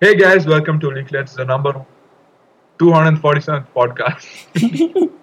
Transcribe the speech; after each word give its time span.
Hey 0.00 0.14
guys, 0.16 0.46
welcome 0.46 0.78
to 0.80 0.88
Leaklets, 0.88 1.34
the 1.34 1.44
number 1.44 1.84
247th 2.78 3.66
podcast. 3.74 5.10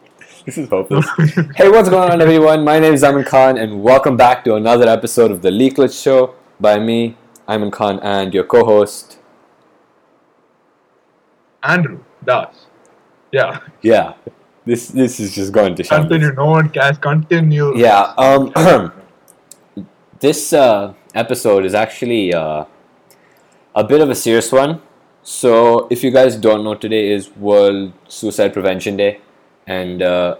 This 0.46 0.59
is 0.59 0.70
hopeless. 0.70 1.08
hey, 1.55 1.70
what's 1.70 1.90
going 1.90 2.12
on, 2.12 2.21
everyone? 2.21 2.63
My 2.63 2.78
name 2.78 2.94
is 2.94 3.04
Amin 3.04 3.24
Khan, 3.24 3.58
and 3.58 3.82
welcome 3.82 4.16
back 4.16 4.44
to 4.44 4.54
another 4.54 4.88
episode 4.88 5.32
of 5.32 5.42
the 5.42 5.50
Leaklet 5.50 5.90
Show 6.00 6.36
by 6.60 6.78
me, 6.78 7.18
Amin 7.50 7.72
Khan, 7.72 8.00
and 8.04 8.32
your 8.32 8.44
co-host. 8.44 9.18
Andrew 11.64 12.04
Das. 12.23 12.68
Yeah, 13.32 13.60
Yeah, 13.82 14.14
this 14.66 14.89
this 14.89 15.20
is 15.20 15.34
just 15.34 15.52
going 15.52 15.73
to 15.78 15.84
continue. 15.84 16.28
shambles. 16.28 16.38
No 16.38 16.46
one 16.46 16.70
cares. 16.70 17.00
Continue. 17.00 17.76
Yeah. 17.76 18.14
Um, 18.16 18.54
this 20.20 20.54
uh, 20.54 20.94
episode 21.16 21.66
is 21.66 21.73
actually 21.73 22.36
uh, 22.36 22.66
a 23.76 23.84
bit 23.84 24.02
of 24.02 24.10
a 24.10 24.16
serious 24.16 24.52
one. 24.52 24.82
So, 25.21 25.88
if 25.89 26.04
you 26.04 26.12
guys 26.12 26.36
don't 26.38 26.63
know, 26.63 26.76
today 26.76 27.12
is 27.12 27.30
World 27.36 27.94
Suicide 28.08 28.54
Prevention 28.54 28.95
Day, 28.95 29.22
and 29.68 30.02
uh, 30.02 30.38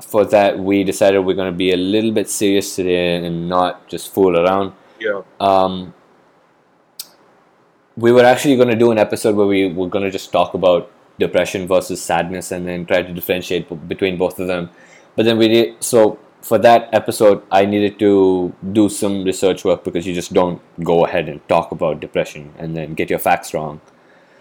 for 0.00 0.24
that, 0.26 0.58
we 0.58 0.84
decided 0.84 1.20
we're 1.20 1.34
going 1.34 1.52
to 1.52 1.56
be 1.56 1.72
a 1.72 1.76
little 1.76 2.12
bit 2.12 2.28
serious 2.28 2.74
today 2.74 3.16
and 3.16 3.48
not 3.48 3.86
just 3.88 4.12
fool 4.12 4.38
around. 4.38 4.72
Yeah. 5.00 5.22
um, 5.40 5.94
we 7.96 8.12
were 8.12 8.24
actually 8.24 8.56
going 8.56 8.68
to 8.68 8.76
do 8.76 8.90
an 8.90 8.98
episode 8.98 9.34
where 9.36 9.46
we 9.46 9.68
were 9.70 9.88
going 9.88 10.04
to 10.04 10.10
just 10.10 10.32
talk 10.32 10.54
about 10.54 10.90
depression 11.18 11.66
versus 11.66 12.00
sadness 12.00 12.52
and 12.52 12.66
then 12.66 12.86
try 12.86 13.02
to 13.02 13.12
differentiate 13.12 13.68
b- 13.68 13.74
between 13.74 14.16
both 14.16 14.38
of 14.38 14.46
them. 14.46 14.70
But 15.14 15.24
then 15.24 15.36
we 15.38 15.48
did 15.48 15.82
so 15.84 16.18
for 16.42 16.58
that 16.58 16.88
episode, 16.92 17.42
I 17.50 17.64
needed 17.64 17.98
to 18.00 18.52
do 18.72 18.88
some 18.88 19.24
research 19.24 19.64
work 19.64 19.84
because 19.84 20.06
you 20.06 20.14
just 20.14 20.32
don't 20.32 20.60
go 20.82 21.04
ahead 21.04 21.28
and 21.28 21.46
talk 21.48 21.72
about 21.72 22.00
depression 22.00 22.52
and 22.58 22.76
then 22.76 22.94
get 22.94 23.10
your 23.10 23.18
facts 23.18 23.54
wrong. 23.54 23.80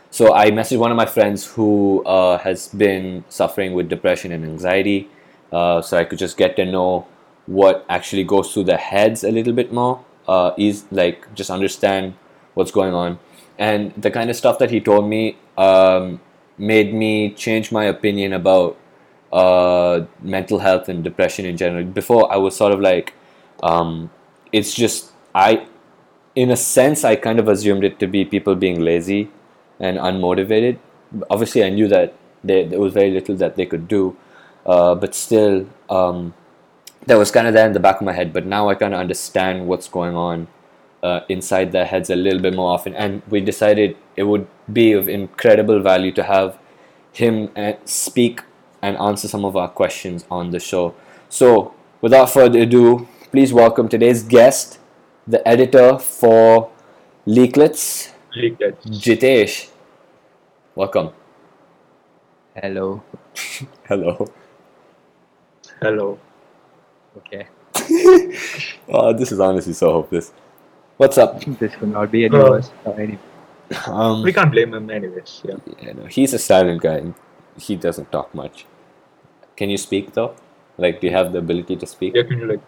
So 0.09 0.33
I 0.33 0.51
messaged 0.51 0.79
one 0.79 0.91
of 0.91 0.97
my 0.97 1.05
friends 1.05 1.45
who 1.45 2.03
uh, 2.03 2.37
has 2.39 2.67
been 2.67 3.23
suffering 3.29 3.73
with 3.73 3.87
depression 3.87 4.33
and 4.33 4.43
anxiety, 4.43 5.09
uh, 5.53 5.81
so 5.81 5.97
I 5.97 6.03
could 6.03 6.19
just 6.19 6.35
get 6.35 6.55
to 6.57 6.65
know 6.65 7.07
what 7.45 7.85
actually 7.87 8.25
goes 8.25 8.53
through 8.53 8.65
their 8.65 8.77
heads 8.77 9.23
a 9.23 9.31
little 9.31 9.53
bit 9.53 9.71
more. 9.71 10.03
Uh, 10.27 10.53
is 10.57 10.85
like 10.91 11.33
just 11.33 11.49
understand 11.49 12.13
what's 12.53 12.71
going 12.71 12.93
on, 12.93 13.19
and 13.57 13.93
the 13.95 14.11
kind 14.11 14.29
of 14.29 14.35
stuff 14.35 14.59
that 14.59 14.69
he 14.69 14.79
told 14.79 15.07
me 15.07 15.37
um, 15.57 16.21
made 16.57 16.93
me 16.93 17.31
change 17.33 17.71
my 17.71 17.85
opinion 17.85 18.33
about 18.33 18.77
uh, 19.31 20.05
mental 20.21 20.59
health 20.59 20.89
and 20.89 21.03
depression 21.03 21.45
in 21.45 21.57
general. 21.57 21.83
Before 21.83 22.31
I 22.31 22.37
was 22.37 22.55
sort 22.55 22.73
of 22.73 22.79
like, 22.79 23.13
um, 23.63 24.09
it's 24.51 24.73
just 24.73 25.11
I, 25.33 25.67
in 26.35 26.51
a 26.51 26.57
sense, 26.57 27.03
I 27.03 27.15
kind 27.15 27.39
of 27.39 27.47
assumed 27.47 27.83
it 27.83 27.99
to 27.99 28.07
be 28.07 28.25
people 28.25 28.55
being 28.55 28.81
lazy 28.81 29.29
and 29.79 29.97
unmotivated. 29.97 30.77
Obviously, 31.29 31.63
I 31.63 31.69
knew 31.69 31.87
that 31.87 32.13
they, 32.43 32.65
there 32.65 32.79
was 32.79 32.93
very 32.93 33.11
little 33.11 33.35
that 33.35 33.55
they 33.55 33.65
could 33.65 33.87
do, 33.87 34.17
uh, 34.65 34.95
but 34.95 35.15
still, 35.15 35.67
um, 35.89 36.33
that 37.05 37.17
was 37.17 37.31
kind 37.31 37.47
of 37.47 37.53
there 37.53 37.65
in 37.65 37.73
the 37.73 37.79
back 37.79 37.99
of 37.99 38.05
my 38.05 38.13
head. 38.13 38.31
But 38.33 38.45
now 38.45 38.69
I 38.69 38.75
kind 38.75 38.93
of 38.93 38.99
understand 38.99 39.67
what's 39.67 39.87
going 39.87 40.15
on 40.15 40.47
uh, 41.03 41.21
inside 41.29 41.71
their 41.71 41.85
heads 41.85 42.09
a 42.09 42.15
little 42.15 42.39
bit 42.39 42.55
more 42.55 42.71
often. 42.71 42.95
And 42.95 43.21
we 43.29 43.41
decided 43.41 43.97
it 44.15 44.23
would 44.23 44.47
be 44.71 44.91
of 44.91 45.09
incredible 45.09 45.79
value 45.81 46.11
to 46.13 46.23
have 46.23 46.59
him 47.11 47.49
uh, 47.55 47.73
speak 47.85 48.41
and 48.81 48.97
answer 48.97 49.27
some 49.27 49.45
of 49.45 49.55
our 49.55 49.67
questions 49.69 50.25
on 50.31 50.51
the 50.51 50.59
show. 50.59 50.93
So, 51.29 51.73
without 52.01 52.29
further 52.29 52.59
ado, 52.59 53.07
please 53.31 53.53
welcome 53.53 53.87
today's 53.87 54.23
guest, 54.23 54.79
the 55.27 55.45
editor 55.47 55.97
for 55.99 56.71
Leaklets, 57.27 58.11
Leaklets. 58.35 58.83
Jitesh. 58.85 59.69
Welcome. 60.75 61.09
Hello. 62.55 63.03
Hello. 63.87 64.27
Hello. 65.81 66.19
Okay. 67.17 67.47
Oh, 68.93 69.13
this 69.13 69.31
is 69.31 69.39
honestly 69.39 69.73
so 69.73 69.91
hopeless. 69.91 70.33
What's 70.97 71.17
up? 71.17 71.39
This 71.59 71.73
could 71.75 71.89
not 71.91 72.11
be 72.11 72.25
any 72.25 72.37
Uh, 72.37 72.49
worse. 72.49 72.71
Uh, 72.85 72.91
any, 72.91 73.17
Um, 73.87 74.21
We 74.23 74.33
can't 74.33 74.51
blame 74.51 74.73
him 74.73 74.89
anyways. 74.89 75.41
Yeah. 75.45 75.55
yeah, 75.81 75.93
no, 75.93 76.05
he's 76.05 76.33
a 76.33 76.39
silent 76.39 76.81
guy. 76.81 77.13
He 77.57 77.75
doesn't 77.77 78.11
talk 78.11 78.33
much. 78.35 78.65
Can 79.61 79.69
you 79.69 79.77
speak 79.77 80.13
though? 80.13 80.33
Like, 80.79 81.01
do 81.01 81.05
you 81.05 81.13
have 81.13 81.33
the 81.33 81.37
ability 81.37 81.75
to 81.75 81.85
speak? 81.85 82.15
Yeah. 82.15 82.23
Can 82.23 82.39
you 82.39 82.47
like 82.51 82.61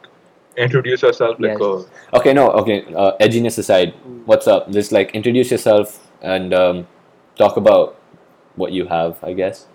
introduce 0.55 1.01
yourself? 1.01 1.39
Like, 1.39 1.57
Yes. 1.57 1.61
uh, 1.61 2.17
Okay, 2.19 2.33
no, 2.33 2.51
okay. 2.61 2.75
Uh, 2.93 3.13
edginess 3.19 3.57
aside, 3.57 3.95
what's 4.25 4.47
up? 4.47 4.69
Just 4.69 4.91
like 4.91 5.15
introduce 5.21 5.49
yourself 5.49 5.95
and 6.21 6.53
um, 6.53 6.85
talk 7.35 7.57
about 7.57 7.95
what 8.55 8.73
you 8.73 8.85
have, 8.85 9.17
I 9.23 9.33
guess. 9.33 9.65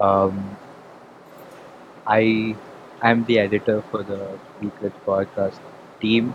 um, 0.00 0.36
I 2.06 2.54
am 3.00 3.24
the 3.24 3.38
editor 3.38 3.80
for 3.90 4.02
the 4.02 4.38
Weeklet 4.60 4.92
podcast 5.06 5.58
team. 6.02 6.34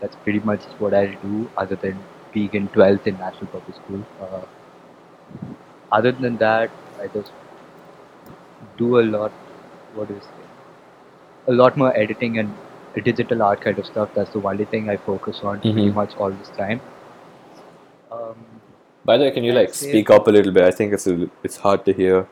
That's 0.00 0.16
pretty 0.24 0.40
much 0.40 0.62
what 0.78 0.94
I 0.94 1.06
do, 1.28 1.50
other 1.58 1.76
than 1.76 1.98
being 2.32 2.54
in 2.54 2.68
12th 2.68 3.06
in 3.06 3.18
National 3.18 3.48
Public 3.48 3.76
School. 3.76 4.02
Uh, 4.18 4.44
other 5.92 6.12
than 6.12 6.38
that, 6.38 6.70
I 6.98 7.08
just 7.08 7.32
do 8.78 8.98
a 9.00 9.02
lot. 9.02 9.30
What 9.94 10.08
do 10.08 10.14
you 10.14 10.20
say? 10.20 10.48
A 11.48 11.52
lot 11.52 11.76
more 11.76 11.96
editing 11.96 12.38
and 12.38 12.52
digital 13.04 13.42
art 13.42 13.60
kind 13.60 13.78
of 13.78 13.86
stuff. 13.86 14.10
That's 14.14 14.30
the 14.30 14.40
only 14.42 14.64
thing 14.64 14.88
I 14.88 14.96
focus 14.96 15.40
on 15.42 15.60
pretty 15.60 15.86
Mhm. 15.90 15.94
much 15.94 16.16
all 16.16 16.30
this 16.30 16.50
time. 16.58 16.80
Um, 18.10 18.36
By 19.04 19.16
the 19.18 19.24
way, 19.24 19.30
can 19.32 19.44
you 19.44 19.52
like 19.52 19.74
speak 19.74 20.10
up 20.10 20.28
a 20.28 20.30
little 20.30 20.52
bit? 20.52 20.62
I 20.64 20.70
think 20.70 20.92
it's 20.94 21.06
a, 21.06 21.28
it's 21.42 21.56
hard 21.58 21.84
to 21.86 21.92
hear. 21.92 22.26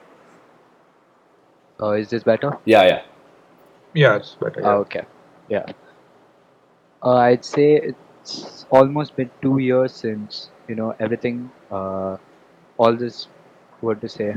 uh, 1.82 1.90
is 2.00 2.08
this 2.10 2.22
better? 2.22 2.56
Yeah, 2.64 2.84
yeah. 2.84 3.02
yeah, 3.94 4.16
it's 4.16 4.34
better. 4.42 4.60
Yeah. 4.60 4.68
Ah, 4.68 4.74
okay. 4.84 5.02
Yeah. 5.48 5.66
Uh, 7.04 7.16
I'd 7.16 7.44
say 7.44 7.66
it's 7.90 8.66
almost 8.70 9.16
been 9.16 9.30
two 9.42 9.58
years 9.58 9.92
since 9.92 10.48
you 10.68 10.76
know 10.76 10.94
everything, 11.00 11.50
uh, 11.70 12.16
all 12.78 12.94
this, 12.94 13.26
what 13.80 14.00
to 14.00 14.08
say, 14.08 14.36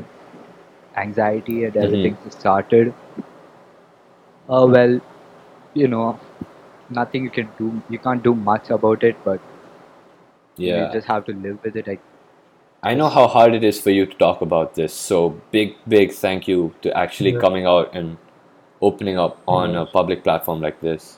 anxiety 0.98 1.64
and 1.66 1.76
everything 1.78 2.18
just 2.24 2.40
started. 2.40 2.94
Uh, 4.50 4.68
well, 4.70 5.00
you 5.74 5.88
know, 5.88 6.20
nothing 6.90 7.24
you 7.24 7.30
can 7.30 7.50
do. 7.58 7.82
You 7.90 8.00
can't 8.00 8.24
do 8.24 8.36
much 8.36 8.70
about 8.70 9.04
it, 9.04 9.16
but 9.24 9.40
Yeah. 10.58 10.88
you 10.88 10.94
just 10.94 11.08
have 11.08 11.26
to 11.26 11.34
live 11.34 11.60
with 11.64 11.76
it. 11.76 11.88
I, 11.88 12.00
I 12.84 12.94
know 12.96 13.10
how 13.10 13.28
hard 13.28 13.54
it 13.54 13.64
is 13.64 13.82
for 13.82 13.90
you 13.90 14.06
to 14.06 14.16
talk 14.16 14.42
about 14.42 14.76
this. 14.76 14.94
So 14.94 15.42
big, 15.52 15.76
big 15.88 16.12
thank 16.14 16.48
you 16.48 16.74
to 16.82 16.96
actually 16.98 17.32
Yeah. 17.34 17.40
coming 17.40 17.66
out 17.66 17.94
and 17.96 18.18
opening 18.82 19.18
up 19.18 19.38
on 19.48 19.76
a 19.76 19.86
public 19.86 20.24
platform 20.24 20.62
like 20.62 20.80
this. 20.82 21.18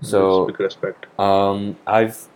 It's 0.00 0.10
So 0.10 0.46
big 0.46 0.60
respect. 0.60 1.06
um, 1.18 1.76
I've 1.86 2.28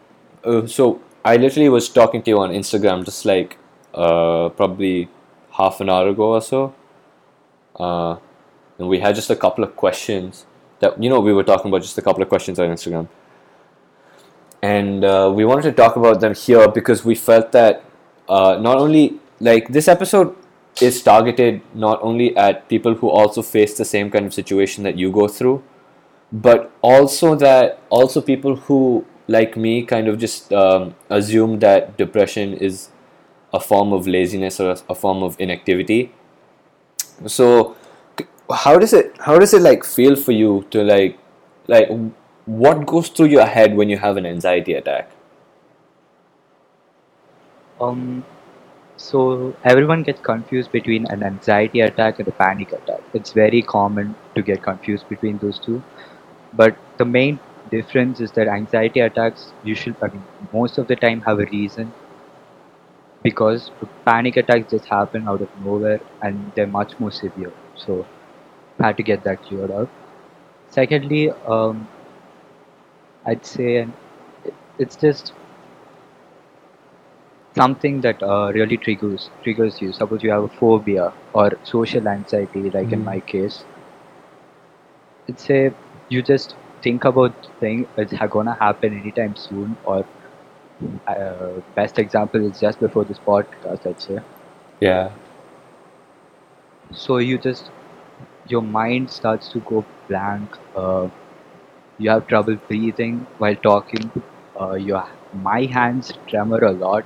uh, 0.45 0.67
so 0.67 1.01
I 1.25 1.37
literally 1.37 1.69
was 1.69 1.89
talking 1.89 2.23
to 2.23 2.31
you 2.31 2.41
on 2.41 2.51
Instagram 2.51 3.05
just 3.05 3.25
like 3.25 3.57
uh, 3.95 4.49
probably 4.51 5.09
half 5.53 5.81
an 5.81 5.89
hour 5.89 6.09
ago 6.09 6.35
or 6.35 6.41
so, 6.41 6.75
uh, 7.77 8.17
and 8.79 8.89
we 8.89 9.01
had 9.01 9.15
just 9.15 9.31
a 9.31 9.37
couple 9.37 9.65
of 9.65 9.77
questions 9.77 10.47
that 10.81 11.03
you 11.03 11.09
know 11.09 11.21
we 11.21 11.33
were 11.33 11.45
talking 11.45 11.71
about 11.71 11.83
just 11.83 11.99
a 11.99 12.03
couple 12.03 12.23
of 12.23 12.29
questions 12.29 12.59
on 12.59 12.69
Instagram, 12.69 13.09
and 14.63 15.05
uh, 15.05 15.33
we 15.35 15.45
wanted 15.45 15.63
to 15.63 15.73
talk 15.73 15.97
about 15.97 16.21
them 16.21 16.35
here 16.35 16.69
because 16.69 17.05
we 17.05 17.15
felt 17.15 17.53
that 17.53 17.85
uh, 18.29 18.59
not 18.61 18.79
only 18.79 19.15
like 19.41 19.69
this 19.69 19.89
episode 19.89 20.35
is 20.81 21.03
targeted 21.03 21.61
not 21.75 22.03
only 22.03 22.35
at 22.37 22.69
people 22.69 22.95
who 22.95 23.09
also 23.09 23.43
face 23.43 23.77
the 23.77 23.85
same 23.85 24.11
kind 24.11 24.25
of 24.25 24.33
situation 24.33 24.85
that 24.85 24.97
you 24.97 25.11
go 25.11 25.29
through 25.29 25.63
but 26.33 26.73
also 26.81 27.35
that 27.35 27.79
also 27.91 28.23
people 28.23 28.57
who 28.57 29.05
like 29.29 29.57
me 29.57 29.85
kind 29.85 30.09
of 30.09 30.19
just 30.19 30.53
um, 30.53 30.95
assume 31.11 31.59
that 31.59 31.97
depression 31.99 32.55
is 32.55 32.89
a 33.53 33.61
form 33.61 33.93
of 33.93 34.07
laziness 34.07 34.61
or 34.61 34.77
a, 34.89 34.95
form 34.95 35.23
of 35.23 35.37
inactivity 35.39 36.13
so 37.27 37.77
how 38.65 38.79
does 38.79 38.93
it 38.93 39.17
how 39.21 39.39
does 39.39 39.55
it 39.55 39.63
like 39.63 39.85
feel 39.85 40.17
for 40.17 40.33
you 40.33 40.67
to 40.71 40.83
like 40.83 41.19
like 41.69 41.89
what 42.45 42.87
goes 42.87 43.09
through 43.09 43.27
your 43.27 43.47
head 43.47 43.77
when 43.77 43.89
you 43.89 43.99
have 43.99 44.17
an 44.17 44.27
anxiety 44.27 44.75
attack 44.75 45.11
Um, 47.83 48.25
so 48.97 49.57
everyone 49.65 50.05
gets 50.05 50.21
confused 50.21 50.71
between 50.71 51.07
an 51.07 51.23
anxiety 51.25 51.81
attack 51.81 52.21
and 52.21 52.29
a 52.29 52.33
panic 52.33 52.73
attack. 52.73 53.01
It's 53.13 53.33
very 53.33 53.63
common 53.63 54.15
to 54.37 54.43
get 54.43 54.63
confused 54.63 55.09
between 55.09 55.39
those 55.39 55.59
two. 55.59 55.83
But 56.53 56.77
the 56.99 57.05
main 57.05 57.41
difference 57.71 58.21
is 58.21 58.31
that 58.33 58.47
anxiety 58.47 59.01
attacks 59.01 59.53
usually, 59.65 59.97
I 60.01 60.09
mean, 60.09 60.23
most 60.53 60.79
of 60.79 60.87
the 60.87 60.97
time 60.97 61.23
have 61.23 61.41
a 61.41 61.47
reason 61.47 61.93
because 63.23 63.71
panic 64.05 64.37
attacks 64.37 64.71
just 64.71 64.87
happen 64.87 65.27
out 65.29 65.43
of 65.43 65.49
nowhere 65.57 66.01
and 66.23 66.53
they're 66.55 66.67
much 66.67 66.99
more 66.99 67.11
severe. 67.13 67.53
So 67.75 68.07
I 68.81 68.89
had 68.89 68.97
to 68.99 69.03
get 69.03 69.25
that 69.25 69.43
cleared 69.43 69.71
out. 69.71 69.91
Secondly, 70.69 71.31
um, 71.47 71.89
I'd 73.27 73.45
say 73.45 73.89
it- 74.45 74.55
it's 74.79 74.97
just 74.97 75.35
something 77.55 78.01
that 78.03 78.23
uh, 78.23 78.51
really 78.55 78.77
triggers 78.77 79.31
triggers 79.43 79.81
you. 79.81 79.93
Suppose 79.93 80.23
you 80.23 80.31
have 80.31 80.45
a 80.45 80.49
phobia 80.49 81.15
or 81.33 81.51
social 81.63 82.07
anxiety, 82.09 82.71
like 82.71 82.93
in 82.93 83.03
Mhm. 83.03 83.05
my 83.05 83.21
case. 83.21 83.65
It's 85.27 85.51
a 85.51 85.75
you 86.09 86.23
just 86.23 86.55
think 86.83 87.05
about 87.05 87.35
thing 87.59 87.89
it's 87.97 88.13
gonna 88.31 88.55
happen 88.61 88.97
anytime 88.97 89.35
soon, 89.35 89.77
or 89.83 90.07
uh, 91.07 91.61
best 91.75 91.99
example 91.99 92.45
is 92.45 92.61
just 92.61 92.81
before 92.81 93.05
this 93.05 93.19
podcast, 93.19 93.87
I'd 93.87 94.01
say. 94.01 94.19
Yeah. 94.81 95.11
So 96.93 97.17
you 97.19 97.39
just 97.39 97.71
your 98.47 98.63
mind 98.63 99.11
starts 99.11 99.49
to 99.53 99.61
go 99.61 99.85
blank. 100.09 100.57
Uh, 100.75 101.09
you 101.99 102.11
have 102.11 102.27
trouble 102.27 102.57
breathing 102.69 103.27
while 103.39 103.57
talking. 103.57 104.11
Uh, 104.61 104.75
your 104.75 105.05
my 105.33 105.65
hands 105.67 106.13
tremor 106.29 106.63
a 106.65 106.73
lot. 106.73 107.05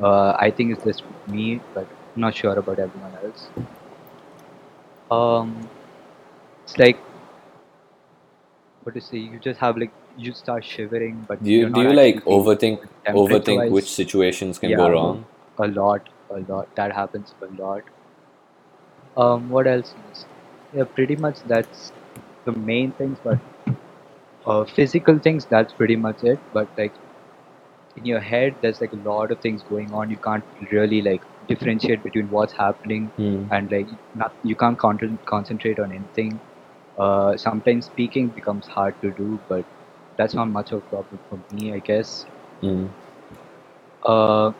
Uh, 0.00 0.32
I 0.38 0.50
think 0.50 0.72
it's 0.72 0.84
just 0.84 1.02
me, 1.26 1.60
but 1.74 1.86
I'm 2.14 2.20
not 2.22 2.34
sure 2.34 2.58
about 2.58 2.78
everyone 2.78 3.14
else. 3.24 3.48
Um, 5.10 5.68
it's 6.64 6.78
like 6.78 6.98
what 8.82 8.94
to 8.94 9.00
say. 9.00 9.18
You 9.18 9.38
just 9.38 9.60
have 9.60 9.76
like 9.76 9.92
you 10.26 10.32
start 10.32 10.64
shivering, 10.64 11.24
but 11.28 11.42
Do 11.42 11.50
you 11.50 11.68
do 11.78 11.82
you 11.86 11.92
like 11.98 12.22
overthink 12.36 12.86
overthink 13.22 13.70
which 13.76 13.90
situations 13.90 14.58
can 14.64 14.70
Yeah. 14.70 14.82
go 14.84 14.90
wrong? 14.94 15.24
a 15.66 15.68
lot, 15.76 16.08
a 16.30 16.40
lot. 16.52 16.68
That 16.80 16.92
happens 16.96 17.34
a 17.46 17.46
lot. 17.60 17.82
Um, 19.16 19.48
what 19.50 19.66
else? 19.74 19.94
is- 20.12 20.26
Yeah, 20.76 20.84
pretty 20.96 21.16
much 21.24 21.38
that's 21.50 21.92
the 22.46 22.52
main 22.70 22.90
things. 22.96 23.18
But 23.24 23.38
uh, 24.46 24.64
physical 24.64 25.18
things, 25.26 25.46
that's 25.52 25.72
pretty 25.78 25.96
much 25.96 26.24
it. 26.32 26.38
But 26.52 26.68
like 26.80 26.92
in 27.96 28.04
your 28.10 28.20
head, 28.20 28.54
there's 28.60 28.80
like 28.82 28.92
a 28.92 29.00
lot 29.08 29.30
of 29.36 29.40
things 29.46 29.62
going 29.70 29.92
on. 30.00 30.10
You 30.10 30.18
can't 30.26 30.44
really 30.72 31.00
like 31.08 31.22
differentiate 31.52 32.02
between 32.08 32.28
what's 32.36 32.52
happening 32.52 33.06
Hmm. 33.16 33.40
and 33.58 33.72
like 33.76 33.88
not 34.14 34.34
you 34.52 34.56
can't 34.64 34.78
con- 34.84 35.18
concentrate 35.32 35.80
on 35.86 35.92
anything. 36.00 36.38
Uh, 37.06 37.36
sometimes 37.36 37.86
speaking 37.86 38.28
becomes 38.40 38.66
hard 38.76 39.00
to 39.06 39.10
do, 39.22 39.40
but 39.48 39.64
that's 40.18 40.34
not 40.34 40.46
much 40.46 40.72
of 40.72 40.78
a 40.78 40.86
problem 40.90 41.20
for 41.30 41.40
me, 41.54 41.74
I 41.74 41.80
guess. 41.80 42.26
Hmm. 42.60 42.86
Uh, 44.04 44.52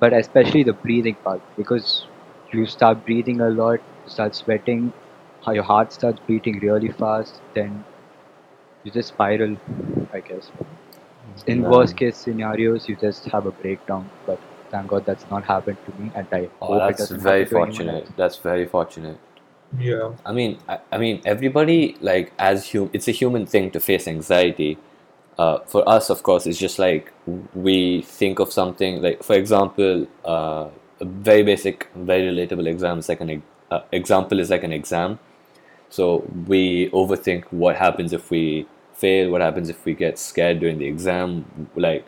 but 0.00 0.12
especially 0.12 0.62
the 0.64 0.72
breathing 0.74 1.16
part 1.16 1.42
because 1.56 2.06
you 2.52 2.66
start 2.66 3.04
breathing 3.04 3.40
a 3.40 3.50
lot, 3.50 3.80
you 4.04 4.10
start 4.10 4.34
sweating, 4.36 4.92
your 5.48 5.64
heart 5.64 5.92
starts 5.92 6.20
beating 6.26 6.60
really 6.60 6.90
fast, 6.90 7.40
then 7.54 7.84
you 8.84 8.92
just 8.92 9.08
spiral, 9.10 9.56
I 10.12 10.20
guess. 10.20 10.50
In 11.46 11.62
Man. 11.62 11.70
worst 11.70 11.96
case 11.96 12.16
scenarios, 12.16 12.88
you 12.88 12.96
just 12.96 13.24
have 13.26 13.46
a 13.46 13.52
breakdown. 13.52 14.10
But 14.26 14.40
thank 14.70 14.88
God 14.88 15.06
that's 15.06 15.28
not 15.30 15.44
happened 15.44 15.78
to 15.86 16.02
me, 16.02 16.10
and 16.14 16.26
I 16.32 16.48
Oh, 16.62 16.66
hope 16.68 16.82
it 16.90 16.96
that's 16.96 16.98
doesn't 16.98 17.20
very 17.20 17.44
happen 17.44 17.48
to 17.48 17.56
anyone 17.56 17.88
fortunate. 17.88 18.04
else. 18.04 18.12
That's 18.16 18.36
very 18.38 18.66
fortunate. 18.66 19.18
Yeah. 19.78 20.12
I 20.26 20.32
mean, 20.32 20.58
I, 20.68 20.78
I 20.92 20.98
mean, 20.98 21.22
everybody 21.24 21.96
like 22.00 22.32
as 22.38 22.72
hum, 22.72 22.90
it's 22.92 23.08
a 23.08 23.12
human 23.12 23.46
thing 23.46 23.70
to 23.72 23.80
face 23.80 24.06
anxiety. 24.08 24.78
Uh, 25.40 25.58
for 25.60 25.88
us, 25.88 26.10
of 26.10 26.22
course, 26.22 26.46
it's 26.46 26.58
just 26.58 26.78
like 26.78 27.10
we 27.54 28.02
think 28.02 28.38
of 28.40 28.52
something 28.52 29.00
like, 29.00 29.22
for 29.22 29.36
example, 29.36 30.06
uh, 30.22 30.68
a 31.00 31.04
very 31.04 31.42
basic, 31.42 31.88
very 31.94 32.24
relatable 32.24 32.66
exam 32.68 32.98
is 32.98 33.08
like 33.08 33.22
an 33.22 33.42
uh, 33.70 33.80
example 33.90 34.38
is 34.38 34.50
like 34.50 34.64
an 34.64 34.72
exam. 34.72 35.18
So 35.88 36.30
we 36.46 36.90
overthink 36.90 37.44
what 37.50 37.76
happens 37.76 38.12
if 38.12 38.30
we 38.30 38.66
fail, 38.92 39.30
what 39.30 39.40
happens 39.40 39.70
if 39.70 39.82
we 39.86 39.94
get 39.94 40.18
scared 40.18 40.60
during 40.60 40.76
the 40.76 40.86
exam, 40.86 41.70
like 41.74 42.04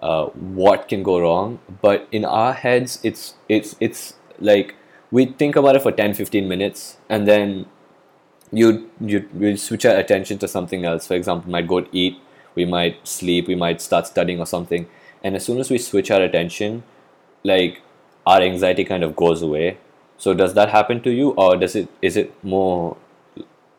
uh, 0.00 0.26
what 0.26 0.86
can 0.86 1.02
go 1.02 1.18
wrong. 1.18 1.58
But 1.82 2.06
in 2.12 2.24
our 2.24 2.52
heads, 2.52 3.00
it's 3.02 3.34
it's 3.48 3.74
it's 3.80 4.14
like 4.38 4.76
we 5.10 5.26
think 5.26 5.56
about 5.56 5.74
it 5.74 5.82
for 5.82 5.90
10 5.90 6.14
15 6.14 6.46
minutes 6.46 6.98
and 7.08 7.26
then 7.26 7.66
you 8.52 8.88
you 9.00 9.28
you 9.36 9.56
switch 9.56 9.84
our 9.84 9.96
attention 9.96 10.38
to 10.38 10.46
something 10.46 10.84
else 10.84 11.06
for 11.06 11.14
example 11.14 11.50
might 11.50 11.66
go 11.66 11.84
eat 11.92 12.18
we 12.60 12.66
might 12.76 13.06
sleep 13.16 13.50
we 13.52 13.58
might 13.64 13.84
start 13.88 14.06
studying 14.12 14.40
or 14.44 14.48
something 14.52 14.86
and 15.22 15.40
as 15.40 15.44
soon 15.50 15.58
as 15.64 15.70
we 15.74 15.78
switch 15.88 16.10
our 16.16 16.22
attention 16.28 16.82
like 17.52 17.82
our 18.26 18.40
anxiety 18.48 18.84
kind 18.84 19.04
of 19.08 19.14
goes 19.24 19.42
away 19.50 19.68
so 20.16 20.34
does 20.42 20.54
that 20.54 20.74
happen 20.78 21.02
to 21.08 21.14
you 21.20 21.30
or 21.44 21.56
does 21.56 21.76
it 21.82 21.88
is 22.10 22.16
it 22.24 22.32
more 22.54 22.96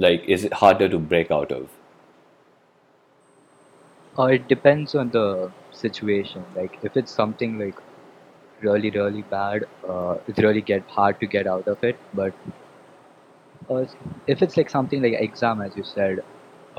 like 0.08 0.24
is 0.38 0.46
it 0.50 0.54
harder 0.64 0.90
to 0.96 1.00
break 1.14 1.32
out 1.40 1.52
of 1.60 1.68
Uh, 4.20 4.26
it 4.26 4.48
depends 4.48 4.96
on 4.96 5.10
the 5.12 5.52
situation. 5.72 6.44
Like 6.56 6.78
if 6.84 6.98
it's 6.98 7.12
something 7.12 7.58
like 7.58 7.76
really 8.62 8.90
really 8.90 9.22
bad, 9.24 9.66
uh, 9.88 10.18
it's 10.28 10.40
really 10.40 10.62
get 10.62 10.84
hard 10.88 11.20
to 11.22 11.28
get 11.28 11.48
out 11.48 11.68
of 11.68 11.84
it. 11.84 11.98
But 12.14 12.34
uh, 13.70 13.86
if 14.28 14.42
it's 14.42 14.58
like 14.58 14.70
something 14.70 15.02
like 15.02 15.14
exam, 15.14 15.62
as 15.62 15.78
you 15.78 15.84
said, 15.84 16.24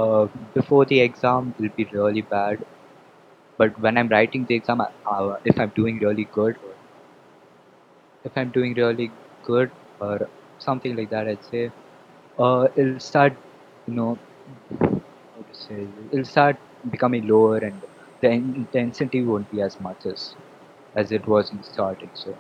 uh, 0.03 0.27
before 0.55 0.85
the 0.87 1.01
exam 1.01 1.55
it'll 1.59 1.77
be 1.77 1.87
really 1.93 2.23
bad. 2.23 2.65
But 3.59 3.79
when 3.81 3.97
I'm 3.99 4.09
writing 4.09 4.47
the 4.47 4.55
exam, 4.57 4.81
uh, 4.81 5.35
if 5.45 5.59
I'm 5.61 5.73
doing 5.77 5.99
really 6.01 6.25
good, 6.25 6.57
or 6.67 6.75
if 8.25 8.37
I'm 8.37 8.51
doing 8.51 8.75
really 8.75 9.11
good 9.43 9.71
or 10.01 10.29
something 10.59 10.97
like 10.97 11.11
that, 11.11 11.29
I'd 11.29 11.45
say 11.45 11.71
uh, 12.39 12.69
it'll 12.77 13.01
start, 13.01 13.35
you 13.87 13.95
know, 13.95 14.19
how 15.35 15.43
to 15.43 15.55
say, 15.55 15.89
it'll 16.13 16.25
start 16.25 16.57
becoming 16.91 17.27
lower 17.27 17.59
and 17.59 17.83
the 18.21 18.31
intensity 18.31 19.23
won't 19.23 19.51
be 19.51 19.61
as 19.63 19.79
much 19.81 20.07
as 20.07 20.35
as 20.95 21.13
it 21.13 21.27
was 21.27 21.53
in 21.53 21.63
starting. 21.63 22.11
So, 22.15 22.37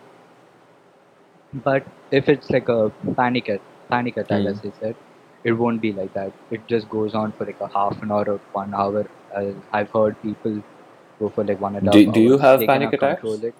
but 1.52 1.86
if 2.10 2.28
it's 2.28 2.50
like 2.50 2.68
a 2.68 2.90
panic 3.16 3.48
at 3.48 3.60
panic 3.90 4.16
attack, 4.16 4.42
Mm. 4.42 4.46
as 4.46 4.60
I 4.64 4.70
said, 4.80 4.96
it 5.44 5.52
won't 5.52 5.80
be 5.80 5.92
like 5.92 6.12
that. 6.14 6.32
It 6.50 6.66
just 6.66 6.88
goes 6.88 7.14
on 7.14 7.32
for 7.32 7.46
like 7.46 7.60
a 7.60 7.68
half 7.68 8.02
an 8.02 8.12
hour 8.12 8.28
or 8.28 8.40
one 8.52 8.74
hour. 8.74 9.06
Uh, 9.34 9.52
I've 9.72 9.90
heard 9.90 10.20
people 10.22 10.62
go 11.18 11.28
for 11.28 11.44
like 11.44 11.60
one 11.60 11.76
and 11.76 11.88
a 11.88 11.90
half 11.90 11.94
do, 12.06 12.12
do 12.12 12.20
you 12.20 12.38
have 12.38 12.60
They 12.60 12.66
panic 12.66 12.92
attacks 12.92 13.20
control 13.20 13.44
it. 13.44 13.54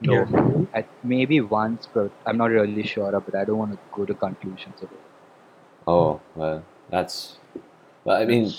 No, 0.00 0.12
Yeah. 0.12 0.64
I, 0.74 0.84
maybe 1.02 1.40
once, 1.40 1.88
but 1.92 2.10
I'm 2.26 2.36
not 2.36 2.50
really 2.50 2.82
sure. 2.82 3.18
But 3.20 3.34
I 3.34 3.44
don't 3.44 3.58
want 3.58 3.72
to 3.72 3.78
go 3.92 4.04
to 4.04 4.14
conclusions 4.14 4.76
about 4.82 4.92
it. 4.92 5.10
oh 5.86 6.20
well 6.34 6.64
that's 6.90 7.36
well, 8.04 8.16
i 8.16 8.24
mean 8.24 8.52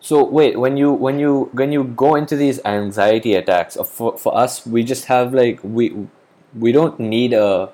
So 0.00 0.24
wait, 0.24 0.58
when 0.58 0.76
you 0.78 0.92
when 0.92 1.18
you 1.18 1.50
when 1.52 1.72
you 1.72 1.84
go 1.84 2.14
into 2.14 2.34
these 2.34 2.58
anxiety 2.64 3.34
attacks, 3.34 3.76
uh, 3.76 3.84
for 3.84 4.16
for 4.16 4.34
us, 4.42 4.66
we 4.66 4.82
just 4.82 5.04
have 5.06 5.34
like 5.34 5.60
we 5.62 5.84
we 6.58 6.72
don't 6.72 6.98
need 6.98 7.34
a 7.34 7.68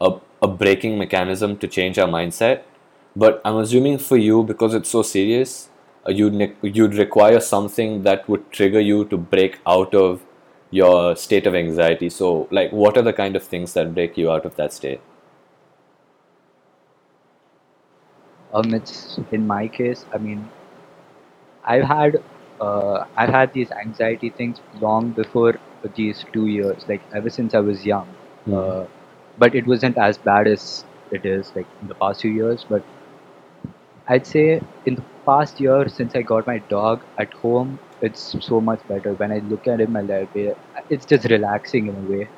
a, 0.00 0.12
a 0.40 0.48
breaking 0.48 0.96
mechanism 0.98 1.58
to 1.58 1.68
change 1.68 1.98
our 1.98 2.08
mindset. 2.08 2.62
But 3.16 3.40
I'm 3.44 3.56
assuming 3.56 3.98
for 3.98 4.16
you, 4.16 4.44
because 4.44 4.74
it's 4.74 4.90
so 4.90 5.02
serious, 5.02 5.70
uh, 6.08 6.12
you'd 6.12 6.34
ne- 6.34 6.54
you'd 6.62 6.94
require 6.94 7.40
something 7.40 8.02
that 8.02 8.28
would 8.28 8.50
trigger 8.52 8.80
you 8.80 9.04
to 9.06 9.16
break 9.16 9.58
out 9.66 9.94
of 9.94 10.22
your 10.70 11.16
state 11.16 11.46
of 11.46 11.54
anxiety. 11.54 12.10
So 12.10 12.48
like, 12.50 12.72
what 12.72 12.96
are 12.98 13.02
the 13.02 13.12
kind 13.14 13.36
of 13.36 13.42
things 13.42 13.72
that 13.74 13.94
break 13.94 14.18
you 14.18 14.30
out 14.30 14.44
of 14.44 14.56
that 14.56 14.72
state? 14.72 15.00
Um, 18.52 18.74
it's 18.74 19.18
in 19.32 19.46
my 19.46 19.68
case. 19.68 20.04
I 20.12 20.18
mean, 20.18 20.48
I've 21.64 21.84
had 21.84 22.22
uh, 22.60 23.06
I've 23.16 23.30
had 23.30 23.52
these 23.52 23.70
anxiety 23.72 24.30
things 24.30 24.60
long 24.80 25.10
before 25.10 25.58
these 25.94 26.24
two 26.32 26.46
years. 26.46 26.84
Like 26.88 27.02
ever 27.14 27.30
since 27.30 27.54
I 27.54 27.60
was 27.60 27.84
young. 27.86 28.08
Uh, 28.52 28.86
but 29.38 29.54
it 29.54 29.66
wasn't 29.66 29.98
as 29.98 30.18
bad 30.18 30.46
as 30.46 30.84
it 31.10 31.26
is 31.26 31.52
like 31.56 31.66
in 31.82 31.88
the 31.88 31.94
past 31.94 32.22
few 32.22 32.30
years. 32.32 32.64
But 32.68 32.84
I'd 34.08 34.26
say 34.26 34.60
in 34.84 34.94
the 34.94 35.02
past 35.24 35.60
year 35.60 35.88
since 35.88 36.14
I 36.14 36.22
got 36.22 36.46
my 36.46 36.58
dog 36.58 37.00
at 37.18 37.32
home, 37.34 37.78
it's 38.00 38.36
so 38.40 38.60
much 38.60 38.86
better. 38.88 39.14
When 39.14 39.32
I 39.32 39.38
look 39.38 39.66
at 39.66 39.80
him, 39.80 39.96
I 39.96 40.02
like 40.02 40.34
it. 40.36 40.56
It's 40.90 41.04
just 41.06 41.24
relaxing 41.30 41.88
in 41.88 41.96
a 41.96 42.10
way. 42.10 42.28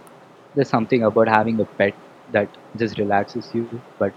There's 0.54 0.68
something 0.68 1.02
about 1.02 1.28
having 1.28 1.60
a 1.60 1.64
pet 1.64 1.94
that 2.32 2.48
just 2.76 2.98
relaxes 2.98 3.50
you. 3.52 3.68
But 3.98 4.12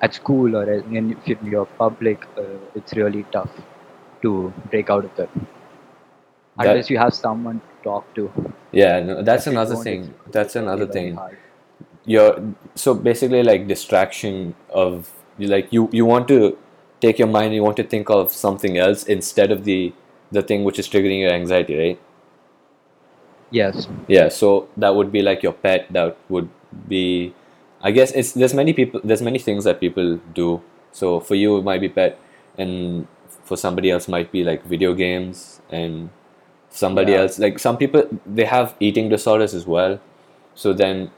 at 0.00 0.14
school 0.14 0.56
or 0.56 0.70
in, 0.72 1.16
if 1.26 1.42
you're 1.42 1.66
public, 1.66 2.24
uh, 2.38 2.42
it's 2.74 2.94
really 2.94 3.24
tough 3.32 3.50
to 4.22 4.52
break 4.70 4.90
out 4.90 5.04
of 5.04 5.14
that. 5.16 5.28
That- 5.34 6.68
Unless 6.68 6.90
you 6.90 6.98
have 6.98 7.14
someone 7.14 7.60
to 7.60 7.82
talk 7.82 8.14
to. 8.14 8.30
Yeah, 8.72 9.00
no, 9.00 9.22
that's 9.22 9.46
another 9.46 9.76
thing. 9.76 10.14
That's 10.30 10.56
another 10.56 10.86
thing. 10.86 11.14
hard. 11.16 11.38
you're 12.06 12.54
so 12.74 12.92
basically 12.94 13.42
like 13.42 13.66
distraction 13.66 14.54
of 14.68 15.10
like 15.38 15.72
you 15.72 15.88
you 15.98 16.04
want 16.04 16.28
to 16.28 16.56
take 17.04 17.18
your 17.22 17.28
mind 17.36 17.54
you 17.58 17.62
want 17.68 17.76
to 17.82 17.86
think 17.94 18.10
of 18.16 18.32
something 18.40 18.78
else 18.86 19.04
instead 19.16 19.50
of 19.56 19.64
the 19.70 19.78
the 20.38 20.42
thing 20.50 20.64
which 20.68 20.78
is 20.82 20.88
triggering 20.94 21.20
your 21.24 21.32
anxiety 21.38 21.76
right 21.84 21.98
Yes. 23.50 23.86
yeah 24.08 24.28
so 24.30 24.68
that 24.76 24.94
would 24.96 25.12
be 25.12 25.22
like 25.22 25.42
your 25.42 25.52
pet 25.52 25.86
that 25.96 26.16
would 26.28 26.48
be 26.88 27.32
i 27.82 27.90
guess 27.96 28.10
it's 28.12 28.32
there's 28.32 28.54
many 28.60 28.72
people 28.72 29.00
there's 29.04 29.22
many 29.22 29.38
things 29.38 29.62
that 29.68 29.78
people 29.80 30.18
do 30.38 30.60
so 31.00 31.20
for 31.20 31.36
you 31.36 31.58
it 31.58 31.62
might 31.68 31.80
be 31.80 31.88
pet 31.88 32.18
and 32.58 33.06
for 33.44 33.56
somebody 33.56 33.90
else 33.90 34.08
might 34.08 34.32
be 34.32 34.42
like 34.42 34.64
video 34.64 34.92
games 34.94 35.60
and 35.70 36.08
somebody 36.70 37.12
Yeah. 37.12 37.20
else. 37.22 37.38
Like 37.38 37.58
some 37.58 37.76
people, 37.76 38.04
they 38.26 38.44
have 38.46 38.74
eating 38.80 39.08
disorders 39.10 39.54
as 39.54 39.66
well. 39.66 40.00
So 40.54 40.72
then, 40.72 41.10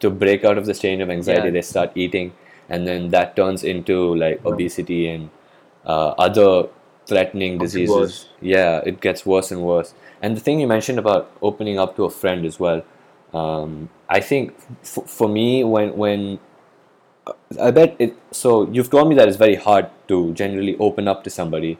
to 0.00 0.10
break 0.10 0.44
out 0.44 0.56
of 0.58 0.64
the 0.66 0.74
stage 0.74 1.00
of 1.00 1.10
anxiety, 1.10 1.48
Yeah. 1.48 1.56
they 1.56 1.62
start 1.62 1.92
eating, 1.94 2.32
and 2.68 2.86
then 2.86 3.10
that 3.10 3.36
turns 3.36 3.62
into 3.64 4.14
like 4.14 4.40
Yeah. 4.44 4.50
obesity 4.52 5.08
and 5.08 5.30
uh, 5.86 6.08
other 6.18 6.68
threatening 7.06 7.58
diseases. 7.58 8.28
Yeah, 8.40 8.80
it 8.86 9.00
gets 9.00 9.26
worse 9.26 9.50
and 9.50 9.62
worse. 9.62 9.94
And 10.22 10.36
the 10.36 10.40
thing 10.40 10.60
you 10.60 10.66
mentioned 10.66 10.98
about 10.98 11.30
opening 11.42 11.78
up 11.78 11.96
to 11.96 12.04
a 12.04 12.10
friend 12.10 12.46
as 12.46 12.58
well, 12.58 12.82
um, 13.34 13.90
I 14.08 14.20
think 14.20 14.54
f- 14.82 15.06
for 15.06 15.28
me 15.28 15.64
when 15.64 15.96
when 15.96 16.38
I 17.60 17.70
bet 17.70 17.96
it. 17.98 18.16
So 18.30 18.68
you've 18.70 18.90
told 18.90 19.08
me 19.08 19.14
that 19.16 19.28
it's 19.28 19.36
very 19.36 19.54
hard 19.56 19.90
to 20.08 20.32
generally 20.34 20.76
open 20.78 21.08
up 21.08 21.24
to 21.24 21.30
somebody, 21.30 21.78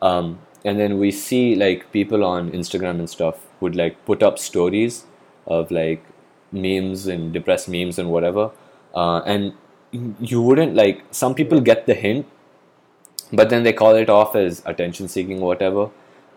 um, 0.00 0.38
and 0.64 0.78
then 0.78 0.98
we 0.98 1.10
see 1.10 1.54
like 1.54 1.90
people 1.92 2.24
on 2.24 2.50
Instagram 2.52 2.98
and 2.98 3.08
stuff 3.10 3.46
would 3.60 3.76
like 3.76 4.02
put 4.06 4.22
up 4.22 4.38
stories 4.38 5.04
of 5.46 5.70
like 5.70 6.04
memes 6.52 7.06
and 7.06 7.32
depressed 7.32 7.68
memes 7.68 7.98
and 7.98 8.10
whatever, 8.10 8.50
uh, 8.94 9.18
and 9.26 9.52
you 9.92 10.42
wouldn't 10.42 10.74
like. 10.74 11.02
Some 11.10 11.34
people 11.34 11.60
get 11.60 11.86
the 11.86 11.94
hint, 11.94 12.26
but 13.32 13.50
then 13.50 13.62
they 13.62 13.72
call 13.72 13.94
it 13.94 14.10
off 14.10 14.36
as 14.36 14.62
attention 14.66 15.08
seeking 15.08 15.40
whatever. 15.40 15.90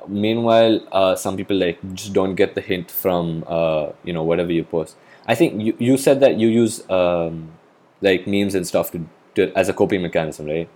Meanwhile, 0.08 0.82
uh, 0.92 1.16
some 1.16 1.38
people 1.38 1.58
like 1.58 1.80
just 1.94 2.14
don't 2.14 2.36
get 2.36 2.56
the 2.56 2.62
hint 2.62 2.90
from 2.90 3.44
uh, 3.48 3.90
you 4.04 4.14
know 4.14 4.24
whatever 4.24 4.52
you 4.52 4.64
post. 4.64 4.96
I 5.28 5.36
think 5.36 5.62
you, 5.62 5.76
you 5.80 5.98
said 5.98 6.20
that 6.22 6.38
you 6.38 6.48
use 6.48 6.90
um, 6.90 7.52
like 8.02 8.26
memes 8.26 8.56
and 8.56 8.66
stuff 8.66 8.92
to, 8.92 9.06
to 9.36 9.52
as 9.56 9.70
a 9.70 9.74
coping 9.74 10.02
mechanism, 10.02 10.48
right? 10.48 10.70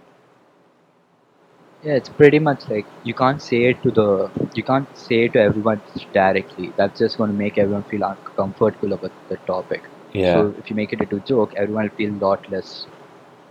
Yeah, 1.83 1.93
it's 1.93 2.09
pretty 2.09 2.39
much 2.39 2.67
like 2.67 2.85
you 3.03 3.13
can't 3.13 3.41
say 3.41 3.65
it 3.65 3.81
to 3.83 3.91
the 3.91 4.31
you 4.53 4.63
can't 4.63 4.87
say 4.97 5.25
it 5.25 5.33
to 5.33 5.39
everyone 5.39 5.81
directly. 6.13 6.73
That's 6.77 6.99
just 6.99 7.17
going 7.17 7.31
to 7.31 7.37
make 7.37 7.57
everyone 7.57 7.83
feel 7.83 8.03
uncomfortable 8.03 8.93
about 8.93 9.11
the 9.29 9.37
topic. 9.37 9.83
Yeah. 10.15 10.33
So 10.33 10.55
if 10.57 10.69
you 10.69 10.75
make 10.75 10.93
it 10.93 11.01
into 11.01 11.17
a 11.17 11.19
joke, 11.19 11.53
everyone 11.55 11.89
will 11.89 11.95
feel 11.95 12.13
a 12.13 12.21
lot 12.25 12.49
less 12.51 12.87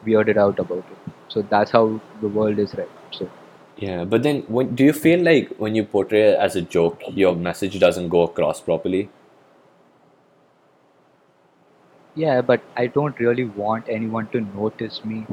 weirded 0.06 0.36
out 0.36 0.58
about 0.58 0.78
it. 0.78 1.12
So 1.28 1.42
that's 1.42 1.70
how 1.70 2.00
the 2.20 2.28
world 2.28 2.58
is 2.58 2.74
right. 2.74 2.88
So 3.12 3.30
Yeah, 3.76 4.04
but 4.04 4.22
then 4.22 4.42
when 4.48 4.74
do 4.74 4.84
you 4.84 4.92
feel 4.92 5.22
like 5.22 5.54
when 5.58 5.74
you 5.74 5.84
portray 5.84 6.22
it 6.32 6.38
as 6.38 6.56
a 6.56 6.62
joke, 6.62 7.02
your 7.08 7.34
message 7.36 7.78
doesn't 7.80 8.08
go 8.08 8.22
across 8.22 8.60
properly? 8.60 9.08
yeah, 12.14 12.40
but 12.42 12.60
I 12.76 12.86
don't 12.86 13.18
really 13.18 13.44
want 13.44 13.88
anyone 13.88 14.28
to 14.28 14.40
notice 14.40 15.04
me. 15.04 15.26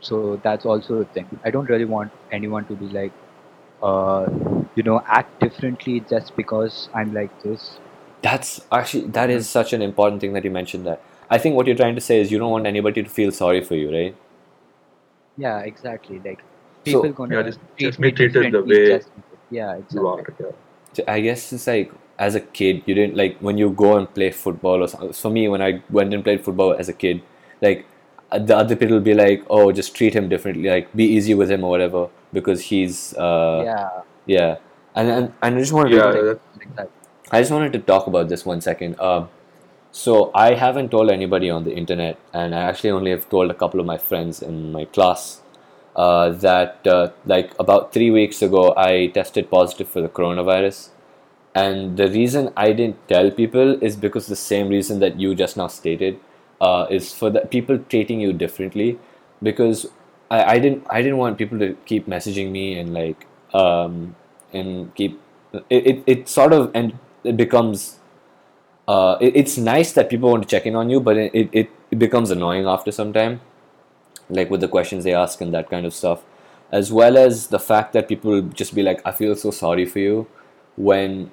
So 0.00 0.40
that's 0.42 0.64
also 0.64 0.96
a 0.96 1.04
thing. 1.04 1.26
I 1.44 1.50
don't 1.50 1.68
really 1.68 1.84
want 1.84 2.12
anyone 2.32 2.64
to 2.66 2.74
be 2.76 2.86
like, 2.86 3.12
uh, 3.82 4.26
you 4.74 4.82
know, 4.82 5.02
act 5.06 5.40
differently 5.40 6.00
just 6.00 6.36
because 6.36 6.88
I'm 6.94 7.12
like 7.12 7.42
this. 7.42 7.78
That's 8.22 8.60
actually 8.72 9.06
that 9.08 9.30
is 9.30 9.48
such 9.48 9.72
an 9.72 9.82
important 9.82 10.20
thing 10.20 10.32
that 10.32 10.44
you 10.44 10.50
mentioned 10.50 10.86
that. 10.86 11.00
I 11.30 11.38
think 11.38 11.54
what 11.56 11.66
you're 11.66 11.76
trying 11.76 11.94
to 11.94 12.00
say 12.00 12.20
is 12.20 12.32
you 12.32 12.38
don't 12.38 12.50
want 12.50 12.66
anybody 12.66 13.02
to 13.02 13.08
feel 13.08 13.30
sorry 13.30 13.60
for 13.62 13.74
you, 13.76 13.92
right? 13.92 14.16
Yeah, 15.36 15.58
exactly. 15.60 16.20
Like 16.24 16.40
So- 16.86 17.02
people 17.02 17.12
gonna 17.12 17.36
Yeah, 17.36 17.42
just- 17.42 17.60
just 17.78 18.00
be 18.00 18.10
treated 18.12 18.52
the 18.52 18.62
way 18.62 18.86
just 18.88 19.14
because- 19.14 19.38
yeah, 19.50 19.72
You 19.74 19.78
exactly. 19.82 20.08
are, 20.08 20.34
yeah. 20.40 20.56
So 20.94 21.04
I 21.06 21.20
guess 21.20 21.52
it's 21.52 21.66
like 21.66 21.92
as 22.18 22.34
a 22.34 22.40
kid, 22.40 22.82
you 22.86 22.94
didn't 22.94 23.16
like 23.16 23.36
when 23.38 23.58
you 23.58 23.70
go 23.70 23.96
and 23.96 24.12
play 24.12 24.30
football 24.30 24.82
or 24.82 24.88
something. 24.88 25.12
For 25.12 25.30
me, 25.30 25.48
when 25.48 25.62
I 25.62 25.82
went 25.90 26.12
and 26.14 26.24
played 26.24 26.40
football 26.44 26.72
as 26.72 26.88
a 26.88 26.92
kid, 26.92 27.22
like 27.62 27.84
uh, 28.32 28.38
the 28.38 28.56
other 28.56 28.74
people 28.76 28.96
will 28.96 29.08
be 29.10 29.14
like, 29.14 29.44
"Oh, 29.48 29.70
just 29.72 29.94
treat 29.94 30.14
him 30.14 30.28
differently. 30.28 30.68
Like 30.68 30.88
be 31.02 31.04
easy 31.04 31.34
with 31.34 31.50
him 31.50 31.62
or 31.64 31.70
whatever 31.70 32.08
because 32.32 32.62
he's 32.70 33.14
uh 33.16 33.62
yeah, 33.64 33.88
yeah." 34.26 34.56
And 34.96 35.08
and, 35.18 35.32
and 35.42 35.54
I 35.54 35.58
just 35.60 35.72
wanted 35.72 35.92
Yeah, 35.92 36.10
to 36.10 36.22
that- 36.22 36.40
exactly. 36.60 36.94
I 37.30 37.40
just 37.40 37.52
wanted 37.52 37.72
to 37.74 37.78
talk 37.78 38.06
about 38.06 38.28
this 38.28 38.46
one 38.46 38.60
second. 38.60 38.98
Um, 38.98 39.28
so 39.92 40.30
I 40.34 40.54
haven't 40.54 40.90
told 40.90 41.10
anybody 41.10 41.50
on 41.50 41.64
the 41.64 41.74
internet, 41.74 42.18
and 42.32 42.54
I 42.54 42.60
actually 42.60 42.90
only 42.90 43.10
have 43.10 43.28
told 43.28 43.50
a 43.50 43.54
couple 43.54 43.80
of 43.80 43.86
my 43.86 43.98
friends 43.98 44.40
in 44.42 44.72
my 44.72 44.86
class 44.86 45.42
uh, 45.96 46.30
that 46.30 46.86
uh, 46.86 47.10
like 47.26 47.52
about 47.58 47.92
three 47.92 48.10
weeks 48.10 48.40
ago 48.40 48.72
I 48.76 49.08
tested 49.08 49.50
positive 49.50 49.88
for 49.88 50.00
the 50.00 50.08
coronavirus, 50.08 50.88
and 51.54 51.96
the 51.96 52.08
reason 52.08 52.52
I 52.56 52.72
didn't 52.72 53.08
tell 53.08 53.30
people 53.30 53.82
is 53.82 53.96
because 53.96 54.26
the 54.26 54.36
same 54.36 54.68
reason 54.68 55.00
that 55.00 55.20
you 55.20 55.34
just 55.34 55.56
now 55.56 55.66
stated 55.66 56.18
uh, 56.60 56.86
is 56.88 57.14
for 57.14 57.30
the 57.30 57.40
people 57.40 57.78
treating 57.78 58.20
you 58.20 58.32
differently, 58.32 58.98
because 59.42 59.86
I, 60.30 60.44
I 60.44 60.58
didn't 60.58 60.86
I 60.88 61.02
didn't 61.02 61.18
want 61.18 61.36
people 61.36 61.58
to 61.58 61.76
keep 61.84 62.06
messaging 62.06 62.52
me 62.52 62.78
and 62.78 62.94
like 62.94 63.26
um, 63.52 64.16
and 64.52 64.94
keep 64.94 65.20
it, 65.52 65.86
it, 65.86 66.02
it 66.06 66.28
sort 66.28 66.52
of 66.52 66.70
and 66.74 66.98
it 67.28 67.36
becomes 67.36 67.98
uh, 68.88 69.16
it, 69.20 69.36
it's 69.36 69.58
nice 69.58 69.92
that 69.92 70.08
people 70.08 70.30
want 70.30 70.42
to 70.42 70.48
check 70.48 70.66
in 70.66 70.74
on 70.74 70.90
you 70.90 71.00
but 71.00 71.16
it, 71.16 71.50
it, 71.52 71.70
it 71.90 71.98
becomes 71.98 72.30
annoying 72.30 72.66
after 72.66 72.90
some 72.90 73.12
time 73.12 73.40
like 74.30 74.50
with 74.50 74.60
the 74.60 74.68
questions 74.68 75.04
they 75.04 75.14
ask 75.14 75.40
and 75.40 75.52
that 75.54 75.70
kind 75.70 75.86
of 75.86 75.94
stuff. 75.94 76.22
As 76.70 76.92
well 76.92 77.16
as 77.16 77.46
the 77.48 77.58
fact 77.58 77.92
that 77.94 78.08
people 78.08 78.42
just 78.42 78.74
be 78.74 78.82
like 78.82 79.00
i 79.06 79.10
feel 79.10 79.34
so 79.34 79.50
sorry 79.50 79.86
for 79.86 80.00
you 80.00 80.26
when 80.76 81.30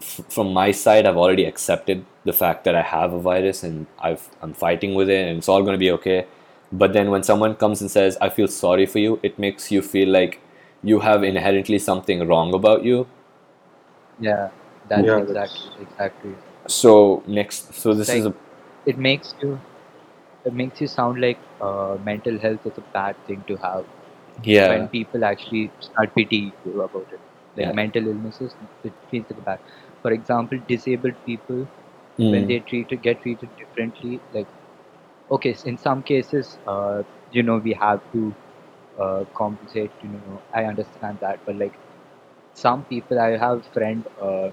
f- 0.00 0.20
from 0.30 0.52
my 0.54 0.70
side 0.70 1.04
i've 1.04 1.18
already 1.18 1.44
accepted 1.44 2.06
the 2.24 2.32
fact 2.32 2.64
that 2.64 2.74
i 2.74 2.80
have 2.80 3.12
a 3.12 3.20
virus 3.20 3.62
and 3.62 3.86
I've, 4.00 4.30
i'm 4.40 4.54
fighting 4.54 4.94
with 4.94 5.10
it 5.10 5.28
and 5.28 5.38
it's 5.38 5.48
all 5.48 5.62
going 5.62 5.74
to 5.74 5.78
be 5.78 5.90
okay. 5.92 6.26
But 6.72 6.92
then 6.92 7.10
when 7.10 7.22
someone 7.22 7.54
comes 7.54 7.82
and 7.82 7.90
says 7.90 8.16
i 8.20 8.30
feel 8.30 8.48
sorry 8.48 8.86
for 8.86 8.98
you 8.98 9.20
it 9.22 9.38
makes 9.38 9.70
you 9.70 9.82
feel 9.82 10.08
like 10.08 10.40
you 10.82 11.00
have 11.00 11.22
inherently 11.22 11.78
something 11.78 12.26
wrong 12.26 12.54
about 12.54 12.84
you. 12.84 13.06
Yeah, 14.20 14.50
that's 14.88 15.04
Yeah, 15.06 15.18
exactly 15.18 15.34
that's- 15.34 15.70
exactly. 15.86 16.34
so 16.68 17.22
next 17.26 17.74
so 17.74 17.94
this 17.94 18.08
Like- 18.08 18.18
is 18.20 18.26
a 18.26 18.34
It 18.90 18.98
makes 19.04 19.34
you 19.42 19.48
it 20.48 20.54
makes 20.58 20.80
you 20.82 20.86
sound 20.88 21.20
like 21.24 21.40
uh, 21.66 21.96
mental 22.08 22.38
health 22.44 22.66
is 22.70 22.78
a 22.82 22.84
bad 22.96 23.16
thing 23.26 23.44
to 23.50 23.56
have 23.64 23.84
yeah 24.50 24.68
when 24.70 24.88
people 24.94 25.24
actually 25.30 25.62
start 25.86 26.14
pitying 26.14 26.52
you 26.64 26.82
about 26.86 27.08
it. 27.16 27.20
Like 27.56 27.66
Yeah. 27.66 27.72
mental 27.80 28.06
illnesses, 28.12 28.54
it 28.88 28.94
feels 29.10 29.26
like 29.30 29.44
bad. 29.50 29.60
For 30.02 30.12
example, 30.18 30.60
disabled 30.72 31.18
people 31.30 31.60
when 32.34 32.44
Mm. 32.44 32.48
they 32.52 32.58
treated 32.70 33.02
get 33.08 33.20
treated 33.26 33.50
differently, 33.62 34.14
like 34.38 34.48
okay, 35.36 35.54
in 35.72 35.78
some 35.78 36.02
cases, 36.02 36.58
uh, 36.66 37.02
you 37.30 37.42
know, 37.42 37.58
we 37.68 37.72
have 37.86 38.00
to 38.12 38.22
uh, 38.98 39.24
compensate. 39.42 39.92
You 40.02 40.10
know, 40.10 40.42
I 40.52 40.64
understand 40.64 41.18
that, 41.20 41.40
but 41.46 41.56
like 41.56 41.78
some 42.54 42.84
people, 42.86 43.18
I 43.18 43.30
have 43.36 43.58
a 43.58 43.70
friend 43.76 44.06
uh, 44.20 44.50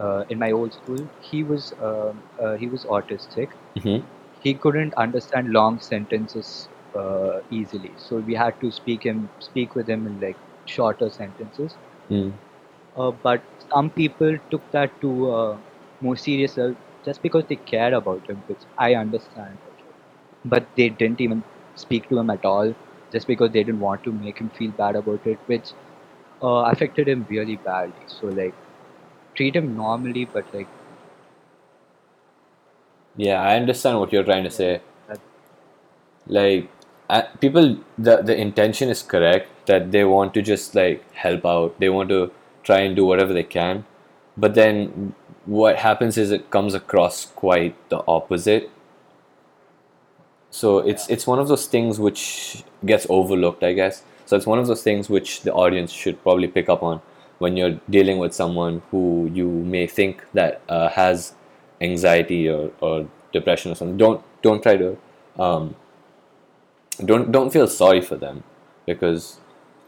uh, 0.00 0.24
in 0.28 0.38
my 0.38 0.50
old 0.52 0.72
school. 0.74 1.08
He 1.20 1.42
was 1.44 1.72
um 1.80 2.22
uh, 2.42 2.54
he 2.56 2.68
was 2.68 2.84
autistic. 2.86 3.48
Mhm. 3.76 4.02
He 4.38 4.54
couldn't 4.54 4.94
understand 5.06 5.50
long 5.52 5.80
sentences 5.80 6.68
uh, 6.94 7.40
easily, 7.50 7.94
so 7.96 8.18
we 8.18 8.34
had 8.34 8.54
to 8.60 8.70
speak 8.70 9.04
him 9.04 9.30
speak 9.40 9.74
with 9.74 9.88
him 9.88 10.06
in 10.06 10.18
like 10.20 10.38
shorter 10.66 11.10
sentences. 11.10 11.78
Mm. 12.10 12.32
Uh, 12.96 13.10
but 13.22 13.42
some 13.72 13.90
people 13.90 14.36
took 14.50 14.62
that 14.72 15.00
to 15.00 15.30
uh, 15.30 15.58
more 16.00 16.16
serious 16.16 16.56
level 16.56 16.76
just 17.04 17.22
because 17.22 17.44
they 17.46 17.56
cared 17.56 17.92
about 17.94 18.28
him, 18.28 18.42
which 18.46 18.62
I 18.78 18.94
understand. 18.94 19.58
But 20.44 20.68
they 20.76 20.88
didn't 20.90 21.20
even 21.20 21.44
speak 21.76 22.08
to 22.08 22.18
him 22.18 22.30
at 22.30 22.44
all 22.44 22.74
just 23.12 23.26
because 23.26 23.52
they 23.52 23.64
didn't 23.64 23.80
want 23.80 24.02
to 24.04 24.12
make 24.12 24.38
him 24.40 24.50
feel 24.50 24.72
bad 24.72 24.96
about 24.96 25.26
it, 25.26 25.40
which 25.46 25.72
uh, 26.42 26.62
affected 26.72 27.08
him 27.08 27.26
really 27.28 27.56
badly. 27.56 28.04
So, 28.06 28.28
like, 28.28 28.54
treat 29.36 29.56
him 29.56 29.76
normally, 29.76 30.24
but 30.24 30.52
like, 30.54 30.68
Yeah, 33.16 33.40
I 33.40 33.56
understand 33.56 33.98
what 33.98 34.12
you're 34.12 34.24
trying 34.24 34.44
to 34.44 34.50
say. 34.50 34.80
Like, 36.26 36.68
uh, 37.08 37.22
people, 37.40 37.78
the 37.96 38.16
the 38.22 38.36
intention 38.36 38.88
is 38.88 39.02
correct 39.02 39.66
that 39.66 39.92
they 39.92 40.04
want 40.04 40.34
to 40.34 40.42
just 40.42 40.74
like 40.74 41.04
help 41.14 41.46
out. 41.46 41.78
They 41.78 41.88
want 41.88 42.08
to 42.10 42.32
try 42.64 42.80
and 42.80 42.96
do 42.96 43.04
whatever 43.06 43.32
they 43.32 43.44
can, 43.44 43.84
but 44.36 44.54
then 44.54 45.14
what 45.44 45.76
happens 45.76 46.18
is 46.18 46.32
it 46.32 46.50
comes 46.50 46.74
across 46.74 47.26
quite 47.26 47.76
the 47.90 48.02
opposite. 48.08 48.70
So 50.50 50.78
it's 50.78 51.08
it's 51.08 51.26
one 51.26 51.38
of 51.38 51.48
those 51.48 51.66
things 51.66 51.98
which 52.00 52.64
gets 52.84 53.06
overlooked, 53.08 53.62
I 53.62 53.72
guess. 53.72 54.02
So 54.24 54.36
it's 54.36 54.46
one 54.46 54.58
of 54.58 54.66
those 54.66 54.82
things 54.82 55.08
which 55.08 55.42
the 55.42 55.52
audience 55.52 55.92
should 55.92 56.22
probably 56.22 56.48
pick 56.48 56.68
up 56.68 56.82
on 56.82 57.00
when 57.38 57.56
you're 57.56 57.78
dealing 57.90 58.18
with 58.18 58.34
someone 58.34 58.82
who 58.90 59.30
you 59.32 59.48
may 59.48 59.86
think 59.86 60.24
that 60.32 60.60
uh, 60.68 60.88
has 60.88 61.34
anxiety 61.80 62.48
or, 62.48 62.70
or 62.80 63.08
depression 63.32 63.72
or 63.72 63.74
something. 63.74 63.96
Don't 63.96 64.22
don't 64.42 64.62
try 64.62 64.76
to 64.76 64.96
um, 65.38 65.74
don't 67.04 67.32
don't 67.32 67.52
feel 67.52 67.68
sorry 67.68 68.00
for 68.00 68.16
them 68.16 68.42
because 68.86 69.38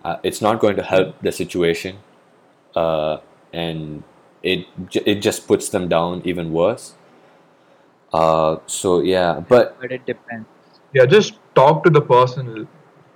uh, 0.04 0.16
it's 0.22 0.40
not 0.40 0.60
going 0.60 0.76
to 0.76 0.82
help 0.82 1.20
the 1.22 1.32
situation, 1.32 1.98
uh, 2.76 3.18
and 3.52 4.02
it 4.42 4.66
it 4.94 5.16
just 5.16 5.46
puts 5.46 5.68
them 5.70 5.88
down 5.88 6.22
even 6.24 6.52
worse. 6.52 6.94
Uh, 8.12 8.56
so 8.66 9.00
yeah, 9.00 9.40
but 9.40 9.80
but 9.80 9.92
it 9.92 10.06
depends. 10.06 10.46
yeah, 10.92 11.06
just 11.06 11.34
talk 11.54 11.82
to 11.84 11.90
the 11.90 12.00
person, 12.00 12.68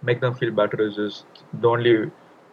make 0.03 0.21
them 0.21 0.35
feel 0.35 0.51
better 0.51 0.81
is 0.87 0.97
just 0.97 1.25
the 1.53 1.69
only 1.69 2.11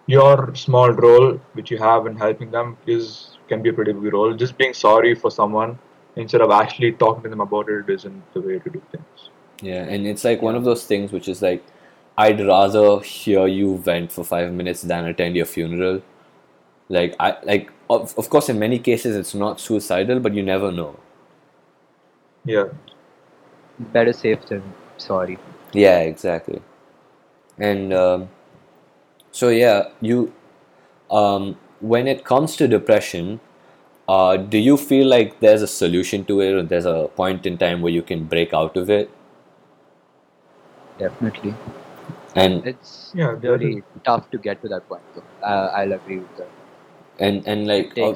your 0.10 0.56
small 0.56 0.92
role 0.92 1.40
which 1.54 1.70
you 1.70 1.78
have 1.78 2.08
in 2.08 2.16
helping 2.16 2.50
them 2.50 2.76
is 2.88 3.38
can 3.48 3.62
be 3.62 3.70
a 3.70 3.74
pretty 3.74 3.94
big 3.94 4.14
role. 4.14 4.34
Just 4.34 4.58
being 4.58 4.74
sorry 4.74 5.14
for 5.14 5.30
someone 5.30 5.78
instead 6.16 6.42
of 6.42 6.50
actually 6.52 6.92
talking 6.94 7.24
to 7.24 7.30
them 7.30 7.42
about 7.42 7.70
it 7.70 7.90
isn't 7.90 8.34
the 8.34 8.42
way 8.42 8.58
to 8.60 8.70
do 8.70 8.82
things. 8.92 9.30
Yeah, 9.62 9.84
and 9.84 10.08
it's 10.08 10.24
like 10.24 10.42
one 10.42 10.56
of 10.56 10.64
those 10.64 10.86
things 10.86 11.12
which 11.12 11.28
is 11.28 11.44
like, 11.44 11.64
I'd 12.18 12.40
rather 12.46 13.02
hear 13.02 13.46
you 13.48 13.78
vent 13.78 14.12
for 14.12 14.24
five 14.24 14.52
minutes 14.52 14.82
than 14.82 15.06
attend 15.06 15.36
your 15.36 15.46
funeral. 15.46 16.02
Like 16.90 17.16
I 17.20 17.38
like 17.44 17.72
of, 17.90 18.18
of 18.18 18.32
course 18.32 18.50
in 18.50 18.58
many 18.58 18.80
cases 18.80 19.16
it's 19.16 19.36
not 19.36 19.60
suicidal, 19.60 20.20
but 20.20 20.34
you 20.34 20.42
never 20.42 20.72
know. 20.72 20.98
Yeah. 22.46 22.70
Better 23.78 24.14
safe 24.14 24.44
than 24.48 24.64
sorry. 24.98 25.38
Yeah, 25.72 26.00
exactly. 26.00 26.62
And 27.60 27.94
um, 27.94 28.30
so 29.32 29.50
yeah, 29.50 29.90
you 30.02 30.34
um, 31.12 31.58
when 31.80 32.08
it 32.08 32.24
comes 32.24 32.56
to 32.58 32.68
depression, 32.68 33.40
uh, 34.08 34.38
do 34.38 34.58
you 34.58 34.78
feel 34.78 35.08
like 35.08 35.40
there's 35.40 35.62
a 35.62 35.68
solution 35.68 36.26
to 36.26 36.42
it, 36.42 36.54
or 36.54 36.64
there's 36.64 36.86
a 36.86 37.10
point 37.16 37.46
in 37.46 37.58
time 37.58 37.82
where 37.82 37.92
you 37.92 38.02
can 38.04 38.26
break 38.26 38.54
out 38.54 38.78
of 38.78 38.90
it? 38.90 39.10
Definitely. 40.98 41.56
And 42.36 42.64
It's 42.64 43.14
Yeah, 43.14 43.36
really 43.42 43.84
tough 44.06 44.30
to 44.32 44.38
get 44.38 44.62
to 44.62 44.68
that 44.70 44.88
point. 44.88 45.04
Though. 45.14 45.24
Uh, 45.42 45.72
I'll 45.76 45.94
agree 45.94 46.20
with 46.20 46.36
that. 46.38 46.52
and 47.20 47.46
and 47.48 47.68
like 47.68 47.98
It 47.98 48.00
uh, 48.00 48.16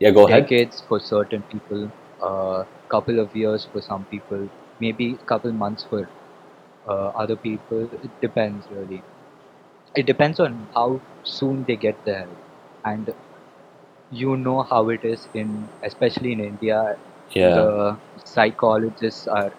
yeah, 0.00 0.10
go 0.10 0.26
ahead. 0.28 0.50
decades 0.50 0.82
for 0.88 1.00
certain 1.00 1.42
people, 1.44 1.90
a 2.20 2.24
uh, 2.24 2.64
couple 2.90 3.18
of 3.20 3.34
years 3.34 3.66
for 3.72 3.80
some 3.80 4.04
people, 4.06 4.48
maybe 4.80 5.14
a 5.20 5.24
couple 5.24 5.52
months 5.52 5.84
for 5.84 6.10
uh, 6.86 7.08
other 7.22 7.36
people. 7.36 7.88
It 8.02 8.10
depends 8.20 8.66
really. 8.70 9.04
It 9.94 10.06
depends 10.06 10.40
on 10.40 10.68
how 10.74 11.00
soon 11.24 11.64
they 11.64 11.76
get 11.76 12.04
the 12.04 12.14
help, 12.14 12.38
and 12.84 13.14
you 14.10 14.36
know 14.36 14.62
how 14.62 14.88
it 14.90 15.04
is 15.04 15.28
in, 15.34 15.68
especially 15.82 16.32
in 16.32 16.40
India. 16.40 16.96
Yeah, 17.30 17.54
The 17.54 17.96
psychologists 18.24 19.26
are 19.28 19.52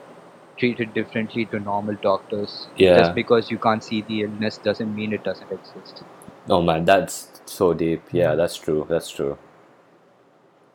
treated 0.58 0.94
differently 0.94 1.46
to 1.46 1.60
normal 1.60 1.96
doctors. 1.96 2.68
Yeah. 2.78 2.98
Just 2.98 3.16
because 3.16 3.52
you 3.52 3.58
can't 3.58 3.84
see 3.84 4.02
the 4.02 4.24
illness 4.24 4.58
doesn't 4.58 4.94
mean 4.96 5.14
it 5.14 5.24
doesn't 5.24 5.52
exist. 5.52 6.04
Oh 6.50 6.62
man, 6.62 6.86
that's 6.86 7.30
so 7.46 7.74
deep. 7.74 8.04
Yeah, 8.12 8.36
that's 8.36 8.58
true. 8.58 8.86
That's 8.90 9.10
true. 9.10 9.38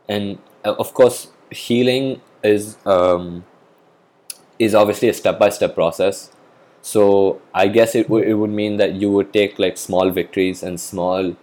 And 0.08 0.38
uh, 0.64 0.74
of 0.78 0.94
course, 0.94 1.28
healing 1.50 2.20
is 2.42 2.76
um, 2.86 3.44
is 4.58 4.74
obviously 4.74 5.08
a 5.08 5.14
step 5.14 5.38
by 5.38 5.48
step 5.50 5.74
process. 5.74 6.30
So 6.84 7.42
I 7.54 7.68
guess 7.68 7.94
it 7.96 8.10
would 8.10 8.26
it 8.28 8.34
would 8.34 8.50
mean 8.50 8.76
that 8.78 8.94
you 8.94 9.10
would 9.12 9.32
take 9.32 9.58
like 9.58 9.78
small 9.78 10.10
victories 10.10 10.62
and 10.62 10.80
small 10.80 11.36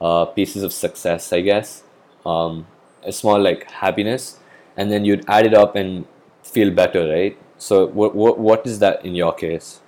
uh, 0.00 0.26
pieces 0.26 0.62
of 0.62 0.72
success. 0.72 1.32
I 1.32 1.40
guess 1.42 1.84
um, 2.26 2.66
a 3.04 3.12
small 3.12 3.40
like 3.40 3.70
happiness, 3.70 4.38
and 4.76 4.90
then 4.92 5.04
you'd 5.04 5.24
add 5.28 5.46
it 5.46 5.54
up 5.54 5.76
and 5.76 6.06
feel 6.44 6.70
better, 6.70 7.08
right? 7.08 7.38
So 7.58 7.86
what 7.88 8.14
what 8.16 8.38
what 8.38 8.66
is 8.66 8.78
that 8.80 9.04
in 9.04 9.14
your 9.14 9.34
case? 9.34 9.80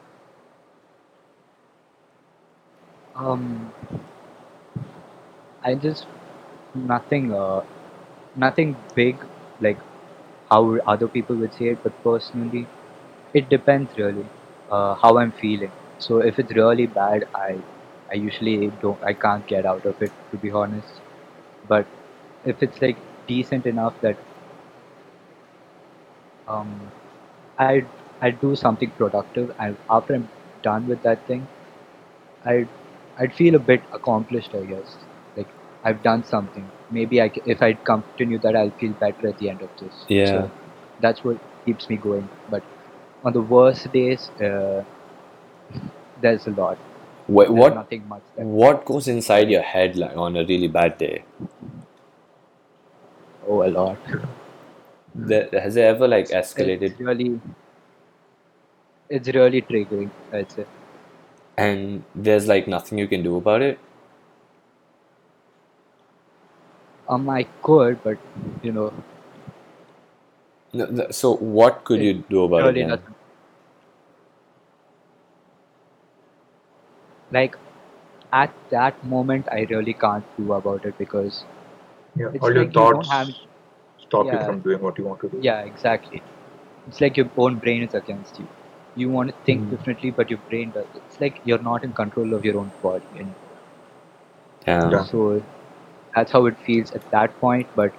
Um, 3.17 3.73
I 5.65 5.75
just 5.75 6.07
nothing, 6.75 7.33
uh, 7.33 7.65
nothing 8.37 8.77
big 8.95 9.17
like 9.61 9.79
how 10.51 10.77
other 10.81 11.09
people 11.09 11.37
would 11.37 11.55
say 11.55 11.69
it, 11.71 11.83
but 11.83 11.93
personally, 12.05 12.67
it 13.35 13.49
depends 13.51 13.97
really 13.99 14.27
uh, 14.71 14.95
how 14.95 15.19
I'm 15.19 15.33
feeling. 15.33 15.73
So 15.99 16.19
if 16.19 16.39
it's 16.39 16.53
really 16.55 16.87
bad, 16.87 17.25
I 17.35 17.63
I 18.11 18.15
usually 18.15 18.69
don't, 18.83 19.03
I 19.03 19.15
can't 19.15 19.47
get 19.47 19.67
out 19.67 19.85
of 19.87 20.01
it 20.03 20.13
to 20.31 20.39
be 20.39 20.51
honest. 20.51 21.01
But 21.69 21.87
if 22.45 22.63
it's 22.63 22.81
like 22.81 22.99
decent 23.27 23.67
enough 23.67 24.01
that 24.03 24.19
um, 26.49 26.93
I 27.59 27.85
I 28.21 28.31
do 28.31 28.57
something 28.57 28.91
productive, 28.93 29.53
and 29.59 29.77
after 29.91 30.15
I'm 30.15 30.29
done 30.63 30.87
with 30.89 31.03
that 31.03 31.27
thing, 31.27 31.49
I'd 32.45 32.69
I'd 33.19 33.35
feel 33.35 33.55
a 33.55 33.59
bit 33.59 33.83
accomplished, 33.93 34.55
I 34.55 34.65
guess. 34.65 34.97
Like 35.37 35.49
I've 35.85 36.03
done 36.03 36.25
something. 36.25 36.71
Maybe 36.91 37.21
I, 37.21 37.31
if 37.45 37.63
I 37.63 37.75
continue 37.75 38.39
that, 38.41 38.57
I'll 38.57 38.71
feel 38.71 38.93
better 38.95 39.29
at 39.29 39.39
the 39.39 39.51
end 39.51 39.63
of 39.63 39.71
this. 39.81 40.07
Yeah. 40.09 40.27
So 40.27 40.51
that's 41.01 41.25
what 41.25 41.39
keeps 41.65 41.89
me 41.89 41.97
going. 41.97 42.29
But 42.49 42.63
on 43.27 43.35
the 43.35 43.43
worst 43.43 43.93
days, 43.93 44.31
uh, 44.41 44.85
there's 46.21 46.47
a 46.47 46.51
lot. 46.51 46.79
What 47.27 47.55
There's 47.55 47.59
what 47.59 47.75
nothing 47.75 48.09
much. 48.09 48.23
There. 48.37 48.47
What 48.47 48.85
goes 48.87 49.09
inside 49.09 49.51
your 49.51 49.63
head 49.63 49.97
like 49.97 50.17
on 50.17 50.37
a 50.37 50.45
really 50.45 50.69
bad 50.69 50.99
day? 50.99 51.25
Oh, 53.49 53.63
a 53.63 53.71
lot. 53.71 53.99
There, 55.19 55.49
has 55.53 55.77
it 55.77 55.83
ever 55.83 56.07
like 56.09 56.31
It's 56.55 56.55
escalated 56.55 56.99
really, 56.99 57.41
it's 59.09 59.29
really 59.29 59.63
triggering. 59.63 60.11
I'd 60.33 60.51
say. 60.53 60.67
and 61.59 62.05
there's 62.15 62.47
like 62.49 62.69
nothing 62.69 62.99
you 62.99 63.09
can 63.09 63.23
do 63.23 63.37
about 63.37 63.63
it? 63.63 63.79
Um, 67.09 67.29
I 67.31 67.45
could, 67.63 68.03
but 68.05 68.19
you 68.63 68.73
know, 68.73 68.93
No, 70.73 70.87
th- 70.87 71.13
so 71.13 71.37
what 71.37 71.85
could 71.85 72.01
you 72.03 72.25
do 72.31 72.45
about 72.45 72.67
it 72.67 72.75
really 72.75 72.85
then? 72.85 72.89
nothing. 72.89 73.15
Like 77.31 77.57
at 78.33 78.55
that 78.71 79.03
moment, 79.05 79.47
I 79.53 79.67
really 79.71 79.95
can't 79.95 80.25
do 80.37 80.53
about 80.53 80.85
it 80.85 80.97
because 80.99 81.45
Yeah. 82.17 82.31
It's 82.35 82.43
All 82.43 82.55
your 82.55 82.65
like 82.65 82.75
you 82.77 82.89
thoughts 82.89 83.11
have- 83.11 83.35
stop 83.99 84.33
you 84.33 84.39
from 84.39 84.61
doing 84.61 84.81
what 84.81 84.99
you 84.99 85.05
want 85.05 85.21
to 85.21 85.29
do. 85.29 85.43
yeah, 85.43 85.61
exactly. 85.63 86.23
It's 86.89 87.01
like 87.01 87.17
your 87.17 87.31
own 87.37 87.57
brain 87.57 87.83
is 87.83 87.95
against 87.95 88.39
you. 88.39 88.49
You 88.95 89.11
want 89.11 89.31
to 89.31 89.37
think 89.45 89.69
Mm. 89.69 89.71
differently, 89.71 90.11
but 90.11 90.31
your 90.31 90.41
brain 90.51 90.71
does. 90.73 90.87
It's 90.95 91.21
like 91.21 91.41
you're 91.45 91.63
not 91.71 91.85
in 91.85 91.93
control 91.93 92.35
of 92.35 92.45
your 92.45 92.59
own 92.59 92.73
body, 92.83 93.07
and 93.19 93.35
Yeah. 94.67 94.91
Yeah. 94.91 95.07
so 95.11 95.43
that's 96.15 96.33
how 96.33 96.47
it 96.47 96.57
feels 96.59 96.93
at 96.93 97.11
that 97.11 97.39
point. 97.41 97.67
But 97.75 97.93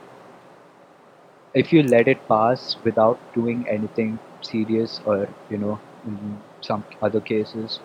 if 1.53 1.71
you 1.73 1.81
let 1.83 2.07
it 2.07 2.27
pass 2.27 2.77
without 2.83 3.19
doing 3.33 3.65
anything 3.69 4.19
serious, 4.41 4.99
or 5.05 5.27
you 5.49 5.57
know, 5.57 5.79
in 6.05 6.41
some 6.61 6.83
other 7.01 7.19
cases, 7.21 7.79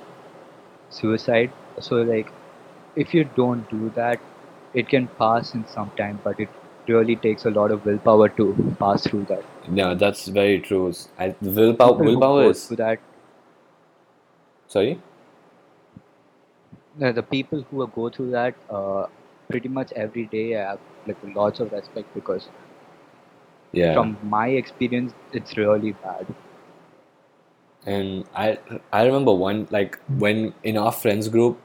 suicide. 0.93 1.53
So 1.81 2.03
like, 2.03 2.33
if 2.97 3.15
you 3.15 3.25
don't 3.25 3.69
do 3.71 3.91
that, 3.97 4.21
it 4.75 4.89
can 4.89 5.09
pass 5.19 5.55
in 5.55 5.67
some 5.69 5.91
time, 5.97 6.21
but 6.25 6.41
it 6.41 6.49
really 6.89 7.17
takes 7.17 7.45
a 7.45 7.51
lot 7.51 7.71
of 7.71 7.85
willpower 7.85 8.29
to 8.31 8.77
pass 8.79 9.07
through 9.07 9.25
that. 9.27 9.45
Yeah, 9.73 9.95
that's 9.95 10.27
very 10.29 10.61
true. 10.61 10.93
I, 11.19 11.35
willpower, 11.41 11.93
People 11.93 12.07
willpower 12.07 12.45
is 12.51 12.69
that 12.69 12.99
sorry. 14.69 15.01
the, 16.99 17.13
the 17.13 17.23
people 17.23 17.65
who 17.71 17.87
go 17.89 18.09
through 18.09 18.31
that 18.31 18.55
uh, 18.71 19.07
pretty 19.49 19.69
much 19.69 19.93
every 19.93 20.27
day 20.27 20.57
I 20.57 20.71
have 20.71 20.81
like 21.07 21.17
lots 21.35 21.61
of 21.61 21.73
respect 21.73 22.15
because 22.15 22.49
Yeah. 23.73 23.95
from 23.95 24.19
my 24.23 24.49
experience 24.49 25.13
it's 25.33 25.57
really 25.57 25.93
bad 25.93 26.27
And 27.87 28.25
I 28.35 28.59
I 28.93 29.05
remember 29.05 29.33
one 29.33 29.67
like 29.71 29.99
when 30.09 30.55
in 30.63 30.77
our 30.77 30.93
friends 30.93 31.29
group 31.29 31.59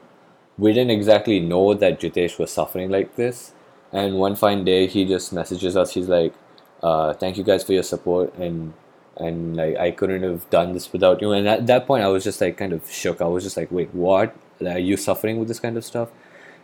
we 0.58 0.72
didn't 0.72 0.90
exactly 0.90 1.38
know 1.38 1.74
that 1.74 2.00
Jitesh 2.00 2.38
was 2.38 2.50
suffering 2.50 2.90
like 2.90 3.14
this. 3.16 3.52
And 3.92 4.16
one 4.18 4.34
fine 4.36 4.64
day 4.64 4.86
he 4.86 5.04
just 5.04 5.32
messages 5.32 5.76
us. 5.76 5.92
He's 5.94 6.08
like, 6.08 6.34
uh, 6.82 7.14
"Thank 7.14 7.38
you 7.38 7.44
guys 7.44 7.64
for 7.64 7.72
your 7.72 7.84
support 7.84 8.34
and 8.34 8.74
and 9.16 9.56
like 9.56 9.76
I 9.76 9.90
couldn't 9.92 10.22
have 10.22 10.48
done 10.50 10.72
this 10.72 10.92
without 10.92 11.22
you." 11.22 11.32
And 11.32 11.48
at 11.48 11.66
that 11.68 11.86
point 11.86 12.04
I 12.04 12.08
was 12.08 12.24
just 12.24 12.40
like 12.40 12.56
kind 12.56 12.72
of 12.72 12.90
shook. 12.90 13.20
I 13.20 13.26
was 13.26 13.44
just 13.44 13.56
like, 13.56 13.70
"Wait, 13.70 13.94
what? 13.94 14.34
Are 14.60 14.78
you 14.78 14.96
suffering 14.96 15.38
with 15.38 15.48
this 15.48 15.60
kind 15.60 15.76
of 15.76 15.84
stuff?" 15.84 16.10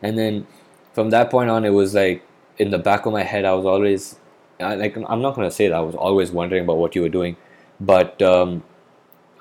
And 0.02 0.18
then 0.18 0.46
from 0.92 1.10
that 1.10 1.30
point 1.30 1.50
on, 1.50 1.64
it 1.64 1.70
was 1.70 1.94
like 1.94 2.22
in 2.58 2.70
the 2.70 2.78
back 2.78 3.06
of 3.06 3.12
my 3.12 3.22
head, 3.22 3.44
I 3.44 3.52
was 3.54 3.66
always 3.66 4.16
I, 4.60 4.74
like 4.74 4.96
I'm 4.96 5.22
not 5.22 5.34
gonna 5.34 5.50
say 5.50 5.68
that 5.68 5.76
I 5.76 5.80
was 5.80 5.94
always 5.94 6.30
wondering 6.30 6.64
about 6.64 6.78
what 6.78 6.94
you 6.94 7.02
were 7.02 7.08
doing, 7.08 7.36
but 7.80 8.20
um, 8.22 8.62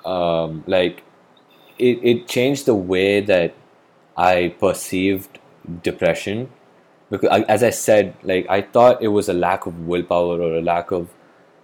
um, 0.04 0.64
like 0.66 1.02
it, 1.78 1.98
it 2.02 2.28
changed 2.28 2.66
the 2.66 2.74
way 2.74 3.20
that 3.20 3.54
I 4.16 4.54
perceived 4.58 5.38
depression. 5.82 6.50
Because 7.10 7.28
I, 7.30 7.40
as 7.42 7.62
I 7.62 7.70
said 7.70 8.14
like 8.22 8.46
I 8.48 8.62
thought 8.62 9.02
it 9.02 9.08
was 9.08 9.28
a 9.28 9.34
lack 9.34 9.66
of 9.66 9.86
willpower 9.86 10.40
or 10.40 10.54
a 10.56 10.62
lack 10.62 10.90
of 10.90 11.10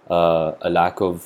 uh, 0.09 0.53
a 0.61 0.69
lack 0.69 1.01
of 1.01 1.25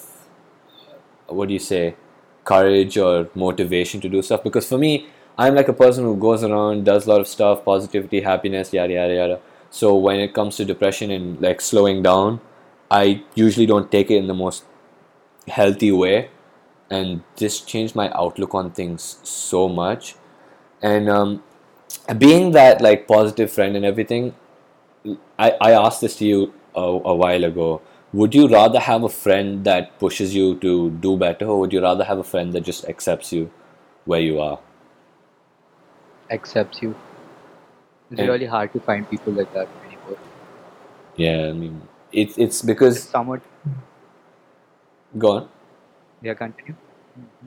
what 1.27 1.47
do 1.47 1.53
you 1.53 1.59
say 1.59 1.95
courage 2.43 2.97
or 2.97 3.29
motivation 3.35 3.99
to 4.01 4.09
do 4.09 4.21
stuff. 4.21 4.43
Because 4.43 4.67
for 4.67 4.77
me 4.77 5.07
I'm 5.37 5.53
like 5.55 5.67
a 5.67 5.73
person 5.73 6.05
who 6.05 6.15
goes 6.15 6.43
around 6.43 6.85
does 6.85 7.07
a 7.07 7.09
lot 7.09 7.19
of 7.19 7.27
stuff 7.27 7.65
positivity 7.65 8.21
happiness 8.21 8.73
yada 8.73 8.93
yada 8.93 9.13
yada. 9.13 9.39
So 9.69 9.95
when 9.95 10.19
it 10.19 10.33
comes 10.33 10.55
to 10.57 10.65
depression 10.65 11.11
and 11.11 11.41
like 11.41 11.59
slowing 11.61 12.01
down 12.01 12.39
I 12.89 13.23
usually 13.33 13.65
don't 13.65 13.91
take 13.91 14.11
it 14.11 14.15
in 14.15 14.27
the 14.27 14.33
most 14.33 14.63
healthy 15.47 15.91
way 15.91 16.29
and 16.89 17.23
this 17.37 17.61
changed 17.61 17.95
my 17.95 18.09
outlook 18.11 18.53
on 18.55 18.71
things 18.71 19.19
so 19.23 19.67
much 19.67 20.15
and 20.81 21.09
um, 21.09 21.43
being 22.17 22.51
that 22.51 22.81
like 22.81 23.07
positive 23.07 23.51
friend 23.51 23.75
and 23.75 23.85
everything, 23.85 24.35
I, 25.39 25.51
I 25.61 25.71
asked 25.71 26.01
this 26.01 26.15
to 26.17 26.25
you 26.25 26.53
a, 26.75 26.81
a 26.81 27.15
while 27.15 27.43
ago. 27.43 27.81
Would 28.13 28.35
you 28.35 28.47
rather 28.47 28.79
have 28.79 29.03
a 29.03 29.09
friend 29.09 29.63
that 29.65 29.97
pushes 29.99 30.33
you 30.35 30.55
to 30.59 30.89
do 30.91 31.17
better, 31.17 31.45
or 31.47 31.59
would 31.59 31.73
you 31.73 31.81
rather 31.81 32.03
have 32.03 32.17
a 32.19 32.23
friend 32.23 32.53
that 32.53 32.61
just 32.61 32.85
accepts 32.85 33.33
you 33.33 33.51
where 34.05 34.21
you 34.21 34.39
are? 34.39 34.59
accepts 36.29 36.81
you. 36.81 36.95
It's 38.11 38.19
And- 38.19 38.29
really 38.29 38.45
hard 38.45 38.73
to 38.73 38.79
find 38.79 39.09
people 39.09 39.33
like 39.33 39.51
that 39.53 39.67
anymore. 39.85 40.17
Yeah, 41.15 41.47
I 41.49 41.53
mean, 41.53 41.81
it's 42.11 42.37
it's 42.37 42.61
It's 42.61 42.61
because 42.61 43.03
somewhat. 43.03 43.41
go 45.17 45.31
on. 45.37 45.49
Yeah, 46.25 46.33
continue. 46.33 46.75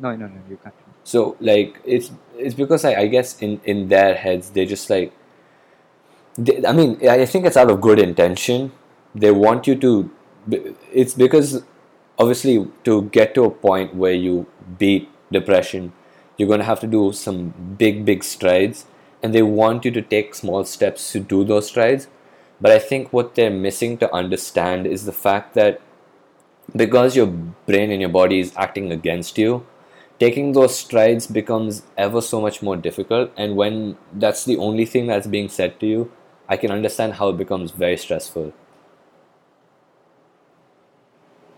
No, 0.00 0.14
no, 0.14 0.28
no, 0.28 0.40
you 0.48 0.56
continue. 0.56 0.94
So 1.02 1.36
like 1.40 1.80
it's 1.84 2.12
it's 2.36 2.54
because 2.54 2.84
I, 2.84 2.94
I 2.94 3.06
guess 3.08 3.42
in 3.42 3.60
in 3.64 3.88
their 3.88 4.14
heads 4.14 4.50
they're 4.50 4.70
just 4.72 4.88
like 4.88 5.12
they, 6.36 6.64
I 6.64 6.72
mean 6.72 6.96
I 7.08 7.26
think 7.26 7.44
it's 7.44 7.56
out 7.56 7.72
of 7.72 7.80
good 7.80 7.98
intention. 7.98 8.70
They 9.14 9.32
want 9.32 9.66
you 9.66 9.74
to. 9.86 10.10
It's 10.92 11.14
because 11.14 11.64
obviously 12.18 12.68
to 12.84 13.02
get 13.16 13.34
to 13.34 13.44
a 13.44 13.50
point 13.50 13.96
where 13.96 14.12
you 14.12 14.46
beat 14.78 15.10
depression, 15.32 15.92
you're 16.36 16.48
going 16.48 16.60
to 16.60 16.70
have 16.70 16.80
to 16.80 16.86
do 16.86 17.12
some 17.12 17.74
big 17.82 18.04
big 18.04 18.22
strides, 18.22 18.86
and 19.24 19.34
they 19.34 19.42
want 19.42 19.84
you 19.84 19.90
to 19.90 20.02
take 20.02 20.36
small 20.36 20.64
steps 20.64 21.10
to 21.12 21.18
do 21.34 21.42
those 21.42 21.66
strides. 21.66 22.06
But 22.60 22.70
I 22.70 22.78
think 22.78 23.12
what 23.12 23.34
they're 23.34 23.50
missing 23.66 23.98
to 23.98 24.14
understand 24.14 24.86
is 24.86 25.04
the 25.04 25.18
fact 25.26 25.54
that 25.54 25.80
because 26.76 27.16
your 27.16 27.26
brain 27.26 27.90
and 27.90 28.00
your 28.00 28.10
body 28.10 28.40
is 28.40 28.52
acting 28.56 28.92
against 28.92 29.38
you, 29.38 29.66
taking 30.18 30.52
those 30.52 30.76
strides 30.76 31.26
becomes 31.26 31.82
ever 31.96 32.20
so 32.20 32.40
much 32.40 32.62
more 32.62 32.76
difficult. 32.76 33.32
And 33.36 33.56
when 33.56 33.96
that's 34.12 34.44
the 34.44 34.56
only 34.56 34.84
thing 34.84 35.06
that's 35.06 35.26
being 35.26 35.48
said 35.48 35.78
to 35.80 35.86
you, 35.86 36.12
I 36.48 36.56
can 36.56 36.70
understand 36.70 37.14
how 37.14 37.28
it 37.28 37.36
becomes 37.36 37.70
very 37.72 37.96
stressful. 37.96 38.52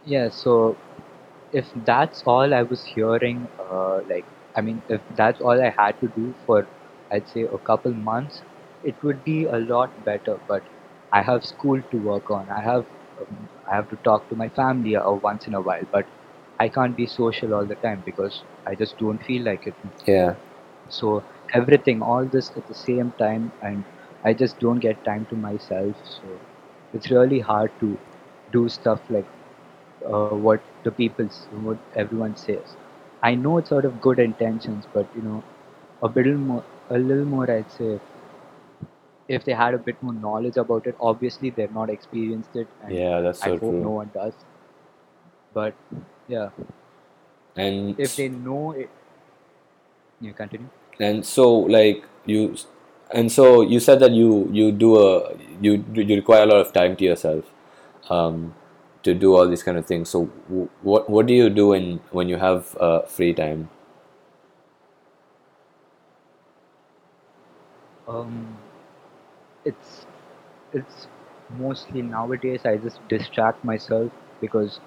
Yeah, 0.05 0.31
so 0.31 0.77
if 1.53 1.67
that's 1.85 2.23
all 2.27 2.55
I 2.55 2.63
was 2.63 2.85
hearing, 2.85 3.49
uh, 3.71 4.01
like, 4.09 4.25
I 4.57 4.61
mean, 4.61 4.83
if 4.89 5.01
that's 5.15 5.41
all 5.41 5.61
I 5.61 5.71
had 5.71 6.01
to 6.01 6.09
do 6.09 6.35
for, 6.47 6.67
I'd 7.11 7.29
say, 7.29 7.43
a 7.43 7.59
couple 7.59 7.93
months, 7.93 8.43
it 8.83 9.01
would 9.03 9.23
be 9.25 9.45
a 9.45 9.59
lot 9.59 10.05
better. 10.05 10.41
But 10.49 10.63
I 11.13 11.23
have 11.23 11.45
school 11.45 11.83
to 11.91 11.97
work 11.99 12.31
on. 12.31 12.49
I 12.49 12.61
have, 12.61 12.87
I 13.71 13.77
have 13.77 13.89
to 13.91 13.97
talk 14.05 14.29
to 14.31 14.37
my 14.37 14.49
family 14.51 14.97
uh, 14.97 15.13
once 15.13 15.47
in 15.47 15.55
a 15.55 15.63
while. 15.63 15.85
But 15.93 16.07
I 16.59 16.69
can't 16.69 16.97
be 16.97 17.07
social 17.07 17.55
all 17.55 17.67
the 17.67 17.77
time 17.77 18.03
because 18.05 18.45
I 18.67 18.75
just 18.77 18.99
don't 18.99 19.23
feel 19.23 19.45
like 19.45 19.67
it. 19.67 19.77
Yeah. 20.07 20.37
So 20.89 21.25
everything, 21.55 22.03
all 22.03 22.27
this 22.27 22.51
at 22.57 22.67
the 22.67 22.75
same 22.75 23.13
time, 23.19 23.53
and 23.63 23.85
I 24.25 24.35
just 24.35 24.59
don't 24.61 24.81
get 24.81 25.05
time 25.05 25.27
to 25.27 25.37
myself. 25.37 25.97
So 26.05 26.41
it's 26.93 27.11
really 27.11 27.41
hard 27.41 27.73
to 27.81 27.99
do 28.53 28.69
stuff 28.69 29.01
like 29.09 29.29
uh, 30.07 30.29
what 30.37 30.63
the 30.85 30.93
people, 30.93 31.29
what 31.51 31.79
everyone 31.95 32.37
says. 32.37 32.77
I 33.23 33.35
know 33.35 33.59
it's 33.59 33.73
out 33.73 33.85
of 33.85 34.01
good 34.01 34.19
intentions, 34.19 34.87
but 34.93 35.09
you 35.15 35.23
know, 35.23 35.45
a 36.03 36.09
little 36.09 36.39
more, 36.39 36.65
a 36.91 36.99
little 36.99 37.25
more, 37.27 37.51
I'd 37.51 37.71
say, 37.71 38.01
if 39.37 39.45
they 39.45 39.53
had 39.53 39.75
a 39.75 39.79
bit 39.79 40.03
more 40.03 40.13
knowledge 40.15 40.57
about 40.59 40.87
it. 40.87 40.97
Obviously, 41.01 41.51
they've 41.51 41.73
not 41.81 41.91
experienced 41.91 42.57
it, 42.57 42.69
and 42.83 43.01
Yeah, 43.01 43.21
that's 43.23 43.43
I 43.43 43.51
hope 43.53 43.81
true. 43.81 43.89
no 43.89 43.91
one 44.03 44.11
does. 44.15 44.35
But 45.53 45.75
yeah, 46.29 46.51
And 47.57 47.97
if 47.97 48.17
they 48.17 48.29
know 48.29 48.73
it, 48.73 48.91
you 50.21 50.33
continue. 50.33 50.69
and 50.99 51.25
so 51.25 51.51
like 51.77 52.05
you 52.27 52.55
and 53.13 53.31
so 53.33 53.63
you 53.63 53.81
said 53.81 54.01
that 54.01 54.13
you 54.13 54.49
you 54.53 54.71
do 54.73 54.97
a 54.99 55.35
you 55.61 55.85
you 55.95 56.17
require 56.17 56.43
a 56.43 56.47
lot 56.47 56.61
of 56.61 56.73
time 56.73 56.97
to 56.97 57.05
yourself 57.05 57.45
um, 58.11 58.55
to 59.03 59.15
do 59.15 59.35
all 59.37 59.49
these 59.49 59.63
kind 59.63 59.79
of 59.79 59.87
things. 59.87 60.09
So 60.09 60.27
w- 60.49 60.69
what 60.83 61.09
what 61.11 61.27
do 61.27 61.35
you 61.35 61.51
do 61.51 61.69
when 61.69 62.01
when 62.11 62.29
you 62.29 62.37
have 62.37 62.77
uh, 62.79 63.03
free 63.03 63.35
time? 63.35 63.69
Um, 68.09 68.57
it's 69.65 70.07
it's 70.73 71.09
mostly 71.51 72.03
nowadays 72.03 72.65
I 72.65 72.77
just 72.79 73.01
distract 73.09 73.65
myself 73.65 74.13
because 74.41 74.81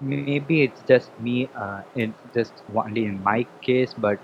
maybe 0.00 0.62
it's 0.62 0.82
just 0.82 1.10
me 1.18 1.48
uh, 1.54 1.82
in 1.94 2.14
just 2.34 2.62
only 2.74 3.06
in 3.06 3.22
my 3.22 3.46
case, 3.62 3.94
but 3.94 4.18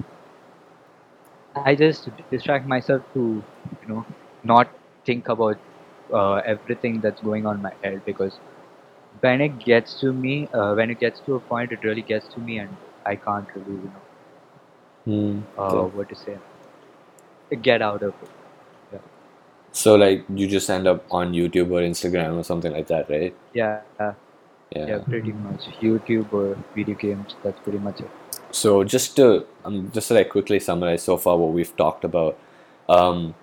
I 1.55 1.75
just 1.75 2.09
distract 2.31 2.67
myself 2.67 3.03
to 3.15 3.45
you 3.81 3.87
know 3.89 4.07
not 4.43 4.69
think 5.07 5.29
about 5.29 5.59
uh, 6.13 6.37
everything 6.45 7.01
that's 7.01 7.21
going 7.21 7.47
on 7.47 7.57
in 7.57 7.63
my 7.63 7.73
head 7.83 8.03
because 8.05 8.39
when 9.21 9.41
it 9.41 9.59
gets 9.59 9.99
to 10.01 10.13
me, 10.13 10.49
uh, 10.53 10.75
when 10.75 10.91
it 10.91 10.99
gets 10.99 11.21
to 11.23 11.35
a 11.35 11.41
point, 11.41 11.73
it 11.73 11.83
really 11.85 12.03
gets 12.03 12.29
to 12.35 12.41
me, 12.41 12.59
and 12.59 12.77
I 13.07 13.17
can't 13.17 13.49
really 13.55 13.79
you 13.83 13.91
know 13.95 14.03
uh, 15.59 15.87
what 15.87 16.09
to 16.09 16.15
say 16.17 16.39
get 17.63 17.83
out 17.83 18.03
of 18.03 18.15
it. 18.23 18.31
So 19.72 19.94
like 19.94 20.24
you 20.35 20.46
just 20.48 20.68
end 20.68 20.87
up 20.87 21.04
on 21.11 21.33
YouTube 21.33 21.70
or 21.70 21.80
Instagram 21.80 22.38
or 22.38 22.44
something 22.44 22.72
like 22.72 22.88
that, 22.88 23.09
right? 23.09 23.35
Yeah, 23.54 23.80
Yeah. 24.00 24.14
yeah, 24.87 24.98
pretty 24.98 25.33
much 25.33 25.64
YouTube 25.80 26.33
or 26.33 26.56
video 26.74 26.94
games. 26.94 27.35
That's 27.42 27.59
pretty 27.61 27.78
much 27.78 28.00
it. 28.00 28.11
So 28.52 28.85
just 28.85 29.16
to 29.16 29.46
um, 29.64 29.90
just 29.92 30.09
to 30.09 30.14
like 30.14 30.28
quickly 30.30 30.61
summarize 30.61 31.02
so 31.02 31.16
far 31.16 31.37
what 31.37 31.52
we've 31.52 31.74
talked 31.76 32.04
about, 32.04 32.38
um, 32.88 33.35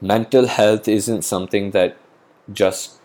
mental 0.00 0.46
health 0.46 0.88
isn't 0.88 1.22
something 1.22 1.70
that 1.72 1.96
just 2.52 3.00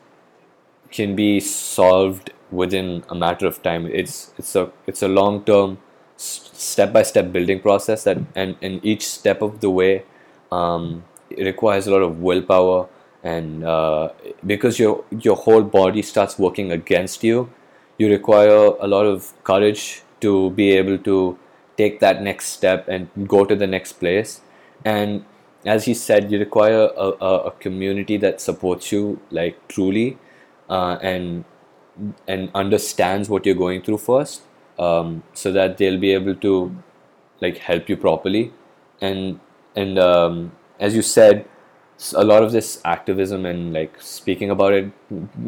can 0.91 1.15
be 1.15 1.39
solved 1.39 2.31
within 2.51 3.03
a 3.09 3.15
matter 3.15 3.45
of 3.45 3.61
time. 3.61 3.85
It's 3.85 4.31
it's 4.37 4.55
a 4.55 4.71
it's 4.87 5.03
a 5.03 5.07
long 5.07 5.43
term, 5.43 5.77
step 6.17 6.93
by 6.93 7.03
step 7.03 7.31
building 7.31 7.59
process 7.59 8.03
that 8.05 8.17
and 8.35 8.55
and 8.61 8.83
each 8.83 9.07
step 9.07 9.41
of 9.41 9.59
the 9.61 9.69
way, 9.69 10.03
um, 10.51 11.03
requires 11.37 11.87
a 11.87 11.91
lot 11.91 12.01
of 12.01 12.19
willpower 12.19 12.87
and 13.23 13.63
uh, 13.63 14.09
because 14.45 14.79
your 14.79 15.03
your 15.11 15.35
whole 15.35 15.63
body 15.63 16.01
starts 16.01 16.37
working 16.39 16.71
against 16.71 17.23
you, 17.23 17.49
you 17.97 18.09
require 18.09 18.73
a 18.79 18.87
lot 18.87 19.05
of 19.05 19.33
courage 19.43 20.03
to 20.21 20.51
be 20.51 20.71
able 20.71 20.97
to 20.99 21.37
take 21.77 21.99
that 21.99 22.21
next 22.21 22.47
step 22.47 22.87
and 22.87 23.09
go 23.27 23.45
to 23.45 23.55
the 23.55 23.67
next 23.67 23.93
place. 23.93 24.41
And 24.85 25.25
as 25.65 25.85
he 25.85 25.93
said 25.93 26.31
you 26.31 26.39
require 26.39 26.89
a, 26.95 27.11
a, 27.19 27.37
a 27.47 27.51
community 27.51 28.17
that 28.17 28.39
supports 28.39 28.91
you 28.91 29.19
like 29.31 29.67
truly 29.67 30.17
uh, 30.69 30.97
and 31.01 31.43
and 32.27 32.51
understands 32.53 33.27
what 33.27 33.45
you're 33.45 33.55
going 33.55 33.81
through 33.81 33.97
first 33.97 34.43
um, 34.77 35.23
so 35.33 35.51
that 35.51 35.77
they'll 35.77 35.99
be 35.99 36.13
able 36.13 36.35
to 36.35 36.75
like 37.41 37.57
help 37.57 37.89
you 37.89 37.97
properly. 37.97 38.53
And 39.01 39.39
and 39.75 39.99
um, 39.99 40.51
as 40.79 40.95
you 40.95 41.01
said 41.01 41.45
a 42.13 42.23
lot 42.23 42.43
of 42.43 42.51
this 42.51 42.79
activism 42.85 43.45
and 43.45 43.73
like 43.73 43.99
speaking 43.99 44.51
about 44.51 44.71
it 44.71 44.91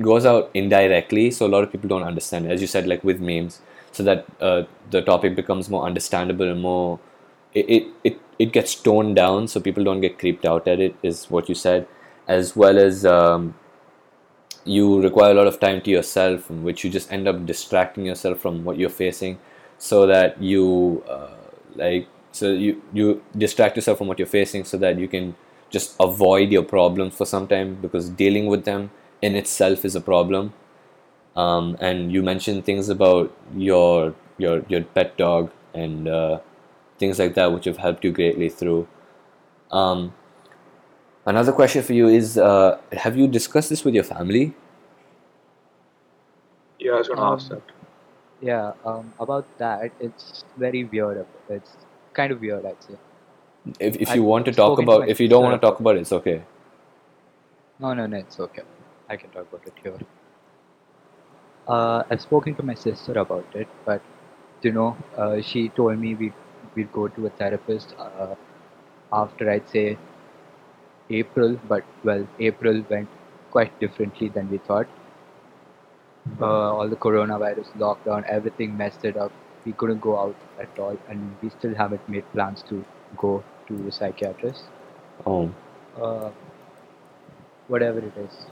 goes 0.02 0.26
out 0.26 0.50
indirectly 0.54 1.30
so 1.30 1.46
a 1.46 1.52
lot 1.56 1.64
of 1.64 1.72
people 1.72 1.88
don't 1.88 2.04
understand 2.04 2.52
as 2.52 2.60
you 2.60 2.68
said 2.68 2.88
like 2.88 3.04
with 3.04 3.20
memes 3.20 3.62
so 3.92 4.02
that 4.04 4.26
uh, 4.42 4.64
the 4.90 5.02
topic 5.02 5.36
becomes 5.36 5.70
more 5.70 5.84
understandable 5.86 6.50
and 6.50 6.62
more 6.62 7.00
it, 7.54 7.70
it, 7.70 7.88
it, 8.04 8.20
it 8.38 8.54
gets 8.54 8.76
toned 8.76 9.16
down 9.16 9.48
so 9.48 9.60
people 9.60 9.84
don't 9.84 10.02
get 10.02 10.20
creeped 10.20 10.46
out 10.46 10.68
at 10.68 10.80
it 10.80 10.96
is 11.04 11.30
what 11.30 11.50
you 11.50 11.56
said. 11.56 11.88
As 12.28 12.56
well 12.56 12.78
as 12.78 13.06
um, 13.06 13.56
you 14.64 15.02
require 15.02 15.32
a 15.32 15.34
lot 15.34 15.48
of 15.48 15.60
time 15.60 15.82
to 15.82 15.90
yourself 15.90 16.50
in 16.50 16.64
which 16.64 16.84
you 16.84 16.90
just 16.90 17.12
end 17.12 17.28
up 17.28 17.46
distracting 17.46 18.06
yourself 18.06 18.40
from 18.40 18.64
what 18.64 18.78
you're 18.78 18.90
facing 18.90 19.40
so 19.78 20.06
that 20.06 20.42
you 20.42 21.04
uh, 21.10 21.36
like 21.76 22.08
so 22.40 22.52
you 22.52 22.82
you 22.94 23.22
distract 23.38 23.76
yourself 23.78 23.98
from 24.00 24.08
what 24.08 24.20
you're 24.20 24.34
facing 24.36 24.64
so 24.66 24.78
that 24.78 25.00
you 25.00 25.08
can 25.08 25.36
just 25.70 25.96
avoid 26.00 26.52
your 26.52 26.64
problems 26.64 27.16
for 27.16 27.26
some 27.26 27.48
time 27.48 27.76
because 27.82 28.10
dealing 28.10 28.48
with 28.48 28.66
them 28.66 28.92
in 29.22 29.36
itself 29.36 29.86
is 29.86 29.96
a 29.96 30.02
problem 30.02 30.54
um, 31.36 31.78
and 31.80 32.12
you 32.12 32.24
mentioned 32.24 32.66
things 32.66 32.90
about 32.90 33.32
your 33.56 34.16
your 34.38 34.64
your 34.70 34.84
pet 34.84 35.18
dog 35.18 35.52
and 35.74 36.08
uh, 36.08 36.40
things 37.00 37.20
like 37.20 37.36
that 37.36 37.54
which 37.54 37.66
have 37.66 37.78
helped 37.78 38.04
you 38.04 38.12
greatly 38.12 38.50
through 38.50 38.88
um, 39.72 40.14
another 41.26 41.52
question 41.52 41.84
for 41.84 41.94
you 41.94 42.08
is 42.08 42.38
uh, 42.38 42.78
have 42.94 43.18
you 43.18 43.28
discussed 43.28 43.70
this 43.70 43.84
with 43.84 43.94
your 43.96 44.04
family 44.04 44.54
Yeah, 46.80 46.94
I 46.94 46.98
was 46.98 47.08
gonna 47.10 47.24
ask 47.34 47.50
Um, 47.50 47.52
that. 47.52 47.64
Yeah, 48.42 48.74
um, 48.86 49.14
about 49.20 49.46
that, 49.58 49.92
it's 50.00 50.44
very 50.58 50.84
weird. 50.86 51.26
It's 51.50 51.76
kind 52.14 52.32
of 52.32 52.42
weird, 52.42 52.66
I'd 52.66 52.84
say. 52.84 52.96
if, 53.80 53.96
if 53.98 54.10
I've 54.10 54.16
you 54.16 54.24
want 54.24 54.46
to 54.46 54.52
talk 54.52 54.78
to 54.78 54.84
about 54.84 55.10
if 55.10 55.20
you 55.20 55.28
don't 55.28 55.44
want 55.44 55.62
to 55.62 55.66
talk 55.66 55.80
about 55.80 55.92
about 55.92 55.98
it 55.98 56.02
it's 56.02 56.14
okay 56.14 56.42
No, 57.80 57.94
no, 57.94 58.06
no, 58.06 58.18
it's 58.18 58.40
okay. 58.40 58.62
I 59.10 59.18
can 59.18 59.30
talk 59.32 59.48
about 59.52 59.66
it 59.66 59.74
here. 59.84 59.98
Uh, 61.68 62.04
I've 62.10 62.22
spoken 62.22 62.56
to 62.56 62.64
my 62.64 62.74
sister 62.74 63.14
about 63.14 63.46
it, 63.54 63.68
but 63.86 64.02
you 64.62 64.72
know, 64.72 64.98
uh, 65.18 65.42
she 65.42 65.70
told 65.70 65.98
me 66.00 66.16
we 66.16 66.34
we'd 66.76 66.92
go 66.92 67.08
to 67.08 67.28
a 67.28 67.30
therapist. 67.30 67.96
Uh, 67.98 68.36
after 69.12 69.50
I'd 69.50 69.68
say 69.70 69.98
April, 71.10 71.60
but 71.68 71.84
well, 72.04 72.28
April 72.40 72.84
went 72.90 73.10
quite 73.52 73.78
differently 73.80 74.30
than 74.30 74.50
we 74.50 74.58
thought. 74.60 74.88
Uh, 76.42 76.46
all 76.76 76.88
the 76.88 76.96
coronavirus 76.96 77.72
lockdown, 77.78 78.24
everything 78.26 78.78
messed 78.78 79.04
it 79.06 79.18
up. 79.18 79.32
We 79.66 79.74
couldn't 79.74 80.00
go 80.02 80.18
out 80.20 80.36
at 80.60 80.80
all, 80.80 80.98
and 81.10 81.36
we 81.42 81.50
still 81.50 81.76
haven't 81.76 82.08
made 82.10 82.26
plans 82.34 82.64
to 82.70 82.84
go 83.18 83.44
to 83.68 83.88
a 83.88 83.92
psychiatrist. 83.92 84.64
Oh, 85.26 85.50
Uh, 86.02 86.30
whatever 87.68 88.00
it 88.00 88.14
is, 88.18 88.46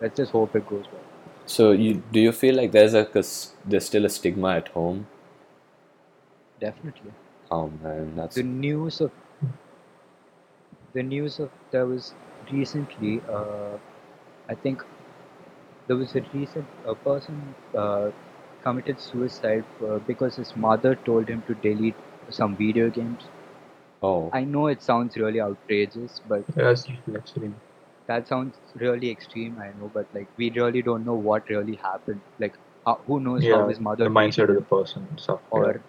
let's 0.00 0.16
just 0.16 0.32
hope 0.32 0.54
it 0.56 0.66
goes 0.68 0.84
well. 0.92 1.06
so 1.52 1.64
you 1.84 1.94
do 2.16 2.20
you 2.24 2.32
feel 2.40 2.54
like 2.56 2.72
there's 2.74 2.94
a 2.98 3.04
there's 3.14 3.86
still 3.86 4.04
a 4.04 4.08
stigma 4.16 4.50
at 4.56 4.68
home? 4.68 5.06
Definitely. 6.60 7.12
Oh 7.50 7.70
man, 7.82 8.14
that's 8.16 8.36
the 8.36 8.42
news 8.42 9.00
of 9.00 9.10
the 10.92 11.02
news 11.02 11.38
of 11.40 11.50
there 11.70 11.86
was 11.86 12.12
recently 12.52 13.20
uh, 13.28 13.76
i 14.48 14.54
think 14.54 14.84
there 15.86 15.96
was 15.96 16.14
a 16.14 16.22
recent 16.34 16.66
a 16.86 16.94
person 16.94 17.54
uh, 17.76 18.10
committed 18.62 19.00
suicide 19.00 19.64
for, 19.78 20.00
because 20.00 20.36
his 20.36 20.54
mother 20.56 20.94
told 21.04 21.28
him 21.28 21.42
to 21.46 21.54
delete 21.54 21.96
some 22.30 22.56
video 22.56 22.90
games 22.90 23.30
oh 24.02 24.32
i 24.32 24.44
know 24.44 24.66
it 24.68 24.82
sounds 24.82 25.16
really 25.16 25.40
outrageous 25.40 26.20
but 26.26 26.44
Yes, 26.56 26.86
extreme. 27.14 27.56
that 28.08 28.26
sounds 28.28 28.56
really 28.84 29.10
extreme 29.10 29.58
i 29.58 29.68
know 29.78 29.90
but 29.94 30.06
like 30.14 30.28
we 30.36 30.50
really 30.56 30.82
don't 30.82 31.04
know 31.04 31.14
what 31.28 31.48
really 31.48 31.76
happened 31.76 32.20
like 32.38 32.54
how, 32.86 32.96
who 33.06 33.20
knows 33.20 33.46
how 33.46 33.66
his 33.68 33.80
mother 33.80 34.04
the 34.04 34.10
mindset 34.10 34.48
of 34.50 34.54
the 34.56 34.62
person 34.62 35.06
and 35.10 35.20
stuff. 35.20 35.40
yeah. 35.54 35.60
or 35.60 35.82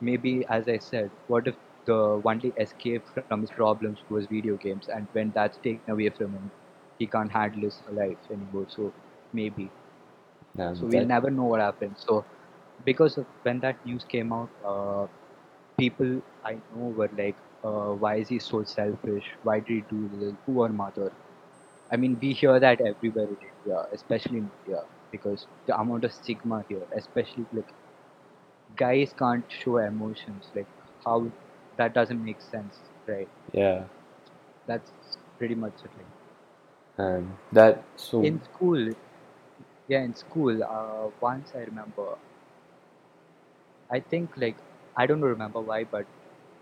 maybe 0.00 0.44
as 0.48 0.68
i 0.68 0.78
said 0.78 1.10
what 1.26 1.46
if 1.46 1.56
the 1.86 1.98
only 2.32 2.52
escape 2.64 3.04
from 3.28 3.40
his 3.40 3.50
problems 3.50 3.98
was 4.08 4.26
video 4.26 4.56
games 4.56 4.88
and 4.88 5.08
when 5.12 5.30
that's 5.34 5.58
taken 5.58 5.90
away 5.94 6.10
from 6.10 6.32
him 6.34 6.50
he 6.98 7.06
can't 7.06 7.32
handle 7.32 7.62
his 7.62 7.82
life 7.90 8.30
anymore 8.30 8.66
so 8.68 8.92
maybe 9.32 9.70
yeah, 10.60 10.74
so 10.74 10.86
we'll 10.86 11.06
never 11.06 11.30
know 11.30 11.44
what 11.44 11.60
happened. 11.60 11.96
So 11.98 12.24
because 12.84 13.18
of 13.18 13.26
when 13.42 13.60
that 13.60 13.84
news 13.84 14.04
came 14.04 14.32
out 14.32 14.50
uh, 14.64 15.06
people 15.78 16.20
i 16.44 16.54
know 16.54 16.88
were 16.98 17.10
like 17.18 17.36
uh, 17.64 17.92
why 18.04 18.16
is 18.16 18.28
he 18.28 18.38
so 18.38 18.62
selfish? 18.64 19.24
Why 19.42 19.60
did 19.60 19.68
he 19.74 19.82
do 19.90 20.08
this? 20.14 20.34
Poor 20.46 20.68
mother 20.68 21.12
i 21.92 21.96
mean 21.96 22.18
we 22.22 22.32
hear 22.32 22.58
that 22.60 22.80
everywhere 22.90 23.26
in 23.34 23.38
india 23.50 23.78
especially 23.92 24.38
in 24.38 24.50
india 24.58 24.80
because 25.12 25.46
the 25.66 25.74
amount 25.80 26.04
of 26.04 26.12
stigma 26.12 26.64
here 26.68 26.86
especially 27.00 27.46
like 27.52 27.72
guys 28.76 29.12
can't 29.18 29.44
show 29.50 29.76
emotions 29.78 30.50
like 30.54 30.68
how 31.04 31.30
that 31.76 31.94
doesn't 31.94 32.22
make 32.24 32.40
sense 32.40 32.80
right? 33.08 33.28
Yeah, 33.52 33.84
that's 34.66 34.92
pretty 35.38 35.54
much 35.54 35.74
it 35.84 35.90
like, 35.96 36.06
and 36.98 37.36
that 37.52 37.84
so 37.96 38.28
in 38.28 38.40
school 38.44 38.92
yeah 39.90 40.02
in 40.08 40.14
school 40.14 40.62
uh, 40.64 41.10
once 41.20 41.52
i 41.54 41.60
remember 41.70 42.08
i 43.96 44.00
think 44.12 44.36
like 44.42 44.56
i 45.02 45.06
don't 45.10 45.26
remember 45.28 45.60
why 45.70 45.78
but 45.94 46.06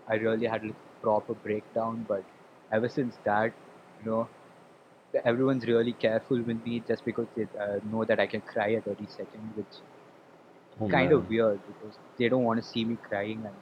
i 0.07 0.15
really 0.15 0.47
had 0.47 0.63
like 0.63 0.81
proper 1.01 1.33
breakdown. 1.33 2.05
But 2.07 2.23
ever 2.71 2.89
since 2.89 3.17
that 3.25 3.53
you 4.03 4.11
know 4.11 4.27
everyone's 5.25 5.65
really 5.67 5.93
careful 5.93 6.41
with 6.41 6.63
me 6.65 6.81
just 6.87 7.05
because 7.05 7.27
they 7.35 7.47
uh, 7.65 7.79
know 7.91 8.05
that 8.05 8.19
i 8.19 8.27
can 8.27 8.41
cry 8.41 8.73
at 8.73 8.87
every 8.87 9.07
second 9.19 9.53
which 9.55 9.81
oh, 10.81 10.87
kind 10.89 11.11
man. 11.11 11.13
of 11.13 11.29
weird 11.29 11.59
because 11.67 11.97
they 12.17 12.29
don't 12.29 12.43
want 12.43 12.61
to 12.61 12.67
see 12.67 12.83
me 12.85 12.95
crying. 13.07 13.41
And 13.45 13.55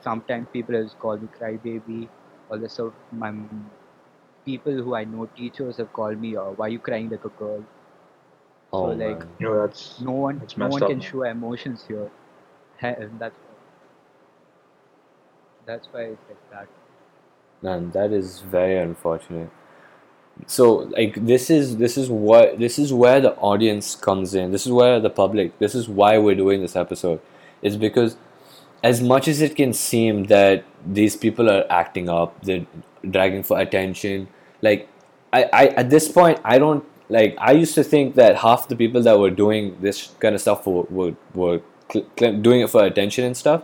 sometimes 0.00 0.48
people 0.52 0.80
just 0.82 0.98
call 0.98 1.16
me 1.16 1.28
crybaby. 1.38 2.08
All 2.50 2.58
this 2.58 2.74
sort 2.74 2.94
my 3.12 3.32
people 4.46 4.72
who 4.86 4.94
i 4.98 5.04
know 5.04 5.26
teachers 5.38 5.76
have 5.78 5.92
called 5.98 6.20
me 6.24 6.30
uh, 6.36 6.50
why 6.60 6.68
you 6.74 6.78
crying 6.88 7.08
like 7.10 7.24
a 7.24 7.34
girl 7.40 7.62
oh 8.72 8.90
so, 8.90 8.96
like, 8.96 9.18
man. 9.20 9.28
You 9.38 9.46
know, 9.46 9.66
that's 9.66 10.00
no 10.00 10.12
one 10.12 10.40
It's 10.42 10.56
no 10.56 10.66
one 10.68 10.82
up, 10.82 10.88
can 10.88 10.98
man. 10.98 11.06
show 11.06 11.22
emotions 11.22 11.84
here 11.88 12.10
He- 12.80 12.86
and 13.02 13.18
that's 13.18 13.36
that's 15.66 15.86
why 15.92 16.02
it's 16.02 16.22
like 16.28 16.50
that 16.50 16.68
Man, 17.62 17.90
that 17.90 18.10
is 18.10 18.40
very 18.40 18.78
unfortunate. 18.78 19.50
So, 20.46 20.74
like, 20.96 21.14
this 21.26 21.50
is 21.50 21.76
this 21.76 21.98
is 21.98 22.08
what 22.08 22.58
this 22.58 22.78
is 22.78 22.92
where 22.92 23.20
the 23.20 23.34
audience 23.36 23.94
comes 23.94 24.34
in. 24.34 24.52
This 24.52 24.64
is 24.66 24.72
where 24.72 24.98
the 24.98 25.10
public. 25.10 25.58
This 25.58 25.74
is 25.74 25.86
why 25.88 26.16
we're 26.18 26.34
doing 26.34 26.62
this 26.62 26.74
episode. 26.74 27.20
Is 27.60 27.76
because, 27.76 28.16
as 28.82 29.02
much 29.02 29.28
as 29.28 29.42
it 29.42 29.56
can 29.56 29.74
seem 29.74 30.24
that 30.24 30.64
these 30.86 31.16
people 31.16 31.50
are 31.50 31.66
acting 31.70 32.08
up, 32.08 32.40
they're 32.42 32.66
dragging 33.10 33.42
for 33.42 33.60
attention. 33.60 34.28
Like, 34.62 34.88
I, 35.32 35.44
I 35.52 35.66
at 35.68 35.90
this 35.90 36.08
point, 36.10 36.40
I 36.44 36.58
don't 36.58 36.84
like. 37.10 37.36
I 37.38 37.52
used 37.52 37.74
to 37.74 37.84
think 37.84 38.14
that 38.14 38.36
half 38.36 38.68
the 38.68 38.76
people 38.76 39.02
that 39.02 39.18
were 39.18 39.30
doing 39.30 39.76
this 39.80 40.08
kind 40.20 40.34
of 40.34 40.40
stuff 40.40 40.66
were 40.66 40.84
were, 40.84 41.14
were 41.34 41.60
cl- 41.92 42.06
cl- 42.18 42.38
doing 42.48 42.62
it 42.62 42.70
for 42.70 42.84
attention 42.84 43.24
and 43.24 43.36
stuff. 43.36 43.62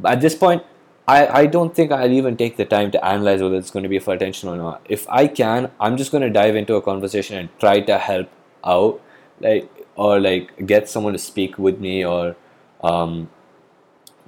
But 0.00 0.12
at 0.12 0.20
this 0.20 0.34
point, 0.34 0.62
I, 1.08 1.26
I 1.40 1.46
don't 1.46 1.74
think 1.74 1.92
I'll 1.92 2.10
even 2.10 2.36
take 2.36 2.56
the 2.56 2.64
time 2.64 2.90
to 2.92 3.04
analyze 3.04 3.42
whether 3.42 3.56
it's 3.56 3.70
going 3.70 3.84
to 3.84 3.88
be 3.88 3.98
for 3.98 4.14
attention 4.14 4.48
or 4.48 4.56
not. 4.56 4.84
If 4.88 5.08
I 5.08 5.26
can, 5.28 5.70
I'm 5.78 5.96
just 5.96 6.10
going 6.10 6.22
to 6.22 6.30
dive 6.30 6.56
into 6.56 6.74
a 6.74 6.82
conversation 6.82 7.38
and 7.38 7.48
try 7.60 7.80
to 7.80 7.98
help 7.98 8.28
out, 8.64 9.00
like 9.40 9.70
or 9.94 10.20
like 10.20 10.66
get 10.66 10.88
someone 10.88 11.12
to 11.12 11.18
speak 11.18 11.58
with 11.58 11.80
me 11.80 12.04
or 12.04 12.36
um, 12.82 13.30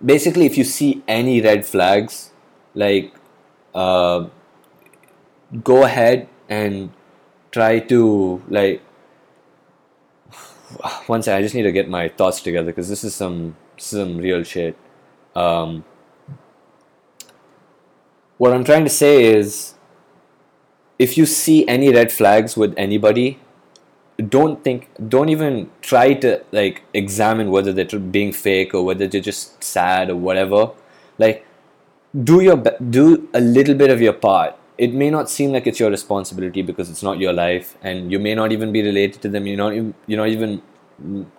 basically 0.05 0.47
if 0.47 0.57
you 0.57 0.65
see 0.65 1.03
any 1.09 1.41
red 1.41 1.67
flags, 1.67 2.31
like 2.75 3.13
uh, 3.75 4.27
go 5.65 5.83
ahead 5.83 6.29
and 6.49 6.91
try 7.51 7.79
to 7.81 8.43
like 8.49 8.83
one 11.07 11.23
second, 11.23 11.39
I 11.39 11.43
just 11.43 11.55
need 11.55 11.63
to 11.63 11.73
get 11.73 11.89
my 11.89 12.09
thoughts 12.09 12.41
together 12.41 12.67
because 12.67 12.89
this 12.89 13.05
is 13.05 13.15
some 13.15 13.57
some 13.77 14.19
real 14.19 14.43
shit. 14.43 14.77
Um, 15.35 15.85
what 18.39 18.53
I'm 18.53 18.65
trying 18.65 18.85
to 18.85 18.91
say 18.91 19.25
is, 19.25 19.75
if 20.99 21.17
you 21.17 21.27
see 21.27 21.67
any 21.69 21.93
red 21.93 22.11
flags 22.13 22.57
with 22.57 22.75
anybody, 22.77 23.39
don't 24.29 24.63
think, 24.65 24.89
don't 25.09 25.29
even 25.29 25.71
try 25.81 26.15
to 26.15 26.43
like 26.53 26.83
examine 26.93 27.51
whether 27.51 27.73
they're 27.73 27.99
being 28.01 28.33
fake 28.33 28.75
or 28.75 28.85
whether 28.85 29.07
they're 29.07 29.21
just 29.21 29.63
sad 29.63 30.11
or 30.11 30.17
whatever. 30.17 30.71
Like, 31.19 31.47
do 32.25 32.41
your 32.41 32.57
do 32.57 33.29
a 33.35 33.41
little 33.41 33.75
bit 33.75 33.91
of 33.91 34.01
your 34.01 34.13
part. 34.13 34.58
It 34.79 34.95
may 34.95 35.11
not 35.11 35.29
seem 35.29 35.53
like 35.53 35.67
it's 35.67 35.81
your 35.81 35.91
responsibility 35.91 36.63
because 36.63 36.89
it's 36.89 37.03
not 37.03 37.19
your 37.19 37.33
life, 37.33 37.77
and 37.83 38.13
you 38.13 38.19
may 38.19 38.35
not 38.35 38.53
even 38.53 38.73
be 38.73 38.83
related 38.83 39.21
to 39.23 39.29
them. 39.29 39.47
You're 39.47 39.57
not 39.57 39.73
even, 39.75 39.95
you're 40.07 40.19
not 40.19 40.29
even 40.29 40.63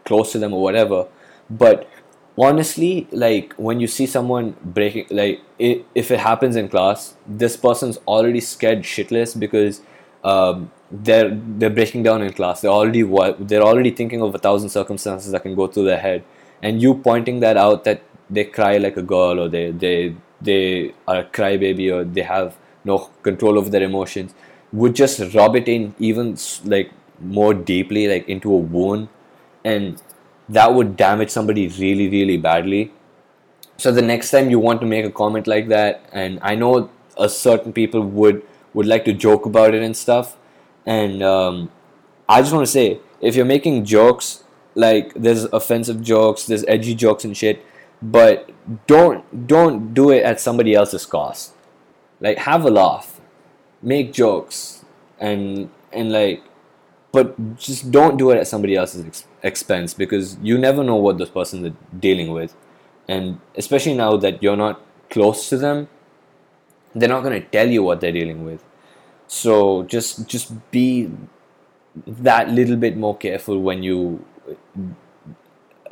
close 0.05 0.31
to 0.33 0.39
them 0.39 0.53
or 0.53 0.61
whatever. 0.61 1.07
But 1.49 1.89
honestly, 2.37 3.07
like 3.11 3.53
when 3.53 3.79
you 3.79 3.87
see 3.87 4.05
someone 4.05 4.55
breaking, 4.63 5.07
like 5.09 5.41
i 5.59 5.83
if 5.95 6.11
it 6.11 6.19
happens 6.19 6.55
in 6.55 6.69
class, 6.69 7.15
this 7.27 7.57
person's 7.57 7.97
already 8.07 8.39
scared 8.41 8.79
shitless 8.79 9.37
because 9.39 9.81
um, 10.23 10.71
they're 10.91 11.29
they're 11.57 11.69
breaking 11.69 12.03
down 12.03 12.21
in 12.21 12.33
class. 12.33 12.61
They're 12.61 12.71
already 12.71 13.03
wa- 13.03 13.35
they're 13.39 13.63
already 13.71 13.91
thinking 13.91 14.21
of 14.21 14.35
a 14.35 14.39
thousand 14.39 14.69
circumstances 14.69 15.31
that 15.31 15.43
can 15.43 15.55
go 15.55 15.67
through 15.67 15.85
their 15.85 15.99
head, 15.99 16.23
and 16.61 16.81
you 16.81 16.95
pointing 16.95 17.39
that 17.41 17.57
out 17.57 17.83
that 17.85 18.03
they 18.29 18.45
cry 18.45 18.77
like 18.77 18.97
a 18.97 19.01
girl 19.01 19.39
or 19.39 19.49
they 19.49 19.71
they 19.71 20.15
they 20.41 20.93
are 21.07 21.19
a 21.19 21.25
crybaby 21.25 21.91
or 21.93 22.03
they 22.03 22.21
have 22.21 22.57
no 22.83 23.09
control 23.23 23.57
over 23.57 23.69
their 23.69 23.83
emotions 23.83 24.33
would 24.71 24.95
just 24.95 25.19
rub 25.33 25.55
it 25.55 25.67
in 25.67 25.93
even 25.99 26.37
like 26.65 26.91
more 27.19 27.53
deeply 27.53 28.07
like 28.07 28.27
into 28.29 28.53
a 28.53 28.57
wound 28.57 29.07
and 29.63 30.01
that 30.47 30.73
would 30.73 30.95
damage 30.97 31.29
somebody 31.29 31.67
really 31.67 32.09
really 32.09 32.37
badly. 32.37 32.91
So 33.77 33.91
the 33.91 34.01
next 34.01 34.31
time 34.31 34.49
you 34.49 34.59
want 34.59 34.81
to 34.81 34.85
make 34.85 35.05
a 35.05 35.09
comment 35.09 35.47
like 35.47 35.67
that 35.69 36.03
and 36.11 36.39
i 36.41 36.55
know 36.55 36.89
a 37.17 37.29
certain 37.29 37.73
people 37.73 38.01
would 38.01 38.41
would 38.73 38.85
like 38.85 39.05
to 39.05 39.13
joke 39.13 39.45
about 39.45 39.73
it 39.73 39.83
and 39.83 39.95
stuff 39.95 40.37
and 40.85 41.23
um, 41.23 41.71
i 42.27 42.41
just 42.41 42.53
want 42.53 42.65
to 42.65 42.71
say 42.71 42.99
if 43.21 43.35
you're 43.35 43.45
making 43.45 43.85
jokes 43.85 44.43
like 44.75 45.13
there's 45.13 45.43
offensive 45.45 46.01
jokes 46.01 46.45
there's 46.45 46.65
edgy 46.67 46.95
jokes 46.95 47.25
and 47.25 47.35
shit 47.35 47.65
but 48.01 48.49
don't 48.87 49.47
don't 49.47 49.93
do 49.93 50.09
it 50.09 50.23
at 50.23 50.39
somebody 50.39 50.73
else's 50.73 51.05
cost 51.05 51.53
like 52.19 52.37
have 52.37 52.65
a 52.65 52.69
laugh 52.69 53.19
make 53.81 54.11
jokes 54.11 54.83
and 55.19 55.69
and 55.91 56.11
like 56.11 56.43
but 57.11 57.57
just 57.57 57.91
don't 57.91 58.17
do 58.17 58.29
it 58.29 58.37
at 58.37 58.47
somebody 58.47 58.75
else's 58.75 59.05
ex- 59.05 59.25
expense 59.41 59.93
because 59.93 60.37
you 60.43 60.57
never 60.57 60.83
know 60.83 60.95
what 60.95 61.17
this 61.17 61.29
person 61.29 61.65
is 61.65 61.73
dealing 61.99 62.31
with. 62.31 62.55
And 63.07 63.39
especially 63.55 63.95
now 63.95 64.15
that 64.17 64.43
you're 64.43 64.55
not 64.55 64.79
close 65.09 65.49
to 65.49 65.57
them 65.57 65.87
they're 66.95 67.09
not 67.09 67.21
going 67.23 67.39
to 67.39 67.47
tell 67.47 67.67
you 67.67 67.83
what 67.83 68.01
they're 68.01 68.11
dealing 68.11 68.45
with. 68.45 68.63
So 69.27 69.83
just 69.83 70.27
just 70.27 70.51
be 70.71 71.09
that 72.05 72.49
little 72.49 72.75
bit 72.75 72.97
more 72.97 73.15
careful 73.17 73.61
when 73.61 73.83
you 73.83 74.25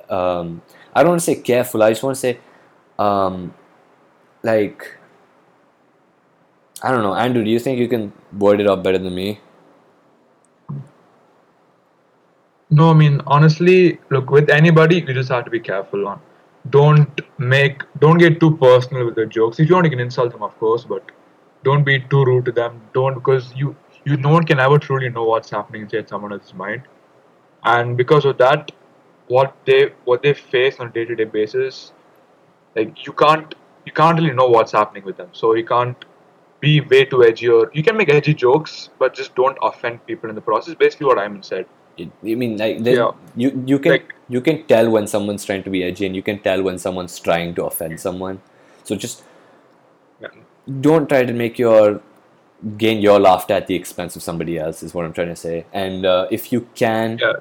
um, 0.09 0.61
i 0.93 1.03
don't 1.03 1.11
want 1.11 1.19
to 1.19 1.25
say 1.25 1.35
careful 1.35 1.83
i 1.83 1.89
just 1.89 2.01
want 2.01 2.15
to 2.15 2.19
say 2.19 2.39
um, 2.97 3.53
like 4.43 4.97
I 6.83 6.91
don't 6.91 7.01
know, 7.01 7.15
Andrew. 7.15 7.43
Do 7.43 7.49
you 7.49 7.59
think 7.59 7.79
you 7.79 7.87
can 7.87 8.13
word 8.37 8.61
it 8.61 8.67
up 8.67 8.83
better 8.83 8.99
than 8.99 9.15
me? 9.15 9.39
No, 12.69 12.91
I 12.91 12.93
mean 12.93 13.21
honestly, 13.25 13.99
look 14.09 14.29
with 14.29 14.49
anybody, 14.49 14.97
you 14.97 15.13
just 15.13 15.29
have 15.29 15.45
to 15.45 15.49
be 15.49 15.59
careful 15.59 16.07
on. 16.07 16.19
Don't 16.69 17.21
make, 17.39 17.81
don't 17.99 18.17
get 18.17 18.39
too 18.41 18.57
personal 18.57 19.05
with 19.05 19.15
the 19.15 19.25
jokes. 19.25 19.59
If 19.59 19.69
you 19.69 19.75
want, 19.75 19.85
you 19.85 19.89
can 19.89 20.01
insult 20.01 20.33
them, 20.33 20.43
of 20.43 20.57
course, 20.59 20.83
but 20.83 21.11
don't 21.63 21.83
be 21.83 21.99
too 21.99 22.25
rude 22.25 22.45
to 22.45 22.51
them. 22.51 22.81
Don't 22.93 23.13
because 23.15 23.53
you, 23.55 23.75
you, 24.03 24.17
no 24.17 24.29
one 24.29 24.43
can 24.43 24.59
ever 24.59 24.77
truly 24.77 25.09
know 25.09 25.23
what's 25.23 25.49
happening 25.49 25.83
inside 25.83 26.09
someone 26.09 26.33
else's 26.33 26.53
mind, 26.53 26.81
and 27.63 27.95
because 27.95 28.25
of 28.25 28.37
that, 28.37 28.71
what 29.27 29.55
they, 29.65 29.91
what 30.03 30.21
they 30.21 30.33
face 30.33 30.79
on 30.79 30.87
a 30.87 30.91
day-to-day 30.91 31.23
basis, 31.23 31.93
like 32.75 33.05
you 33.05 33.13
can't, 33.13 33.55
you 33.85 33.93
can't 33.93 34.19
really 34.19 34.33
know 34.33 34.47
what's 34.47 34.73
happening 34.73 35.05
with 35.05 35.15
them. 35.17 35.29
So 35.31 35.55
you 35.55 35.65
can't 35.65 36.05
be 36.59 36.81
way 36.81 37.05
too 37.05 37.23
edgy 37.23 37.47
or 37.47 37.69
you 37.73 37.83
can 37.83 37.95
make 37.97 38.09
edgy 38.09 38.33
jokes, 38.33 38.89
but 38.99 39.13
just 39.13 39.35
don't 39.35 39.57
offend 39.61 40.05
people 40.07 40.29
in 40.29 40.35
the 40.35 40.41
process. 40.41 40.75
Basically, 40.75 41.05
what 41.05 41.19
Iman 41.19 41.43
said. 41.43 41.65
I 41.99 42.09
mean, 42.23 42.57
like 42.57 42.79
Yeah. 42.85 43.11
you 43.35 43.51
you 43.65 43.79
can 43.79 43.91
Like- 43.93 44.13
you 44.29 44.41
can 44.41 44.63
tell 44.71 44.89
when 44.95 45.07
someone's 45.07 45.45
trying 45.45 45.63
to 45.63 45.69
be 45.75 45.83
edgy, 45.83 46.05
and 46.05 46.15
you 46.15 46.21
can 46.27 46.39
tell 46.39 46.61
when 46.67 46.77
someone's 46.77 47.19
trying 47.19 47.55
to 47.55 47.65
offend 47.65 47.99
someone. 47.99 48.39
So 48.83 48.95
just 49.05 49.23
Yeah. 50.21 50.29
don't 50.87 51.07
try 51.13 51.23
to 51.31 51.33
make 51.33 51.57
your 51.63 52.01
gain 52.83 53.01
your 53.01 53.19
laughter 53.19 53.53
at 53.55 53.67
the 53.67 53.75
expense 53.75 54.15
of 54.15 54.23
somebody 54.27 54.57
else. 54.65 54.83
Is 54.83 54.93
what 54.93 55.05
I'm 55.05 55.13
trying 55.13 55.33
to 55.35 55.41
say. 55.47 55.65
And 55.73 56.05
uh, 56.05 56.27
if 56.39 56.51
you 56.51 56.61
can, 56.83 57.17
Yeah. 57.25 57.33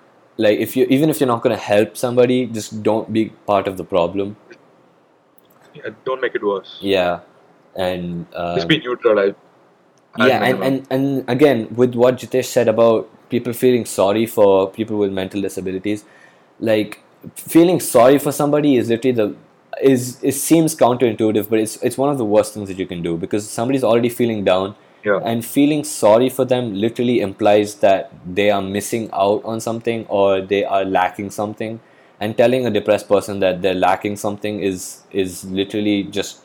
like 0.46 0.58
if 0.68 0.76
you 0.76 0.86
even 0.98 1.10
if 1.14 1.20
you're 1.20 1.32
not 1.34 1.42
going 1.42 1.56
to 1.56 1.62
help 1.68 1.96
somebody, 2.06 2.40
just 2.58 2.82
don't 2.90 3.12
be 3.20 3.24
part 3.52 3.66
of 3.72 3.76
the 3.78 3.84
problem. 3.94 4.36
Yeah, 5.74 5.90
don't 6.04 6.20
make 6.22 6.34
it 6.34 6.42
worse. 6.42 6.78
Yeah, 6.80 7.20
and 7.76 8.26
uh, 8.34 8.56
Just 8.56 8.68
be 8.68 8.78
neutral. 8.78 9.18
I, 9.18 9.34
yeah 10.18 10.42
and, 10.42 10.62
and 10.62 10.86
and 10.90 11.24
again 11.28 11.68
with 11.74 11.94
what 11.94 12.16
jitesh 12.16 12.46
said 12.46 12.68
about 12.68 13.08
people 13.28 13.52
feeling 13.52 13.84
sorry 13.84 14.26
for 14.26 14.70
people 14.70 14.96
with 14.98 15.12
mental 15.12 15.40
disabilities 15.40 16.04
like 16.58 17.00
feeling 17.34 17.80
sorry 17.80 18.18
for 18.18 18.32
somebody 18.32 18.76
is 18.76 18.88
literally 18.88 19.14
the 19.14 19.36
is 19.82 20.22
it 20.22 20.32
seems 20.32 20.74
counterintuitive 20.74 21.50
but 21.50 21.58
it's 21.58 21.76
it's 21.82 21.98
one 21.98 22.08
of 22.08 22.18
the 22.18 22.24
worst 22.24 22.54
things 22.54 22.68
that 22.68 22.78
you 22.78 22.86
can 22.86 23.02
do 23.02 23.16
because 23.16 23.48
somebody's 23.48 23.84
already 23.84 24.08
feeling 24.08 24.44
down 24.44 24.74
yeah, 25.04 25.20
and 25.22 25.44
feeling 25.44 25.84
sorry 25.84 26.28
for 26.28 26.44
them 26.44 26.74
literally 26.74 27.20
implies 27.20 27.76
that 27.76 28.10
they 28.26 28.50
are 28.50 28.62
missing 28.62 29.10
out 29.12 29.44
on 29.44 29.60
something 29.60 30.06
or 30.06 30.40
they 30.40 30.64
are 30.64 30.84
lacking 30.84 31.30
something 31.30 31.78
and 32.20 32.36
telling 32.36 32.66
a 32.66 32.70
depressed 32.70 33.06
person 33.06 33.40
that 33.40 33.60
they're 33.60 33.74
lacking 33.74 34.16
something 34.16 34.60
is 34.60 35.02
is 35.10 35.44
literally 35.44 36.04
just 36.04 36.40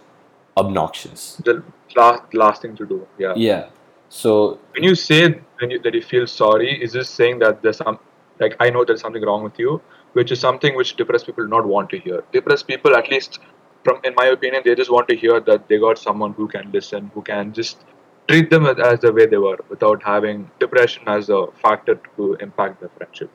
obnoxious 0.57 1.35
the 1.45 1.63
last 1.95 2.33
last 2.33 2.61
thing 2.61 2.75
to 2.75 2.85
do. 2.85 3.07
Yeah. 3.17 3.33
yeah 3.35 3.69
so 4.09 4.59
When 4.73 4.83
you 4.83 4.95
say 4.95 5.39
when 5.59 5.71
you, 5.71 5.79
that 5.79 5.93
you 5.93 6.01
feel 6.01 6.27
sorry, 6.27 6.81
is 6.83 6.93
this 6.93 7.09
saying 7.09 7.39
that 7.39 7.61
there's 7.61 7.77
some 7.77 7.99
like 8.39 8.55
I 8.59 8.69
know 8.69 8.83
there's 8.83 9.01
something 9.01 9.23
wrong 9.23 9.43
with 9.43 9.57
you, 9.57 9.81
which 10.13 10.31
is 10.31 10.39
something 10.39 10.75
which 10.75 10.95
depressed 10.95 11.25
people 11.25 11.45
do 11.45 11.49
not 11.49 11.65
want 11.65 11.89
to 11.91 11.99
hear. 11.99 12.23
Depressed 12.31 12.67
people, 12.67 12.95
at 12.95 13.09
least 13.09 13.39
from 13.83 14.01
in 14.03 14.13
my 14.15 14.25
opinion, 14.25 14.63
they 14.65 14.75
just 14.75 14.91
want 14.91 15.07
to 15.09 15.15
hear 15.15 15.39
that 15.39 15.67
they 15.67 15.79
got 15.79 15.97
someone 15.97 16.33
who 16.33 16.47
can 16.47 16.71
listen, 16.71 17.11
who 17.13 17.21
can 17.21 17.53
just 17.53 17.85
treat 18.27 18.49
them 18.49 18.65
as, 18.65 18.79
as 18.79 18.99
the 18.99 19.11
way 19.11 19.25
they 19.25 19.37
were, 19.37 19.57
without 19.69 20.03
having 20.03 20.49
depression 20.59 21.03
as 21.07 21.29
a 21.29 21.47
factor 21.61 21.99
to 22.17 22.33
impact 22.35 22.79
their 22.79 22.89
friendship. 22.89 23.29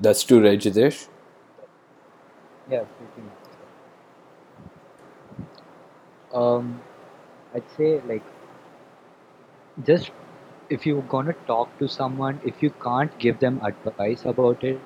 That's 0.00 0.22
true, 0.22 0.44
right, 0.44 0.58
Jitesh? 0.58 1.08
Yeah, 2.70 2.84
pretty 2.84 3.22
much. 3.22 3.41
Um, 6.32 6.80
I'd 7.54 7.70
say 7.76 8.00
like 8.06 8.22
just 9.84 10.10
if 10.70 10.86
you're 10.86 11.02
gonna 11.14 11.34
talk 11.46 11.78
to 11.78 11.88
someone, 11.88 12.40
if 12.44 12.62
you 12.62 12.70
can't 12.84 13.16
give 13.18 13.38
them 13.40 13.60
advice 13.62 14.24
about 14.24 14.64
it, 14.64 14.80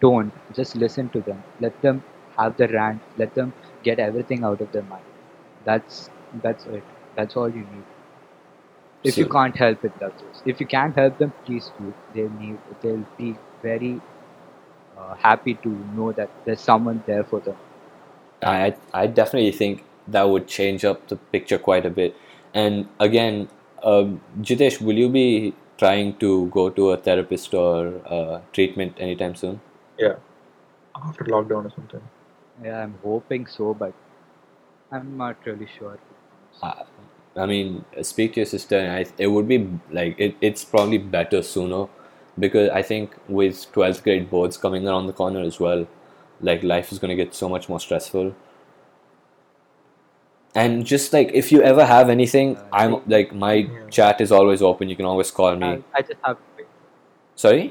don't. 0.00 0.32
Just 0.54 0.76
listen 0.76 1.08
to 1.10 1.20
them. 1.20 1.42
Let 1.60 1.80
them 1.82 2.02
have 2.36 2.56
the 2.56 2.68
rant. 2.68 3.02
Let 3.16 3.34
them 3.34 3.52
get 3.82 3.98
everything 3.98 4.44
out 4.44 4.60
of 4.60 4.72
their 4.72 4.82
mind. 4.82 5.04
That's 5.64 6.10
that's 6.42 6.66
it. 6.66 6.84
That's 7.16 7.36
all 7.36 7.48
you 7.48 7.66
need. 7.74 7.84
If 9.04 9.16
you 9.16 9.26
can't 9.26 9.56
help 9.56 9.84
it, 9.84 9.92
that's 10.00 10.22
it. 10.22 10.42
If 10.44 10.60
you 10.60 10.66
can't 10.66 10.94
help 10.94 11.18
them, 11.18 11.32
please 11.44 11.70
do. 11.78 11.94
They'll 12.14 12.30
need. 12.30 12.58
They'll 12.82 13.06
be 13.16 13.36
very 13.62 14.00
uh, 14.98 15.14
happy 15.14 15.54
to 15.54 15.68
know 15.96 16.12
that 16.12 16.30
there's 16.44 16.60
someone 16.60 17.02
there 17.06 17.24
for 17.24 17.40
them. 17.40 17.56
I 18.42 18.76
I 18.94 19.06
definitely 19.06 19.52
think 19.52 19.84
that 20.08 20.28
would 20.28 20.46
change 20.46 20.84
up 20.84 21.08
the 21.08 21.16
picture 21.16 21.58
quite 21.58 21.86
a 21.86 21.90
bit. 21.90 22.16
And 22.54 22.88
again, 22.98 23.48
um, 23.82 24.20
Jitesh, 24.40 24.80
will 24.80 24.96
you 24.96 25.08
be 25.08 25.54
trying 25.76 26.16
to 26.16 26.46
go 26.46 26.70
to 26.70 26.90
a 26.90 26.96
therapist 26.96 27.54
or 27.54 28.00
uh, 28.06 28.40
treatment 28.52 28.96
anytime 28.98 29.34
soon? 29.34 29.60
Yeah, 29.98 30.16
after 30.94 31.24
lockdown 31.24 31.66
or 31.66 31.72
something. 31.74 32.02
Yeah, 32.62 32.82
I'm 32.82 32.94
hoping 33.02 33.46
so, 33.46 33.74
but 33.74 33.92
I'm 34.90 35.16
not 35.16 35.36
really 35.44 35.68
sure. 35.78 35.98
Uh, 36.62 36.84
I 37.36 37.46
mean, 37.46 37.84
speak 38.02 38.34
to 38.34 38.40
your 38.40 38.46
sister, 38.46 38.78
and 38.78 38.92
I, 38.92 39.06
it 39.16 39.28
would 39.28 39.46
be 39.46 39.68
like 39.90 40.18
it, 40.18 40.36
it's 40.40 40.64
probably 40.64 40.98
better 40.98 41.42
sooner 41.42 41.86
because 42.38 42.70
I 42.70 42.82
think 42.82 43.14
with 43.28 43.54
12th 43.72 44.02
grade 44.02 44.30
boards 44.30 44.56
coming 44.56 44.86
around 44.86 45.06
the 45.06 45.12
corner 45.12 45.40
as 45.40 45.60
well, 45.60 45.86
like 46.40 46.62
life 46.62 46.92
is 46.92 46.98
going 46.98 47.16
to 47.16 47.24
get 47.24 47.34
so 47.34 47.48
much 47.48 47.68
more 47.68 47.80
stressful. 47.80 48.34
And 50.60 50.84
just 50.92 51.12
like 51.16 51.30
if 51.40 51.50
you 51.52 51.62
ever 51.70 51.84
have 51.90 52.08
anything, 52.14 52.56
Uh, 52.56 52.68
I'm 52.82 52.94
like 53.16 53.34
my 53.46 53.54
Yeah. 53.54 53.88
chat 53.98 54.20
is 54.26 54.32
always 54.38 54.62
open. 54.70 54.88
You 54.92 54.96
can 55.00 55.06
always 55.14 55.30
call 55.40 55.56
me. 55.64 55.66
I, 55.66 56.00
I 56.00 56.02
just 56.02 56.20
have. 56.24 56.38
Sorry? 57.44 57.66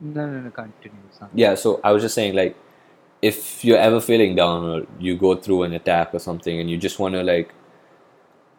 No, 0.00 0.26
no, 0.26 0.40
no, 0.40 0.50
continue. 0.50 0.96
son. 1.18 1.28
Yeah, 1.34 1.54
so 1.54 1.80
I 1.84 1.92
was 1.92 2.02
just 2.02 2.14
saying, 2.14 2.34
like, 2.34 2.56
if 3.22 3.64
you're 3.64 3.78
ever 3.78 4.00
feeling 4.00 4.34
down 4.34 4.64
or 4.64 4.86
you 4.98 5.16
go 5.16 5.34
through 5.36 5.62
an 5.64 5.72
attack 5.72 6.12
or 6.12 6.18
something 6.18 6.58
and 6.60 6.68
you 6.70 6.76
just 6.76 6.98
want 6.98 7.14
to, 7.14 7.22
like, 7.22 7.52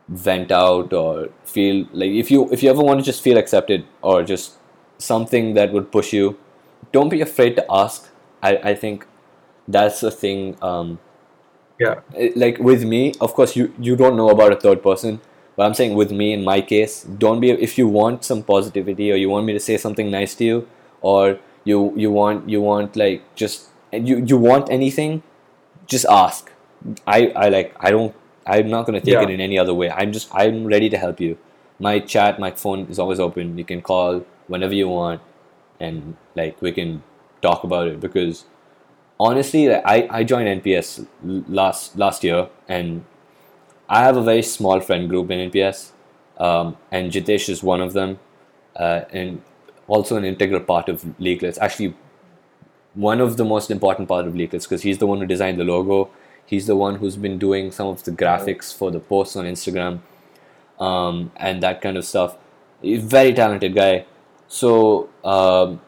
vent 0.08 0.52
out 0.52 0.94
or 0.94 1.30
feel 1.46 1.86
like 1.94 2.12
if 2.12 2.30
you 2.30 2.50
if 2.52 2.62
you 2.62 2.70
ever 2.70 2.82
want 2.82 3.00
to 3.00 3.06
just 3.06 3.22
feel 3.24 3.38
accepted 3.38 3.86
or 4.02 4.22
just 4.24 4.58
something 4.98 5.54
that 5.54 5.72
would 5.72 5.92
push 5.92 6.12
you 6.14 6.38
don't 6.92 7.10
be 7.10 7.22
afraid 7.22 7.56
to 7.56 7.66
ask 7.72 8.10
i 8.42 8.52
i 8.72 8.74
think 8.76 9.06
that's 9.68 10.02
the 10.02 10.12
thing 10.12 10.58
um 10.62 11.00
Yeah, 11.80 12.02
it- 12.16 12.38
like 12.38 12.60
with 12.60 12.84
me 12.84 13.14
of 13.22 13.34
course 13.34 13.56
you 13.56 13.74
you 13.80 13.96
don't 13.96 14.16
know 14.16 14.30
about 14.30 14.52
a 14.52 14.56
third 14.56 14.82
person 14.84 15.20
but 15.56 15.64
i'm 15.66 15.74
saying 15.74 15.96
with 15.96 16.12
me 16.12 16.34
in 16.34 16.44
my 16.44 16.62
case 16.62 17.04
don't 17.04 17.40
be 17.40 17.52
if 17.52 17.78
you 17.78 17.88
want 17.88 18.24
some 18.24 18.44
positivity 18.44 19.12
or 19.12 19.16
you 19.16 19.30
want 19.30 19.46
me 19.46 19.54
to 19.54 19.60
say 19.60 19.78
something 19.78 20.10
nice 20.12 20.36
to 20.36 20.44
you 20.46 20.68
or 21.02 21.40
you 21.64 21.94
you 21.96 22.12
want 22.12 22.50
you 22.50 22.62
want 22.62 22.96
like 22.96 23.24
just 23.36 23.70
you 23.92 24.18
you 24.26 24.38
want 24.38 24.70
anything 24.70 25.22
just 25.88 26.06
ask. 26.10 26.52
I 27.08 27.28
i 27.36 27.50
like 27.50 27.76
i 27.80 27.92
don't 27.92 28.16
i'm 28.46 28.70
not 28.70 28.86
going 28.86 29.00
to 29.00 29.06
take 29.06 29.22
Yeah. 29.22 29.22
it 29.22 29.30
in 29.30 29.40
any 29.42 29.58
other 29.58 29.74
way. 29.74 29.90
I'm 29.90 30.12
just 30.12 30.30
i'm 30.34 30.66
ready 30.66 30.90
to 30.90 30.98
help 30.98 31.20
you. 31.20 31.38
My 31.80 32.00
chat 32.00 32.40
my 32.40 32.52
phone 32.52 32.88
is 32.90 33.00
always 33.00 33.20
open. 33.20 33.58
You 33.58 33.66
can 33.66 33.82
call 33.82 34.26
whenever 34.48 34.74
you 34.74 34.88
want 34.90 35.22
and 35.80 36.16
like 36.36 36.62
we 36.62 36.72
can 36.72 37.04
talk 37.42 37.64
about 37.64 37.88
it 37.88 38.00
because 38.00 38.46
honestly 39.20 39.68
like, 39.68 39.84
I, 39.86 40.08
I 40.10 40.24
joined 40.24 40.62
nps 40.62 41.08
last 41.24 41.98
last 41.98 42.24
year 42.24 42.50
and 42.68 43.06
i 43.88 44.04
have 44.04 44.18
a 44.18 44.24
very 44.24 44.42
small 44.42 44.80
friend 44.80 45.10
group 45.10 45.30
in 45.32 45.50
nps 45.52 45.92
um, 46.38 46.78
and 46.92 47.12
jitesh 47.12 47.50
is 47.50 47.64
one 47.64 47.82
of 47.82 47.94
them 47.94 48.20
uh, 48.76 49.02
and 49.12 49.42
also 49.88 50.18
an 50.18 50.26
integral 50.26 50.62
part 50.62 50.90
of 50.90 51.04
leaklets. 51.20 51.58
Actually 51.60 51.96
one 52.94 53.20
of 53.20 53.38
the 53.38 53.46
most 53.46 53.72
important 53.72 54.08
part 54.08 54.28
of 54.28 54.34
leaklets 54.34 54.64
because 54.64 54.84
he's 54.84 55.00
the 55.00 55.08
one 55.08 55.20
who 55.20 55.26
designed 55.26 55.60
the 55.60 55.64
logo. 55.64 56.10
He's 56.46 56.68
the 56.68 56.76
one 56.76 56.96
who's 56.96 57.16
been 57.16 57.40
doing 57.40 57.72
some 57.72 57.88
of 57.88 58.04
the 58.04 58.12
graphics 58.12 58.76
for 58.76 58.92
the 58.92 59.00
posts 59.00 59.36
on 59.36 59.46
instagram 59.46 60.02
um, 60.80 61.32
and 61.38 61.64
that 61.64 61.82
kind 61.82 61.98
of 61.98 62.06
stuff. 62.06 62.38
He's 62.82 63.04
very 63.04 63.34
talented 63.34 63.74
guy. 63.74 64.06
So 64.48 65.10
um, 65.24 65.82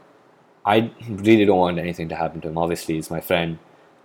I 0.65 0.91
really 1.07 1.45
don't 1.45 1.59
want 1.59 1.77
anything 1.79 2.09
to 2.09 2.15
happen 2.15 2.41
to 2.41 2.47
him. 2.49 2.57
Obviously, 2.57 2.95
he's 2.95 3.11
my 3.11 3.21
friend, 3.21 3.59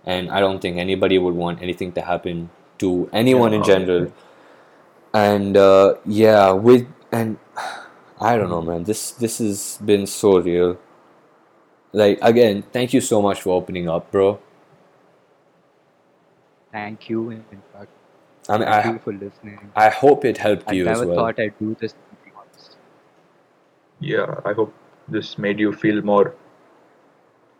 and 0.05 0.29
I 0.29 0.39
don't 0.39 0.61
think 0.61 0.77
anybody 0.77 1.17
would 1.17 1.33
want 1.33 1.61
anything 1.61 1.91
to 1.93 2.01
happen 2.01 2.49
to 2.79 3.09
anyone 3.11 3.53
in 3.53 3.63
general. 3.63 4.13
And 5.13 5.57
uh, 5.57 5.95
yeah, 6.05 6.51
with 6.51 6.87
and 7.11 7.37
I 8.21 8.37
don't 8.37 8.49
know, 8.49 8.61
man. 8.61 8.83
This 8.83 9.11
this 9.11 9.39
has 9.39 9.79
been 9.83 10.05
so 10.05 10.39
real. 10.39 10.77
Like 11.93 12.19
again, 12.21 12.63
thank 12.71 12.93
you 12.93 13.01
so 13.01 13.21
much 13.21 13.41
for 13.41 13.55
opening 13.57 13.89
up, 13.89 14.11
bro. 14.11 14.39
Thank 16.71 17.09
you, 17.09 17.31
in 17.31 17.43
fact. 17.73 17.89
I 18.47 18.57
mean, 18.57 18.67
Thank 18.67 18.85
I 18.85 18.91
you 18.91 18.99
for 18.99 19.13
listening. 19.13 19.71
I 19.75 19.89
hope 19.89 20.25
it 20.25 20.37
helped 20.37 20.69
I 20.69 20.73
you 20.73 20.87
as 20.87 20.99
well. 20.99 21.01
I 21.01 21.05
never 21.05 21.15
thought 21.15 21.39
I'd 21.39 21.59
do 21.59 21.75
this. 21.79 21.91
To 21.93 21.97
be 22.23 22.31
honest. 22.35 22.77
yeah. 23.99 24.35
I 24.45 24.53
hope 24.53 24.73
this 25.07 25.37
made 25.37 25.59
you 25.59 25.73
feel 25.73 26.01
more 26.01 26.33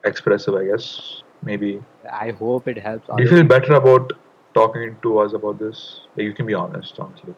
expressive. 0.05 0.55
I 0.55 0.65
guess 0.65 1.21
maybe 1.43 1.81
I 2.11 2.31
hope 2.31 2.67
it 2.67 2.77
helps. 2.77 3.07
do 3.17 3.23
you 3.23 3.29
feel 3.29 3.43
better 3.43 3.73
about 3.73 4.11
talking 4.53 4.97
to 5.03 5.19
us 5.19 5.33
about 5.33 5.59
this? 5.59 6.01
Like, 6.15 6.25
you 6.25 6.33
can 6.33 6.45
be 6.45 6.53
honest, 6.53 6.99
honestly. 6.99 7.33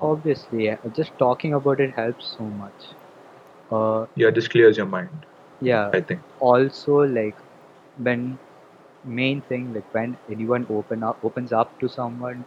Obviously, 0.00 0.66
yeah, 0.66 0.76
just 0.96 1.16
talking 1.18 1.54
about 1.54 1.80
it 1.80 1.92
helps 1.94 2.34
so 2.36 2.44
much. 2.44 2.88
Uh, 3.70 4.06
Yeah, 4.16 4.30
just 4.30 4.50
clears 4.50 4.76
your 4.76 4.86
mind. 4.86 5.26
yeah. 5.60 5.90
I 5.92 6.00
think. 6.00 6.20
Also, 6.40 6.98
like 7.18 7.36
when 7.96 8.38
main 9.04 9.40
thing, 9.42 9.72
like 9.74 9.84
when 9.92 10.16
anyone 10.30 10.66
open 10.70 11.02
up 11.02 11.18
opens 11.24 11.52
up 11.52 11.78
to 11.80 11.88
someone, 11.88 12.44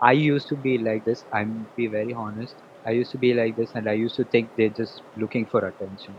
I 0.00 0.12
used 0.12 0.48
to 0.48 0.56
be 0.56 0.78
like 0.78 1.04
this. 1.04 1.24
I'm 1.32 1.66
be 1.76 1.86
very 1.86 2.12
honest. 2.14 2.54
I 2.84 2.90
used 2.90 3.12
to 3.12 3.18
be 3.18 3.34
like 3.34 3.56
this, 3.56 3.74
and 3.74 3.88
I 3.88 3.92
used 3.92 4.16
to 4.16 4.24
think 4.24 4.50
they're 4.56 4.76
just 4.82 5.02
looking 5.16 5.46
for 5.46 5.66
attention. 5.66 6.14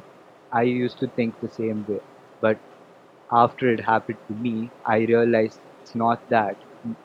I 0.51 0.63
used 0.63 0.99
to 0.99 1.07
think 1.07 1.39
the 1.41 1.49
same 1.49 1.85
way, 1.87 1.99
but 2.41 2.59
after 3.31 3.69
it 3.71 3.79
happened 3.81 4.17
to 4.27 4.33
me, 4.33 4.71
I 4.85 4.99
realized 4.99 5.59
it's 5.81 5.95
not 5.95 6.27
that. 6.29 6.57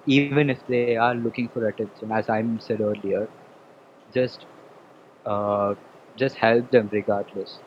Even 0.06 0.50
if 0.50 0.64
they 0.66 0.96
are 0.96 1.14
looking 1.14 1.48
for 1.48 1.66
attention, 1.68 2.12
as 2.12 2.28
I 2.28 2.44
said 2.60 2.80
earlier, 2.80 3.28
just 4.12 4.46
uh, 5.26 5.74
just 6.16 6.36
help 6.36 6.70
them 6.70 6.88
regardless. 6.92 7.58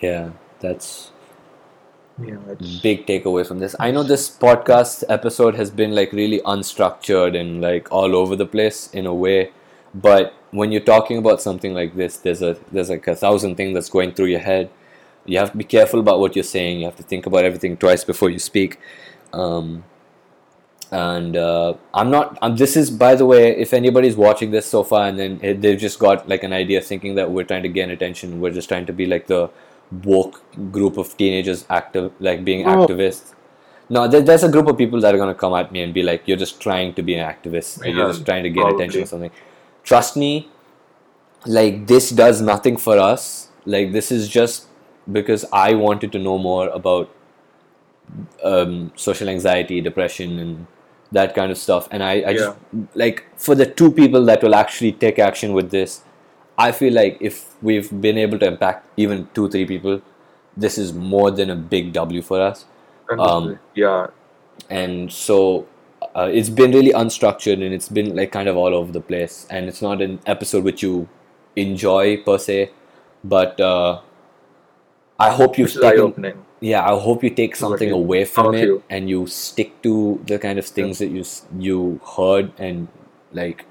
Yeah, 0.00 0.30
that's 0.60 1.10
Yeah, 2.18 2.36
it's 2.48 2.80
big 2.82 3.06
takeaway 3.06 3.46
from 3.46 3.58
this. 3.58 3.74
I 3.80 3.90
know 3.90 4.02
this 4.04 4.30
podcast 4.30 5.02
episode 5.08 5.56
has 5.56 5.70
been 5.70 5.94
like 5.94 6.12
really 6.12 6.40
unstructured 6.40 7.38
and 7.38 7.60
like 7.60 7.90
all 7.90 8.14
over 8.14 8.36
the 8.36 8.46
place 8.46 8.88
in 8.92 9.06
a 9.06 9.14
way, 9.14 9.50
but 9.94 10.34
when 10.52 10.70
you're 10.70 10.80
talking 10.80 11.18
about 11.18 11.42
something 11.42 11.74
like 11.74 11.96
this, 11.96 12.18
there's 12.18 12.42
a 12.42 12.56
there's 12.70 12.90
like 12.90 13.06
a 13.08 13.16
thousand 13.16 13.56
things 13.56 13.74
that's 13.74 13.88
going 13.88 14.12
through 14.12 14.26
your 14.26 14.40
head. 14.40 14.70
You 15.26 15.38
have 15.38 15.52
to 15.52 15.56
be 15.56 15.64
careful 15.64 16.00
about 16.00 16.20
what 16.20 16.34
you're 16.36 16.42
saying. 16.44 16.78
You 16.80 16.84
have 16.86 16.96
to 16.96 17.02
think 17.02 17.26
about 17.26 17.44
everything 17.44 17.76
twice 17.76 18.04
before 18.04 18.30
you 18.30 18.38
speak. 18.38 18.78
Um, 19.32 19.84
and 20.90 21.36
uh, 21.36 21.74
I'm 21.92 22.10
not. 22.10 22.38
Um, 22.42 22.56
this 22.56 22.76
is, 22.76 22.90
by 22.90 23.14
the 23.14 23.26
way, 23.26 23.56
if 23.56 23.72
anybody's 23.72 24.16
watching 24.16 24.50
this 24.50 24.66
so 24.66 24.82
far 24.84 25.06
and 25.08 25.18
then 25.18 25.40
it- 25.42 25.60
they've 25.60 25.78
just 25.78 25.98
got 25.98 26.28
like 26.28 26.42
an 26.44 26.52
idea 26.52 26.80
thinking 26.80 27.14
that 27.16 27.30
we're 27.30 27.44
trying 27.44 27.62
to 27.62 27.68
gain 27.68 27.90
attention, 27.90 28.40
we're 28.40 28.50
just 28.52 28.68
trying 28.68 28.86
to 28.86 28.92
be 28.92 29.06
like 29.06 29.26
the 29.26 29.50
woke 30.04 30.42
group 30.72 30.96
of 30.98 31.16
teenagers, 31.16 31.64
active, 31.70 32.12
like 32.20 32.44
being 32.44 32.66
Oh. 32.66 32.86
activists. 32.86 33.32
No, 33.88 34.06
there, 34.08 34.20
there's 34.22 34.42
a 34.44 34.48
group 34.50 34.66
of 34.68 34.78
people 34.78 35.00
that 35.00 35.14
are 35.14 35.18
gonna 35.18 35.34
come 35.34 35.54
at 35.54 35.70
me 35.72 35.82
and 35.82 35.92
be 35.92 36.02
like, 36.02 36.22
"You're 36.26 36.38
just 36.38 36.60
trying 36.60 36.94
to 36.94 37.02
be 37.02 37.14
an 37.14 37.26
activist. 37.28 37.82
and 37.82 37.94
you're 37.96 38.08
just 38.08 38.24
trying 38.24 38.42
to 38.44 38.50
gain 38.50 38.62
probably. 38.62 38.76
attention 38.84 39.02
or 39.02 39.06
something." 39.06 39.30
Trust 39.82 40.16
me, 40.16 40.48
like 41.46 41.86
this 41.86 42.10
does 42.10 42.40
nothing 42.40 42.76
for 42.76 42.98
us. 42.98 43.48
Like 43.66 43.92
this 43.92 44.10
is 44.12 44.28
just 44.28 44.66
because 45.10 45.44
I 45.52 45.74
wanted 45.74 46.12
to 46.12 46.18
know 46.18 46.38
more 46.38 46.68
about 46.68 47.14
um, 48.42 48.92
social 48.96 49.28
anxiety, 49.28 49.80
depression, 49.80 50.38
and 50.38 50.66
that 51.12 51.34
kind 51.34 51.50
of 51.50 51.58
stuff. 51.58 51.88
And 51.90 52.02
I, 52.02 52.12
I 52.12 52.34
just 52.34 52.58
like 52.94 53.24
for 53.36 53.54
the 53.54 53.66
two 53.66 53.90
people 53.90 54.24
that 54.26 54.42
will 54.42 54.54
actually 54.54 54.92
take 54.92 55.18
action 55.18 55.52
with 55.52 55.70
this, 55.70 56.02
I 56.56 56.72
feel 56.72 56.92
like 56.92 57.18
if 57.20 57.54
we've 57.62 57.90
been 58.00 58.18
able 58.18 58.38
to 58.38 58.46
impact 58.46 58.86
even 58.96 59.28
two, 59.34 59.48
three 59.48 59.66
people, 59.66 60.02
this 60.56 60.78
is 60.78 60.92
more 60.92 61.30
than 61.30 61.50
a 61.50 61.56
big 61.56 61.92
W 61.92 62.22
for 62.22 62.40
us. 62.40 62.64
honestly, 63.10 63.58
yeah, 63.74 64.06
And 64.70 65.12
so 65.12 65.66
uh, 66.14 66.30
it's 66.32 66.48
been 66.48 66.72
really 66.72 66.92
unstructured 66.92 67.64
and 67.64 67.74
it's 67.74 67.88
been 67.88 68.14
like 68.14 68.30
kind 68.32 68.48
of 68.48 68.56
all 68.56 68.74
over 68.74 68.92
the 68.92 69.00
place. 69.00 69.46
And 69.50 69.68
it's 69.68 69.82
not 69.82 70.00
an 70.00 70.20
episode 70.26 70.64
which 70.64 70.82
you 70.82 71.08
enjoy 71.56 72.18
per 72.18 72.38
se, 72.38 72.70
but 73.24 73.60
uh, 73.60 74.00
I 75.18 75.30
hope 75.30 75.58
you've 75.58 75.68
which 75.68 75.76
is 75.76 75.82
eye 75.82 75.90
taken 75.90 76.04
opening. 76.04 76.44
yeah 76.60 76.84
i 76.84 76.98
hope 76.98 77.22
you 77.22 77.30
take 77.30 77.56
something 77.56 77.90
away 77.90 78.24
from 78.24 78.54
it 78.54 78.64
you. 78.64 78.82
and 78.90 79.08
you 79.08 79.26
stick 79.26 79.80
to 79.82 80.20
the 80.26 80.38
kind 80.38 80.58
of 80.58 80.66
things 80.66 80.98
that 80.98 81.08
you 81.08 81.24
you 81.58 82.00
heard 82.16 82.52
and 82.58 82.88
like 83.32 83.64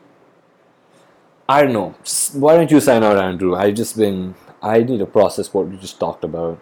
i 1.49 1.61
don't 1.61 1.73
know 1.73 1.95
why 2.33 2.55
don't 2.55 2.71
you 2.71 2.79
sign 2.79 3.03
out 3.03 3.17
andrew 3.17 3.55
I've 3.55 3.73
just 3.75 3.97
been 3.97 4.35
i 4.61 4.79
need 4.81 4.99
to 4.99 5.05
process 5.05 5.53
what 5.53 5.67
we 5.67 5.77
just 5.77 5.99
talked 5.99 6.23
about 6.23 6.59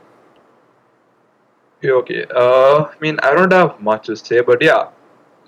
Yeah, 1.82 1.94
okay. 1.94 2.26
Uh, 2.30 2.84
I 2.94 2.96
mean, 3.02 3.20
I 3.24 3.34
don't 3.34 3.52
have 3.52 3.80
much 3.82 4.06
to 4.06 4.16
say, 4.16 4.42
but 4.42 4.62
yeah, 4.62 4.90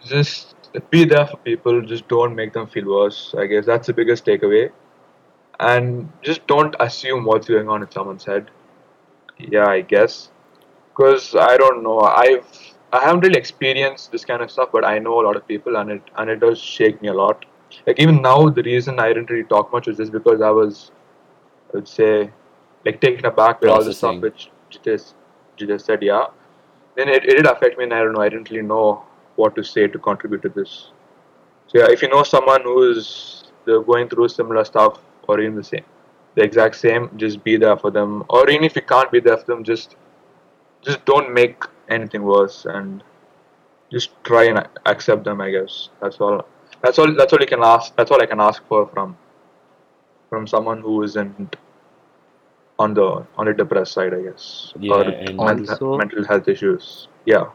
just 0.04 0.56
be 0.90 1.06
there 1.06 1.28
for 1.28 1.38
people. 1.38 1.82
Just 1.82 2.08
don't 2.08 2.36
make 2.36 2.54
them 2.54 2.68
feel 2.68 2.88
worse. 2.94 3.36
I 3.38 3.46
guess 3.46 3.68
that's 3.68 3.86
the 3.86 3.94
biggest 3.94 4.26
takeaway. 4.26 4.72
And 5.60 6.12
just 6.24 6.48
don't 6.48 6.76
assume 6.80 7.26
what's 7.26 7.48
going 7.48 7.70
on 7.70 7.84
in 7.84 7.92
someone's 7.92 8.26
head. 8.26 8.50
Yeah, 9.38 9.68
I 9.68 9.82
guess. 9.82 10.30
Because 10.90 11.36
I 11.36 11.58
don't 11.58 11.84
know. 11.84 12.02
I've 12.02 12.46
I 12.94 13.00
haven't 13.00 13.22
really 13.22 13.40
experienced 13.40 14.12
this 14.12 14.24
kind 14.24 14.44
of 14.44 14.52
stuff, 14.52 14.70
but 14.72 14.86
I 14.86 15.00
know 15.00 15.20
a 15.20 15.24
lot 15.26 15.36
of 15.36 15.48
people, 15.48 15.78
and 15.78 15.92
it 15.92 16.02
and 16.18 16.30
it 16.30 16.40
does 16.40 16.60
shake 16.60 17.02
me 17.02 17.08
a 17.10 17.14
lot. 17.14 17.46
Like 17.88 18.00
even 18.00 18.22
now, 18.22 18.50
the 18.50 18.62
reason 18.62 19.00
I 19.00 19.08
didn't 19.08 19.32
really 19.32 19.48
talk 19.48 19.72
much 19.72 19.88
was 19.88 19.98
just 19.98 20.12
because 20.12 20.42
I 20.42 20.52
was, 20.52 20.92
I 21.74 21.78
would 21.78 21.88
say, 21.88 22.32
like 22.86 23.02
taken 23.02 23.26
aback 23.26 23.62
with 23.62 23.72
all 23.72 23.84
the 23.84 23.94
stuff 23.94 24.22
which 24.22 24.50
you 24.72 24.80
just 24.84 25.16
you 25.58 25.66
just 25.66 25.88
said. 25.88 26.04
Yeah, 26.04 26.28
then 26.96 27.10
it, 27.10 27.26
it 27.26 27.38
did 27.38 27.48
affect 27.48 27.80
me, 27.80 27.86
and 27.86 27.94
I 27.94 28.04
don't 28.04 28.14
know. 28.14 28.22
I 28.22 28.30
didn't 28.30 28.52
really 28.52 28.68
know 28.68 29.04
what 29.36 29.56
to 29.56 29.64
say 29.64 29.88
to 29.88 29.98
contribute 29.98 30.44
to 30.44 30.50
this. 30.50 30.92
So 31.68 31.80
yeah, 31.80 31.90
if 31.90 32.04
you 32.04 32.10
know 32.10 32.22
someone 32.22 32.62
who 32.62 32.92
is 32.92 33.46
going 33.66 34.10
through 34.10 34.28
similar 34.28 34.64
stuff 34.66 35.00
or 35.28 35.40
even 35.40 35.56
the 35.56 35.64
same, 35.64 35.86
the 36.36 36.44
exact 36.44 36.76
same, 36.76 37.10
just 37.18 37.44
be 37.44 37.58
there 37.58 37.78
for 37.78 37.92
them. 37.92 38.24
Or 38.30 38.50
even 38.50 38.64
if 38.64 38.76
you 38.76 38.82
can't 38.82 39.12
be 39.12 39.20
there 39.20 39.38
for 39.38 39.46
them, 39.46 39.64
just 39.64 39.96
just 40.82 41.04
don't 41.06 41.34
make 41.34 41.64
anything 41.90 42.24
worse 42.24 42.66
and 42.66 43.04
just 43.92 44.12
try 44.24 44.44
and 44.46 44.68
accept 44.86 45.24
them. 45.24 45.42
I 45.42 45.52
guess 45.52 45.90
that's 46.02 46.20
all. 46.20 46.46
That's 46.82 47.00
all. 47.00 47.14
That's 47.16 47.32
all 47.34 47.40
you 47.40 47.48
can 47.48 47.64
ask. 47.64 47.96
That's 47.96 48.12
all 48.12 48.22
I 48.22 48.26
can 48.26 48.40
ask 48.42 48.64
for 48.68 48.88
from 48.88 49.18
from 50.30 50.48
someone 50.48 50.82
who 50.82 51.04
isn't 51.04 51.56
on 52.80 52.94
the 52.96 53.26
on 53.38 53.46
the 53.46 53.54
depressed 53.54 53.94
side. 53.94 54.14
I 54.14 54.22
guess 54.22 54.74
Yeah, 54.80 54.94
or 54.94 55.02
and- 55.04 55.38
mental, 55.38 55.70
Also- 55.70 55.98
mental 55.98 56.26
health 56.26 56.48
issues. 56.48 57.08
Yeah. 57.26 57.52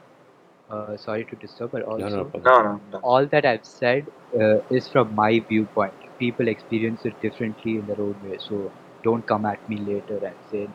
Uh, 0.70 0.97
sorry 0.99 1.24
to 1.24 1.37
disturb, 1.37 1.70
but 1.72 1.83
also 1.83 2.09
no, 2.09 2.16
no. 2.16 2.41
No, 2.45 2.62
no, 2.62 2.81
no. 2.93 2.99
all 2.99 3.24
that 3.26 3.47
I've 3.47 3.64
said 3.64 4.07
uh, 4.39 4.59
is 4.70 4.87
from 4.87 5.14
my 5.14 5.41
viewpoint. 5.49 5.95
People 6.18 6.48
experience 6.48 7.04
it 7.04 7.20
differently 7.20 7.78
in 7.78 7.86
their 7.86 8.00
own 8.00 8.16
way. 8.24 8.38
So 8.38 8.72
don't 9.04 9.26
come 9.26 9.44
at 9.46 9.66
me 9.68 9.78
later 9.78 10.18
and 10.24 10.36
say, 10.50 10.68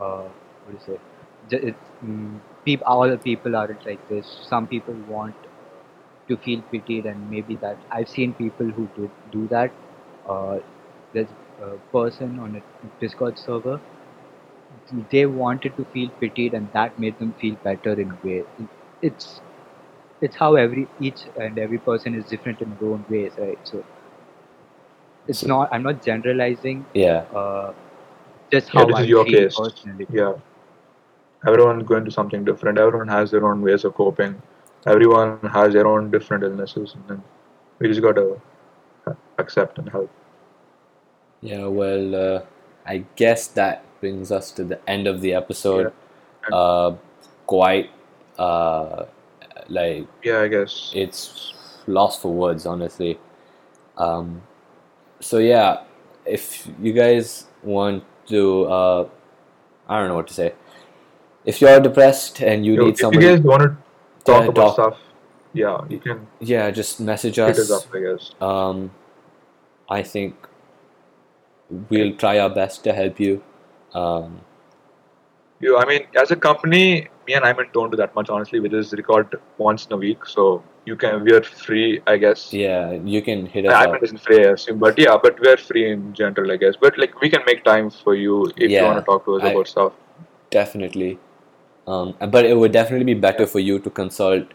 uh, 0.00 0.28
what 0.64 0.76
is 0.76 0.88
it? 0.88 1.00
It's, 1.50 1.88
mm, 2.04 2.40
peop- 2.64 2.82
all 2.86 3.16
people 3.18 3.56
aren't 3.56 3.84
like 3.86 4.06
this. 4.08 4.26
Some 4.48 4.66
people 4.68 4.94
want 5.08 5.34
to 6.28 6.36
feel 6.36 6.62
pitied, 6.70 7.06
and 7.06 7.30
maybe 7.30 7.56
that 7.56 7.78
I've 7.90 8.08
seen 8.08 8.34
people 8.34 8.66
who 8.78 8.88
do 8.96 9.10
do 9.30 9.48
that. 9.48 9.72
Uh, 10.26 10.58
there's 11.12 11.28
a 11.60 11.76
person 11.96 12.38
on 12.38 12.56
a 12.56 12.62
Discord 13.00 13.38
server. 13.38 13.80
They 15.10 15.26
wanted 15.26 15.76
to 15.76 15.84
feel 15.86 16.10
pitied, 16.20 16.54
and 16.54 16.70
that 16.72 16.98
made 16.98 17.18
them 17.18 17.32
feel 17.32 17.56
better 17.64 17.92
in 17.98 18.10
a 18.12 18.18
way. 18.26 18.44
It's 19.00 19.40
it's 20.20 20.36
how 20.36 20.56
every 20.56 20.88
each 21.00 21.26
and 21.36 21.58
every 21.58 21.78
person 21.78 22.14
is 22.14 22.26
different 22.26 22.62
in 22.62 22.76
their 22.76 22.88
own 22.90 23.04
ways, 23.08 23.32
right? 23.38 23.58
So 23.64 23.84
it's 25.28 25.44
not. 25.44 25.68
I'm 25.72 25.82
not 25.82 26.02
generalizing. 26.02 26.84
yeah 26.94 27.24
Uh, 27.34 27.72
just 28.50 28.72
Yeah, 28.74 28.84
this 28.84 28.96
I 28.96 29.02
is 29.02 29.08
your 29.08 29.24
feel 29.24 29.34
case. 29.34 29.56
personally. 29.58 30.06
Yeah. 30.10 30.32
Everyone's 31.46 31.82
going 31.84 32.04
to 32.04 32.10
something 32.10 32.44
different. 32.44 32.78
Everyone 32.78 33.08
has 33.08 33.30
their 33.32 33.44
own 33.46 33.62
ways 33.62 33.84
of 33.84 33.94
coping. 33.94 34.40
Everyone 34.86 35.38
has 35.52 35.72
their 35.72 35.86
own 35.86 36.10
different 36.10 36.44
illnesses, 36.44 36.94
and 36.94 37.04
then 37.08 37.22
we 37.78 37.88
just 37.88 38.00
gotta 38.02 38.40
accept 39.38 39.78
and 39.78 39.88
help. 39.88 40.10
yeah 41.40 41.66
well 41.66 42.14
uh, 42.14 42.40
i 42.86 42.98
guess 43.20 43.46
that 43.58 43.80
brings 44.00 44.30
us 44.36 44.50
to 44.58 44.64
the 44.72 44.76
end 44.94 45.08
of 45.12 45.20
the 45.22 45.32
episode 45.38 45.92
uh 46.58 46.92
quite 47.52 47.90
uh 48.38 49.04
like 49.68 50.06
Yeah, 50.22 50.40
I 50.42 50.48
guess. 50.48 50.92
it's 50.94 51.54
lost 51.86 52.22
for 52.22 52.32
words 52.32 52.64
honestly 52.74 53.18
um 53.96 54.42
so 55.22 55.38
yeah 55.38 55.84
if 56.26 56.68
you 56.80 56.92
guys 56.92 57.46
want 57.62 58.04
to 58.26 58.64
uh 58.66 59.08
i 59.88 59.98
don't 59.98 60.08
know 60.08 60.16
what 60.16 60.28
to 60.28 60.34
say 60.34 60.54
if 61.44 61.60
you're 61.60 61.80
depressed 61.80 62.42
and 62.42 62.66
you 62.66 62.76
Yo, 62.76 62.86
need 62.86 63.00
if 63.00 63.12
you 63.12 63.20
guys 63.20 63.40
want 63.42 63.62
to 63.62 63.76
talk 64.24 64.48
about 64.48 64.66
talk. 64.66 64.74
stuff, 64.74 64.98
yeah, 65.54 65.80
you 65.88 65.98
can 66.00 66.26
yeah 66.40 66.70
just 66.70 67.00
message 67.00 67.36
hit 67.46 67.58
us 67.58 67.58
us 67.58 67.70
up, 67.70 67.94
I 67.94 68.00
guess. 68.00 68.32
um 68.40 68.90
i 69.90 70.02
think 70.02 70.34
we'll 71.90 72.14
try 72.16 72.38
our 72.38 72.50
best 72.50 72.84
to 72.84 72.92
help 72.92 73.20
you 73.20 73.42
um 73.94 74.40
You, 75.60 75.78
I 75.78 75.84
mean, 75.86 76.06
as 76.16 76.30
a 76.32 76.36
company, 76.36 77.08
me 77.26 77.34
and 77.34 77.44
Iman 77.44 77.68
don't 77.72 77.90
do 77.90 77.96
that 77.98 78.14
much. 78.16 78.28
Honestly, 78.30 78.60
we 78.60 78.68
just 78.68 78.92
record 78.92 79.40
once 79.58 79.86
in 79.86 79.92
a 79.92 79.96
week, 79.96 80.26
so 80.26 80.62
you 80.84 80.96
can. 80.96 81.24
We 81.24 81.32
are 81.32 81.42
free, 81.42 82.00
I 82.06 82.16
guess. 82.16 82.52
yeah 82.52 82.92
you 83.16 83.22
can 83.22 83.46
hit 83.46 83.66
us 83.66 83.74
Iman 83.74 83.96
up 83.96 84.02
isn't 84.02 84.18
free, 84.20 84.44
I 84.46 84.50
assume, 84.52 84.78
but 84.78 84.98
yeah, 84.98 85.16
but 85.22 85.38
we're 85.40 85.56
free 85.56 85.90
in 85.90 86.12
general, 86.14 86.50
I 86.52 86.56
guess. 86.56 86.74
But 86.80 86.98
like, 86.98 87.20
we 87.20 87.30
can 87.30 87.42
make 87.46 87.64
time 87.64 87.90
for 87.90 88.14
you 88.14 88.46
if 88.56 88.70
you 88.70 88.82
want 88.82 88.98
to 88.98 89.04
talk 89.04 89.24
to 89.26 89.36
us 89.36 89.42
I- 89.42 89.50
about 89.50 89.68
stuff. 89.68 89.92
definitely 90.54 91.18
um 91.92 92.08
but 92.32 92.44
it 92.48 92.56
would 92.62 92.72
definitely 92.72 93.06
be 93.12 93.20
better 93.20 93.46
for 93.52 93.60
you 93.68 93.78
to 93.84 93.90
consult 93.98 94.50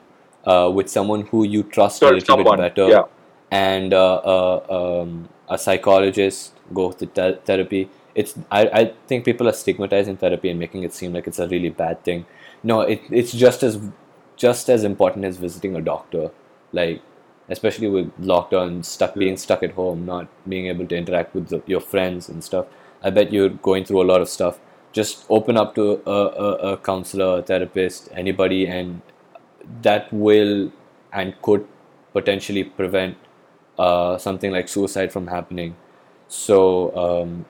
uh, 0.51 0.69
with 0.73 0.89
someone 0.89 1.23
who 1.31 1.43
you 1.53 1.63
trust 1.63 2.01
a 2.01 2.05
little 2.05 2.21
someone, 2.21 2.57
bit 2.57 2.75
better 2.75 2.87
yeah. 2.89 3.01
and 3.51 3.93
uh, 3.93 4.15
uh, 4.33 5.01
um, 5.01 5.27
a 5.49 5.57
psychologist 5.57 6.53
go 6.73 6.91
to 6.91 7.05
th- 7.05 7.39
therapy 7.45 7.89
it's 8.15 8.35
I, 8.51 8.61
I 8.81 8.93
think 9.07 9.25
people 9.25 9.49
are 9.49 9.53
stigmatizing 9.53 10.17
therapy 10.17 10.49
and 10.49 10.59
making 10.59 10.83
it 10.83 10.93
seem 10.93 11.13
like 11.13 11.27
it's 11.27 11.39
a 11.39 11.47
really 11.47 11.69
bad 11.69 12.03
thing 12.03 12.25
no 12.63 12.81
it, 12.81 13.01
it's 13.09 13.31
just 13.31 13.63
as 13.63 13.79
just 14.37 14.69
as 14.69 14.83
important 14.83 15.25
as 15.25 15.37
visiting 15.37 15.75
a 15.75 15.81
doctor 15.81 16.31
like 16.71 17.01
especially 17.49 17.87
with 17.87 18.11
lockdown 18.21 18.83
stuck 18.85 19.13
being 19.15 19.37
stuck 19.37 19.63
at 19.63 19.71
home 19.71 20.05
not 20.05 20.27
being 20.47 20.67
able 20.67 20.85
to 20.85 20.95
interact 20.95 21.33
with 21.33 21.49
the, 21.49 21.61
your 21.65 21.81
friends 21.81 22.29
and 22.29 22.43
stuff 22.43 22.65
i 23.03 23.09
bet 23.09 23.31
you're 23.33 23.49
going 23.49 23.85
through 23.85 24.01
a 24.01 24.07
lot 24.11 24.21
of 24.21 24.29
stuff. 24.29 24.59
Just 24.93 25.25
open 25.29 25.57
up 25.57 25.75
to 25.75 26.01
a, 26.05 26.11
a, 26.11 26.73
a 26.73 26.77
counselor 26.77 27.39
a 27.39 27.41
therapist 27.43 28.09
anybody 28.13 28.67
and 28.67 29.01
that 29.81 30.11
will 30.11 30.71
and 31.13 31.39
could 31.41 31.67
potentially 32.13 32.63
prevent 32.63 33.17
uh, 33.77 34.17
something 34.17 34.51
like 34.51 34.67
suicide 34.67 35.11
from 35.11 35.27
happening. 35.27 35.75
So 36.27 36.95
um, 36.97 37.45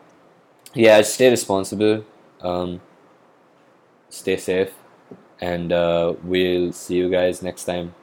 yeah 0.74 1.02
stay 1.02 1.30
responsible 1.30 2.06
um, 2.42 2.82
stay 4.10 4.38
safe 4.38 4.74
and 5.42 5.72
uh, 5.72 6.14
we'll 6.24 6.72
see 6.72 6.96
you 6.96 7.10
guys 7.10 7.42
next 7.42 7.66
time. 7.66 7.94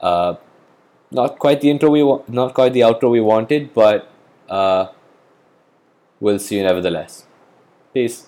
Uh, 0.00 0.34
not 1.10 1.38
quite 1.38 1.60
the 1.60 1.70
intro 1.70 1.90
we 1.90 2.02
wa- 2.02 2.22
not 2.28 2.54
quite 2.54 2.72
the 2.72 2.80
outro 2.80 3.10
we 3.10 3.20
wanted 3.20 3.72
but 3.74 4.10
uh, 4.48 4.88
we'll 6.20 6.38
see 6.38 6.56
you 6.56 6.62
nevertheless. 6.62 7.26
Peace 7.94 8.26